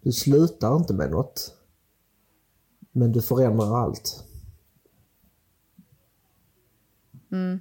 Du 0.00 0.12
slutar 0.12 0.76
inte 0.76 0.94
med 0.94 1.10
något. 1.10 1.57
Men 2.98 3.12
du 3.12 3.22
förändrar 3.22 3.76
allt. 3.76 4.24
Mm. 7.32 7.58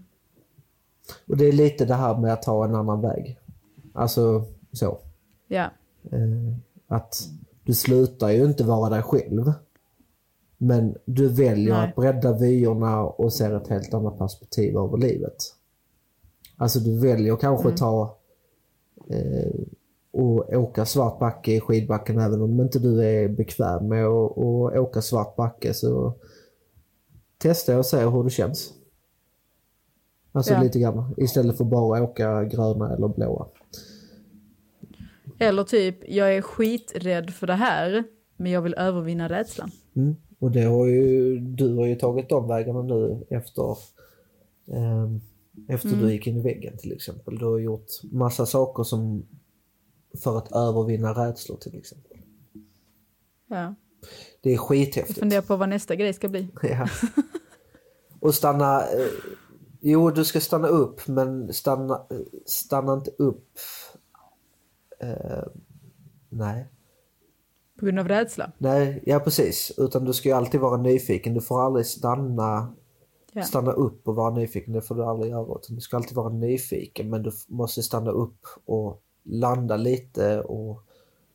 Och 1.28 1.38
det 1.38 1.46
är 1.46 1.52
lite 1.52 1.86
det 1.86 1.94
här 1.94 2.18
med 2.18 2.34
att 2.34 2.42
ta 2.42 2.66
en 2.66 2.76
annan 2.76 3.02
väg. 3.02 3.40
Alltså 3.94 4.46
så. 4.72 5.00
Ja, 5.48 5.70
Eh, 6.12 6.56
att 6.88 7.28
du 7.64 7.74
slutar 7.74 8.30
ju 8.30 8.46
inte 8.46 8.64
vara 8.64 8.90
dig 8.90 9.02
själv. 9.02 9.54
Men 10.58 10.96
du 11.06 11.28
väljer 11.28 11.74
Nej. 11.74 11.90
att 11.90 11.96
bredda 11.96 12.34
vyerna 12.38 13.04
och 13.04 13.34
ser 13.34 13.56
ett 13.56 13.68
helt 13.68 13.94
annat 13.94 14.18
perspektiv 14.18 14.78
över 14.78 14.98
livet. 14.98 15.36
Alltså 16.58 16.80
du 16.80 17.00
väljer 17.00 17.36
kanske 17.36 17.68
Mm. 17.68 17.78
ta 17.78 18.18
eh, 19.10 19.52
och 20.18 20.53
åka 20.53 20.86
svart 20.86 21.20
backe 21.20 21.51
i 21.51 21.59
skidbacken 21.59 22.20
även 22.20 22.41
om 22.41 22.61
inte 22.61 22.80
du 22.80 23.03
är 23.05 23.28
bekväm 23.28 23.88
med 23.88 24.05
att, 24.05 24.38
åka 24.78 25.01
svart 25.01 25.36
backe 25.36 25.74
så 25.74 26.13
testa 27.38 27.78
och 27.78 27.86
se 27.86 27.97
hur 27.97 28.24
det 28.24 28.30
känns. 28.30 28.74
Alltså 30.32 30.53
Ja. 30.53 30.63
lite 30.63 30.80
grann 30.80 31.13
istället 31.18 31.57
för 31.57 31.63
bara 31.63 32.03
åka 32.03 32.43
gröna 32.43 32.93
eller 32.95 33.07
blåa. 33.07 33.47
eller 35.39 35.63
typ, 35.63 35.95
jag 36.09 36.36
är 36.36 36.41
skiträdd 36.41 37.30
för 37.30 37.47
det 37.47 37.53
här, 37.53 38.03
men 38.38 38.51
jag 38.51 38.61
vill 38.61 38.74
övervinna 38.78 39.30
rädslan. 39.30 39.72
Mm. 39.95 40.15
Och 40.39 40.51
det 40.51 40.61
har 40.63 40.86
ju, 40.86 41.39
du 41.39 41.76
har 41.76 41.86
ju 41.86 41.95
tagit 41.95 42.30
de 42.30 42.47
vägarna 42.47 42.82
nu 42.82 43.26
efter, 43.30 43.78
ehm, 44.72 45.22
Efter 45.70 45.89
Mm. 45.89 46.01
du 46.01 46.11
gick 46.13 46.28
in 46.28 46.38
i 46.38 46.41
väggen 46.41 46.78
till 46.78 46.91
exempel. 46.93 47.38
Du 47.38 47.45
har 47.45 47.59
gjort 47.59 47.88
massa 48.11 48.45
saker 48.45 48.84
som 48.84 49.26
för 50.24 50.38
att 50.38 50.51
övervinna 50.51 51.13
rädslor 51.13 51.57
till 51.57 51.78
exempel. 51.78 52.18
Ja. 53.47 53.76
Det 54.41 54.49
är 54.49 54.53
Jag 54.53 54.61
skithäftigt. 54.61 55.20
funderar 55.20 55.41
på 55.41 55.55
vad 55.55 55.70
nästa 55.70 55.95
grej 55.95 56.13
ska 56.13 56.28
bli. 56.30 56.47
Ja. 56.63 56.88
Och 58.20 58.36
stanna... 58.36 58.82
Eh, 58.82 59.07
jo, 59.82 60.09
du 60.11 60.26
ska 60.26 60.39
stanna 60.39 60.68
upp 60.68 61.07
men 61.07 61.53
stanna, 61.53 61.93
eh, 62.09 62.18
stanna 62.45 62.93
inte 62.93 63.11
upp. 63.18 63.49
Eh, 64.99 65.43
nej. 66.30 66.68
På 67.80 67.86
grund 67.86 67.99
av 67.99 68.07
rädsla. 68.07 68.51
Nej, 68.57 69.03
ja 69.05 69.20
precis. 69.20 69.72
Utan 69.78 70.05
du 70.05 70.13
ska 70.13 70.30
ju 70.30 70.36
alltid 70.36 70.61
vara 70.61 70.78
nyfiken. 70.82 71.34
Du 71.34 71.41
får 71.41 71.61
aldrig 71.61 71.86
stanna, 71.86 72.74
Ja. 73.32 73.43
stanna 73.43 73.72
upp 73.72 74.07
och 74.07 74.15
vara 74.15 74.34
nyfiken. 74.34 74.74
Det 74.74 74.82
får 74.82 74.95
du 74.95 75.03
aldrig 75.03 75.32
göra. 75.32 75.55
Utan 75.59 75.76
du 75.76 75.82
ska 75.82 75.97
alltid 75.97 76.15
vara 76.15 76.30
nyfiken 76.30 77.09
men 77.09 77.24
du 77.24 77.32
måste 77.47 77.84
stanna 77.84 78.11
upp 78.11 78.39
och 78.65 79.01
landa 79.28 79.78
lite 79.78 80.41
och, 80.41 80.84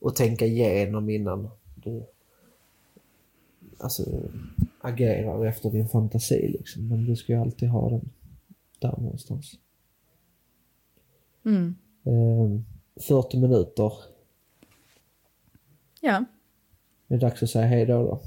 och 0.00 0.16
tänka 0.16 0.46
igenom 0.46 1.10
innan 1.10 1.50
du 1.74 2.06
alltså, 3.78 4.02
agerar 4.80 5.46
efter 5.46 5.70
din 5.70 5.88
fantasi. 5.88 6.48
Liksom. 6.48 6.88
Men 6.88 7.04
du 7.04 7.16
ska 7.16 7.32
ju 7.32 7.38
alltid 7.38 7.68
ha 7.68 7.90
den 7.90 8.10
där 8.78 8.94
någonstans. 8.98 9.54
Mm. 11.44 11.74
Eh, 12.04 12.60
40 13.02 13.38
minuter. 13.38 13.92
Ja. 16.00 16.24
Det 17.06 17.14
är 17.14 17.18
dags 17.18 17.42
att 17.42 17.50
säga 17.50 17.66
hej 17.66 17.86
då. 17.86 18.02
då. 18.02 18.22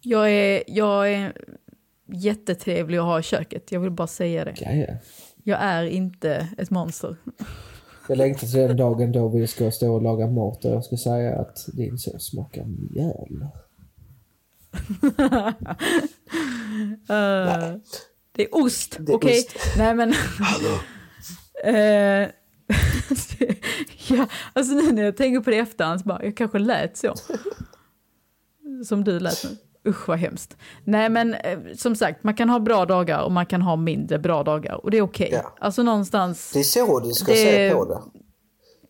Jag 0.00 0.30
är, 0.30 0.62
jag 0.66 1.12
är 1.12 1.32
jättetrevlig 2.06 2.98
att 2.98 3.04
ha 3.04 3.20
i 3.20 3.22
köket. 3.22 3.72
Jag 3.72 3.80
vill 3.80 3.90
bara 3.90 4.06
säga 4.06 4.44
det. 4.44 4.54
Ja, 4.60 4.72
ja. 4.72 4.94
Jag 5.44 5.58
är 5.62 5.84
inte 5.84 6.48
ett 6.58 6.70
monster. 6.70 7.16
Jag 8.08 8.18
längtar 8.18 8.46
till 8.46 8.58
den 8.58 8.76
dagen 8.76 9.12
då 9.12 9.28
vi 9.28 9.46
ska 9.46 9.70
stå 9.70 9.94
och 9.94 10.02
laga 10.02 10.26
mat 10.26 10.64
och 10.64 10.70
jag 10.70 10.84
ska 10.84 10.96
säga 10.96 11.40
att 11.40 11.68
din 11.72 11.98
sås 11.98 12.26
smakar 12.26 12.64
mjöl. 12.64 13.46
Eh, 17.08 17.76
det 18.32 18.42
är 18.42 18.54
ost, 18.54 18.98
okej? 19.08 19.38
ost. 19.38 19.56
Nej 19.78 19.94
men... 19.94 20.14
Eh, 21.64 22.28
ja, 24.08 24.28
alltså 24.52 24.74
nu 24.74 24.92
när 24.92 25.02
jag 25.02 25.16
tänker 25.16 25.40
på 25.40 25.50
det 25.50 25.56
i 25.56 25.58
efterhand 25.58 26.00
så 26.00 26.06
bara, 26.06 26.24
jag 26.24 26.36
kanske 26.36 26.58
lät 26.58 26.96
så. 26.96 27.14
Som 28.86 29.04
du 29.04 29.20
lät 29.20 29.44
nu. 29.44 29.69
Usch 29.88 30.08
vad 30.08 30.18
hemskt. 30.18 30.56
Nej 30.84 31.08
men 31.10 31.34
eh, 31.34 31.58
som 31.76 31.96
sagt, 31.96 32.24
man 32.24 32.34
kan 32.34 32.48
ha 32.48 32.60
bra 32.60 32.84
dagar 32.86 33.22
och 33.24 33.32
man 33.32 33.46
kan 33.46 33.62
ha 33.62 33.76
mindre 33.76 34.18
bra 34.18 34.42
dagar 34.42 34.84
och 34.84 34.90
det 34.90 34.98
är 34.98 35.02
okej. 35.02 35.28
Ja. 35.32 35.52
Alltså 35.60 35.82
någonstans, 35.82 36.50
Det 36.52 36.58
är 36.58 36.62
så 36.62 37.00
du 37.00 37.12
ska 37.12 37.32
Det- 37.32 37.38
se 37.38 37.70
på 37.74 37.84
det. 37.84 38.00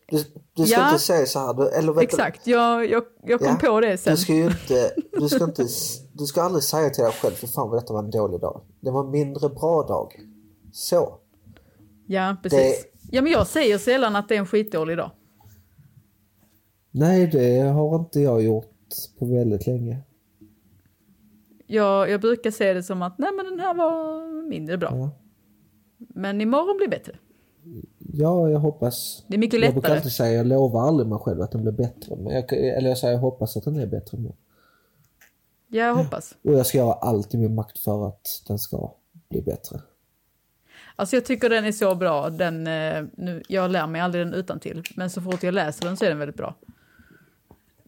Du, 0.07 0.23
du 0.53 0.65
ska 0.65 0.79
Ja. 0.79 0.87
inte 0.89 0.99
säga 1.01 1.25
så 1.25 1.39
här, 1.39 1.53
du, 1.53 1.69
eller 1.69 1.93
vet 1.93 1.99
du- 1.99 2.03
exakt, 2.03 2.47
jag, 2.47 2.89
jag, 2.89 3.03
jag 3.23 3.39
kom 3.39 3.57
Ja, 3.61 3.67
på 3.69 3.79
det 3.81 3.97
sen. 3.97 4.13
Du 4.15 4.17
ska 4.21 4.33
ju 4.33 4.43
inte, 4.45 4.91
du 5.19 5.29
ska 5.29 5.43
inte, 5.43 5.65
du 6.13 6.25
ska 6.25 6.41
aldrig 6.41 6.63
säga 6.63 6.89
till 6.89 7.03
dig 7.03 7.13
själv, 7.13 7.33
för 7.33 7.47
fan 7.47 7.69
vad 7.69 7.83
detta 7.83 7.93
var 7.93 8.03
en 8.03 8.11
dålig 8.11 8.39
dag. 8.41 8.61
Det 8.81 8.91
var 8.91 9.03
en 9.05 9.11
mindre 9.11 9.49
bra 9.49 9.83
dag. 9.83 10.13
Så. 10.73 11.17
Ja, 12.07 12.35
precis. 12.43 12.85
Ja 13.11 13.21
men 13.21 13.31
jag 13.31 13.47
säger 13.47 13.77
sällan 13.77 14.15
att 14.15 14.29
det 14.29 14.35
är 14.35 14.39
en 14.39 14.45
skitdålig 14.45 14.97
dag. 14.97 15.11
Nej, 16.91 17.27
det 17.27 17.59
har 17.59 17.95
inte 17.99 18.19
jag 18.19 18.41
gjort 18.43 18.65
på 19.19 19.25
väldigt 19.25 19.67
länge. 19.67 19.97
Jag, 21.73 22.09
jag 22.09 22.21
brukar 22.21 22.51
se 22.51 22.73
det 22.73 22.83
som 22.83 23.01
att 23.01 23.17
nej 23.17 23.29
men 23.35 23.45
den 23.45 23.59
här 23.59 23.73
var 23.73 24.25
mindre 24.49 24.77
bra. 24.77 24.89
Ja, 24.93 25.09
Men 25.97 26.41
imorgon 26.41 26.77
blir 26.77 26.87
bättre. 26.87 27.15
ja 28.13 28.49
jag 28.49 28.59
hoppas. 28.59 29.23
Det 29.27 29.35
är 29.35 29.39
mycket 29.39 29.61
Jag 29.61 29.73
brukar 29.73 29.89
lättare. 29.89 29.97
alltid 29.97 30.11
säga, 30.11 30.33
jag 30.37 30.47
lovar 30.47 30.87
aldrig 30.87 31.09
mig 31.09 31.19
själv 31.19 31.41
att 31.41 31.51
den 31.51 31.61
blir 31.61 31.71
bättre. 31.71 32.15
Men 32.15 32.33
jag, 32.33 32.53
eller 32.53 32.89
jag 32.89 32.97
säger, 32.97 33.13
jag 33.13 33.21
hoppas 33.21 33.57
att 33.57 33.63
den 33.63 33.75
är 33.75 33.85
bättre 33.87 34.17
nu. 34.17 34.31
Ja, 35.67 35.85
jag 35.85 35.95
hoppas. 35.95 36.35
Och 36.43 36.53
jag 36.53 36.65
ska 36.65 36.77
göra 36.77 36.93
allt 36.93 37.33
i 37.33 37.37
min 37.37 37.55
makt 37.55 37.79
för 37.79 38.07
att 38.07 38.43
den 38.47 38.59
ska 38.59 38.93
bli 39.29 39.41
bättre. 39.41 39.81
Alltså 40.95 41.15
jag 41.15 41.25
tycker 41.25 41.49
den 41.49 41.65
är 41.65 41.71
så 41.71 41.95
bra. 41.95 42.29
Den, 42.29 42.67
eh, 42.67 43.03
nu, 43.17 43.43
jag 43.47 43.71
lär 43.71 43.87
mig 43.87 44.01
aldrig 44.01 44.25
den 44.25 44.33
utan 44.33 44.59
till, 44.59 44.83
men 44.95 45.09
så 45.09 45.21
fort 45.21 45.43
jag 45.43 45.53
läser 45.53 45.85
den 45.85 45.97
så 45.97 46.05
är 46.05 46.09
den 46.09 46.19
väldigt 46.19 46.37
bra. 46.37 46.55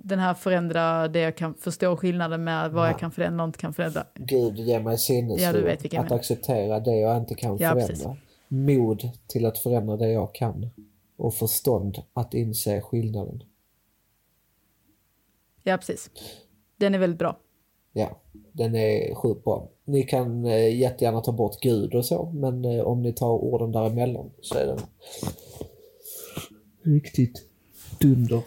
Den 0.05 0.19
här 0.19 0.33
förändra 0.33 1.07
det 1.07 1.19
jag 1.19 1.37
kan 1.37 1.53
förstå 1.55 1.97
skillnaden 1.97 2.43
med 2.43 2.71
vad 2.71 2.87
jag 2.89 2.99
kan 2.99 3.11
förändra 3.11 3.43
och 3.43 3.47
inte 3.47 3.59
kan 3.59 3.73
förändra. 3.73 4.05
Gud 4.15 4.57
ge 4.59 4.79
mig 4.79 4.97
sinnesro 4.97 5.59
Ja, 5.67 5.73
att 5.73 5.91
menar. 5.91 6.15
acceptera 6.15 6.79
det 6.79 6.95
jag 6.95 7.17
inte 7.17 7.35
kan 7.35 7.57
Ja, 7.57 7.69
förändra. 7.71 7.87
precis. 7.87 8.07
Mod 8.47 9.09
till 9.27 9.45
att 9.45 9.57
förändra 9.57 9.97
det 9.97 10.11
jag 10.11 10.35
kan. 10.35 10.69
Och 11.17 11.33
förstånd 11.33 11.97
att 12.13 12.33
inse 12.33 12.81
skillnaden. 12.81 13.43
Ja, 15.63 15.77
precis. 15.77 16.09
Den 16.77 16.95
är 16.95 16.99
väldigt 16.99 17.19
bra. 17.19 17.37
Ja, 17.93 18.21
den 18.51 18.75
är 18.75 19.15
sjukt 19.15 19.43
bra. 19.43 19.69
Ni 19.85 20.03
kan 20.03 20.45
eh, 20.45 20.75
jättegärna 20.79 21.21
ta 21.21 21.31
bort 21.31 21.59
Gud 21.61 21.95
och 21.95 22.05
så, 22.05 22.31
men 22.33 22.65
eh, 22.65 22.81
om 22.83 23.01
ni 23.01 23.13
tar 23.13 23.29
orden 23.29 23.71
däremellan 23.71 24.31
så 24.41 24.57
är 24.57 24.65
den 24.65 24.79
riktigt 26.83 27.41
dunder. 27.99 28.41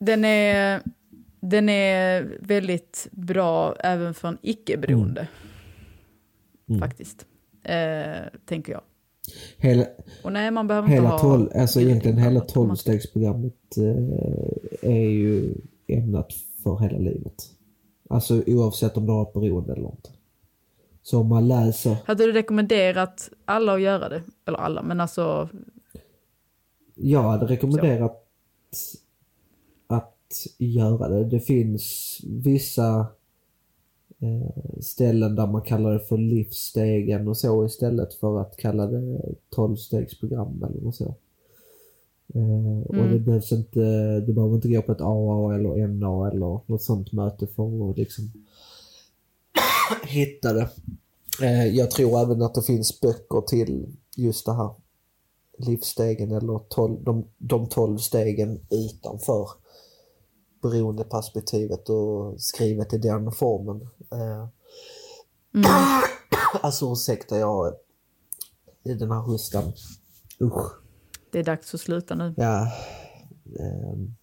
Den 0.00 0.24
är, 0.24 0.82
den 1.40 1.68
är 1.68 2.38
väldigt 2.40 3.08
bra 3.10 3.74
även 3.74 4.14
för 4.14 4.28
en 4.28 4.38
icke-beroende. 4.42 5.28
Mm. 6.68 6.80
Faktiskt. 6.80 7.26
Eh, 7.62 8.38
tänker 8.44 8.72
jag. 8.72 8.82
Hela, 9.56 9.86
Och 10.24 10.32
nej, 10.32 10.50
man 10.50 10.66
behöver 10.66 10.88
inte 10.88 10.94
hela 10.94 11.08
ha... 11.08 11.18
tolv, 11.18 11.48
alltså 11.54 11.80
egentligen 11.80 12.18
hela 12.18 12.40
tolvstegsprogrammet 12.40 13.76
eh, 13.76 14.90
är 14.90 15.08
ju 15.08 15.54
ämnat 15.86 16.32
för 16.62 16.78
hela 16.78 16.98
livet. 16.98 17.34
Alltså 18.10 18.42
oavsett 18.46 18.96
om 18.96 19.06
du 19.06 19.12
har 19.12 19.22
ett 19.22 19.32
beroende 19.32 19.72
eller 19.72 19.90
inte. 19.90 20.10
Så 21.02 21.20
om 21.20 21.28
man 21.28 21.48
läser, 21.48 21.96
Hade 22.04 22.26
du 22.26 22.32
rekommenderat 22.32 23.30
alla 23.44 23.74
att 23.74 23.80
göra 23.80 24.08
det? 24.08 24.22
Eller 24.46 24.58
alla, 24.58 24.82
men 24.82 25.00
alltså... 25.00 25.48
jag 26.94 27.22
hade 27.22 27.46
rekommenderat 27.46 28.10
att 28.10 28.26
göra 30.58 31.08
det. 31.08 31.24
Det 31.24 31.40
finns 31.40 32.18
vissa 32.26 33.06
eh, 34.20 34.80
ställen 34.80 35.34
där 35.34 35.46
man 35.46 35.62
kallar 35.62 35.92
det 35.92 36.00
för 36.00 36.18
livsstegen 36.18 37.28
och 37.28 37.36
så 37.36 37.64
istället 37.66 38.14
för 38.14 38.40
att 38.40 38.56
kalla 38.56 38.86
det 38.86 39.20
tolvstegsprogram 39.50 40.64
eller 40.64 40.90
så. 40.90 41.14
Eh, 42.34 42.80
Och 42.88 42.94
Mm. 42.94 43.12
det 43.12 43.18
behövs 43.18 43.52
inte, 43.52 43.80
du 44.20 44.32
behöver 44.32 44.54
inte 44.54 44.68
gå 44.68 44.82
på 44.82 44.92
ett 44.92 45.00
AA 45.00 45.54
eller 45.54 45.86
NA 45.88 46.28
eller 46.30 46.60
något 46.66 46.82
sånt 46.82 47.12
möte 47.12 47.46
för 47.46 47.90
att 47.90 47.98
liksom 47.98 48.32
hitta 50.06 50.52
det. 50.52 50.68
Eh, 51.42 51.66
jag 51.66 51.90
tror 51.90 52.18
även 52.22 52.42
att 52.42 52.54
det 52.54 52.62
finns 52.62 53.00
böcker 53.00 53.40
till 53.40 53.86
just 54.16 54.46
det 54.46 54.52
här 54.54 54.70
livsstegen 55.58 56.32
eller 56.32 56.58
tolv, 56.68 57.04
de, 57.04 57.24
de 57.38 57.68
tolv 57.68 57.98
stegen 57.98 58.60
utanför 58.70 59.48
beroendeperspektivet 60.62 61.88
och 61.88 62.40
skrivet 62.40 62.92
i 62.92 62.98
den 62.98 63.32
formen. 63.32 63.80
Eh, 64.12 64.48
Mm. 65.54 65.70
alltså 66.62 66.92
ursäkta 66.92 67.38
jag 67.38 67.74
i 68.84 68.94
den 68.94 69.10
här 69.10 69.18
hostan. 69.20 69.72
Usch. 70.40 70.72
Det 71.32 71.38
är 71.38 71.44
dags 71.44 71.74
att 71.74 71.80
sluta 71.80 72.14
nu. 72.14 72.34
Ja. 72.36 72.72
ehm, 73.60 74.14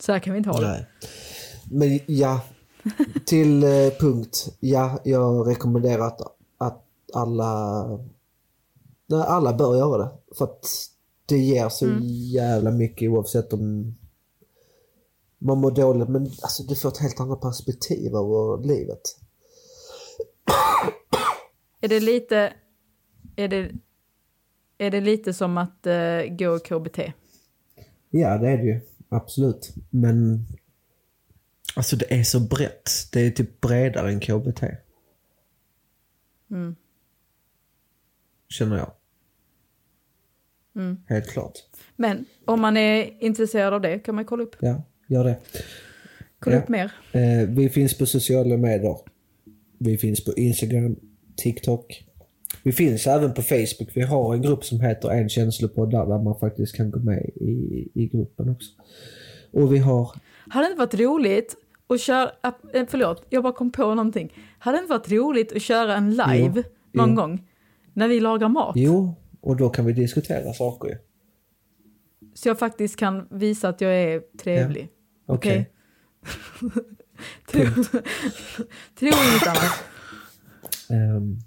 Så 0.00 0.12
här 0.12 0.18
kan 0.18 0.32
vi 0.32 0.38
inte 0.38 0.50
ha 0.50 0.60
det. 0.60 0.66
nej. 0.68 0.86
Men 1.70 2.00
ja, 2.06 2.40
till 3.26 3.62
eh, 3.64 3.90
punkt. 4.00 4.56
Ja, 4.60 4.98
jag 5.04 5.48
rekommenderar 5.48 6.06
att, 6.06 6.20
att 6.58 6.84
alla, 7.14 7.88
alla 9.12 9.52
bör 9.52 9.76
göra 9.76 10.04
det. 10.04 10.10
För 10.38 10.44
att 10.44 10.66
det 11.26 11.38
ger 11.38 11.68
så 11.68 11.84
Mm. 11.86 12.00
jävla 12.32 12.70
mycket 12.70 13.10
oavsett 13.10 13.52
om 13.52 13.94
man 15.46 15.58
mår 15.58 15.70
dåligt. 15.70 16.08
Men 16.08 16.22
alltså, 16.22 16.62
du 16.62 16.76
får 16.76 16.88
ett 16.88 16.98
helt 16.98 17.20
annat 17.20 17.40
perspektiv 17.40 18.14
över 18.14 18.66
livet. 18.66 19.00
Är 21.80 21.88
det 21.88 22.00
lite... 22.00 22.52
Är 23.36 23.48
det, 23.48 23.70
är 24.78 24.90
det 24.90 25.00
lite 25.00 25.34
som 25.34 25.58
att 25.58 25.86
eh, 25.86 26.20
gå 26.38 26.58
KBT? 26.58 26.98
Ja, 28.10 28.38
det 28.38 28.48
är 28.48 28.56
det 28.56 28.64
ju. 28.64 28.80
Absolut. 29.08 29.74
Men 29.90 30.46
alltså 31.76 31.96
det 31.96 32.14
är 32.14 32.22
så 32.22 32.40
brett. 32.40 32.90
Det 33.12 33.20
är 33.20 33.30
typ 33.30 33.60
bredare 33.60 34.12
än 34.12 34.20
KBT. 34.20 34.62
Mm. 36.50 36.76
Känner 38.48 38.76
jag. 38.76 38.90
Mm. 40.74 40.96
Helt 41.06 41.28
klart. 41.30 41.52
Men 41.96 42.24
om 42.44 42.60
man 42.60 42.76
är 42.76 43.22
intresserad 43.22 43.74
av 43.74 43.80
det 43.80 43.98
kan 43.98 44.14
man 44.14 44.24
kolla 44.24 44.42
upp, 44.42 44.56
Ja, 44.60 44.82
gör 45.06 45.24
det. 45.24 45.36
kolla 46.38 46.56
Ja. 46.56 46.62
upp 46.62 46.68
mer. 46.68 46.92
Eh, 47.12 47.48
vi 47.48 47.68
finns 47.68 47.98
på 47.98 48.06
sociala 48.06 48.56
medier. 48.56 48.96
Vi 49.78 49.98
finns 49.98 50.24
på 50.24 50.32
Instagram, 50.32 50.96
TikTok. 51.36 52.02
Vi 52.62 52.72
finns 52.72 53.06
även 53.06 53.34
på 53.34 53.42
Facebook. 53.42 53.90
Vi 53.94 54.02
har 54.02 54.34
en 54.34 54.42
grupp 54.42 54.64
som 54.64 54.80
heter 54.80 55.08
En 55.10 55.28
känslopodd 55.28 55.90
där, 55.90 56.06
där 56.06 56.18
man 56.18 56.38
faktiskt 56.38 56.76
kan 56.76 56.90
gå 56.90 56.98
med 57.00 57.24
i, 57.34 57.88
i 57.94 58.06
gruppen 58.06 58.48
också. 58.48 58.70
Och 59.50 59.74
vi 59.74 59.78
har... 59.78 60.10
Hade 60.48 60.66
det 60.66 60.70
inte 60.70 60.78
varit 60.78 60.94
roligt 61.00 61.56
att 61.88 62.00
köra, 62.00 62.30
äh, 62.74 62.84
förlåt, 62.88 63.26
jag 63.30 63.42
bara 63.42 63.52
kom 63.52 63.72
på 63.72 63.94
någonting. 63.94 64.32
Hade 64.58 64.76
det 64.78 64.80
inte 64.80 64.92
varit 64.92 65.10
roligt 65.10 65.52
att 65.56 65.62
köra 65.62 65.96
en 65.96 66.10
live 66.10 66.52
Jo, 66.56 66.62
någon 66.92 67.08
jo. 67.10 67.16
gång? 67.16 67.48
När 67.92 68.08
vi 68.08 68.20
lagar 68.20 68.48
mat? 68.48 68.72
Jo, 68.76 69.14
och 69.40 69.56
då 69.56 69.68
kan 69.68 69.84
vi 69.86 69.92
diskutera 69.92 70.52
saker 70.52 70.88
ju. 70.88 70.96
Så 72.34 72.48
jag 72.48 72.58
faktiskt 72.58 72.96
kan 72.96 73.28
visa 73.30 73.68
att 73.68 73.80
jag 73.80 73.94
är 74.02 74.22
trevlig. 74.38 74.88
Okej. 75.26 75.70
Okej? 76.62 76.82
Tro, 77.50 77.60
tro 78.98 79.06
inget 79.06 79.46
annat. 79.46 79.72
Ehm, 80.90 81.38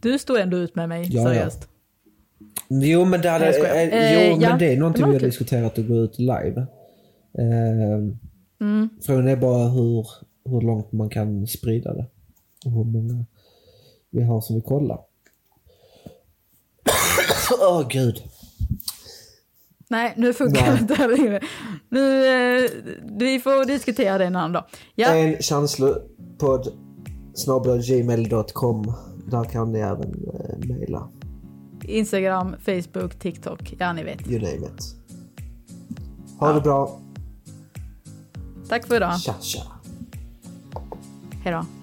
Du 0.00 0.18
står 0.18 0.38
ändå 0.38 0.56
ut 0.56 0.74
med 0.74 0.88
mig, 0.88 1.06
Ja, 1.10 1.20
ja. 1.22 1.28
seriöst. 1.28 1.68
jo, 2.68 3.04
men 3.04 3.20
det, 3.20 3.28
hade, 3.30 3.48
eh, 3.48 3.92
Eh, 3.92 4.28
jo, 4.30 4.36
ja, 4.40 4.48
men 4.48 4.58
det 4.58 4.72
är 4.72 4.76
någonting 4.76 5.04
det 5.04 5.10
vi 5.10 5.16
har 5.16 5.20
diskuterat 5.26 5.78
att 5.78 5.88
gå 5.88 5.96
ut 5.96 6.18
live. 6.18 6.66
Ehm, 7.38 8.18
Mm. 8.60 8.88
Frågan 9.02 9.28
är 9.28 9.36
bara 9.36 9.68
hur, 9.68 10.06
hur 10.44 10.60
långt 10.60 10.92
man 10.92 11.10
kan 11.10 11.46
sprida 11.46 11.94
det. 11.94 12.06
Och 12.64 12.70
hur 12.72 12.84
många 12.84 13.24
vi 14.10 14.22
har 14.22 14.40
som 14.40 14.56
vill 14.56 14.62
kolla. 14.62 14.98
Åh 17.60 17.88
gud. 17.88 18.22
Nej, 19.92 20.14
nu 20.16 20.32
funkar 20.32 20.62
Nej. 20.62 20.72
det 20.74 20.80
inte 20.80 21.06
längre. 21.06 21.40
Nu, 21.88 22.26
eh, 22.26 22.70
vi 23.18 23.40
får 23.40 23.64
diskutera 23.64 24.18
det 24.18 24.24
en 24.24 24.36
annan 24.36 24.52
dag. 24.52 24.64
Ja, 24.94 25.08
En 25.08 25.42
känslopodd 25.42 26.72
gmail.com. 27.88 28.92
Där 29.30 29.44
kan 29.44 29.72
ni 29.72 29.78
även 29.78 30.02
eh, 30.02 30.68
mejla. 30.68 31.08
Instagram, 31.84 32.54
Facebook, 32.64 33.18
TikTok, 33.18 33.74
ja 33.78 33.92
ni 33.92 34.04
vet. 34.04 34.28
You 34.28 34.40
name 34.40 34.66
it. 34.66 34.96
Ha 36.38 36.52
det 36.52 36.60
bra. 36.60 37.00
Tack 38.68 38.86
för 38.86 38.96
idag. 38.96 39.20
Tja 39.20 39.34
tja. 39.40 39.62
Hej 41.44 41.52
då. 41.52 41.81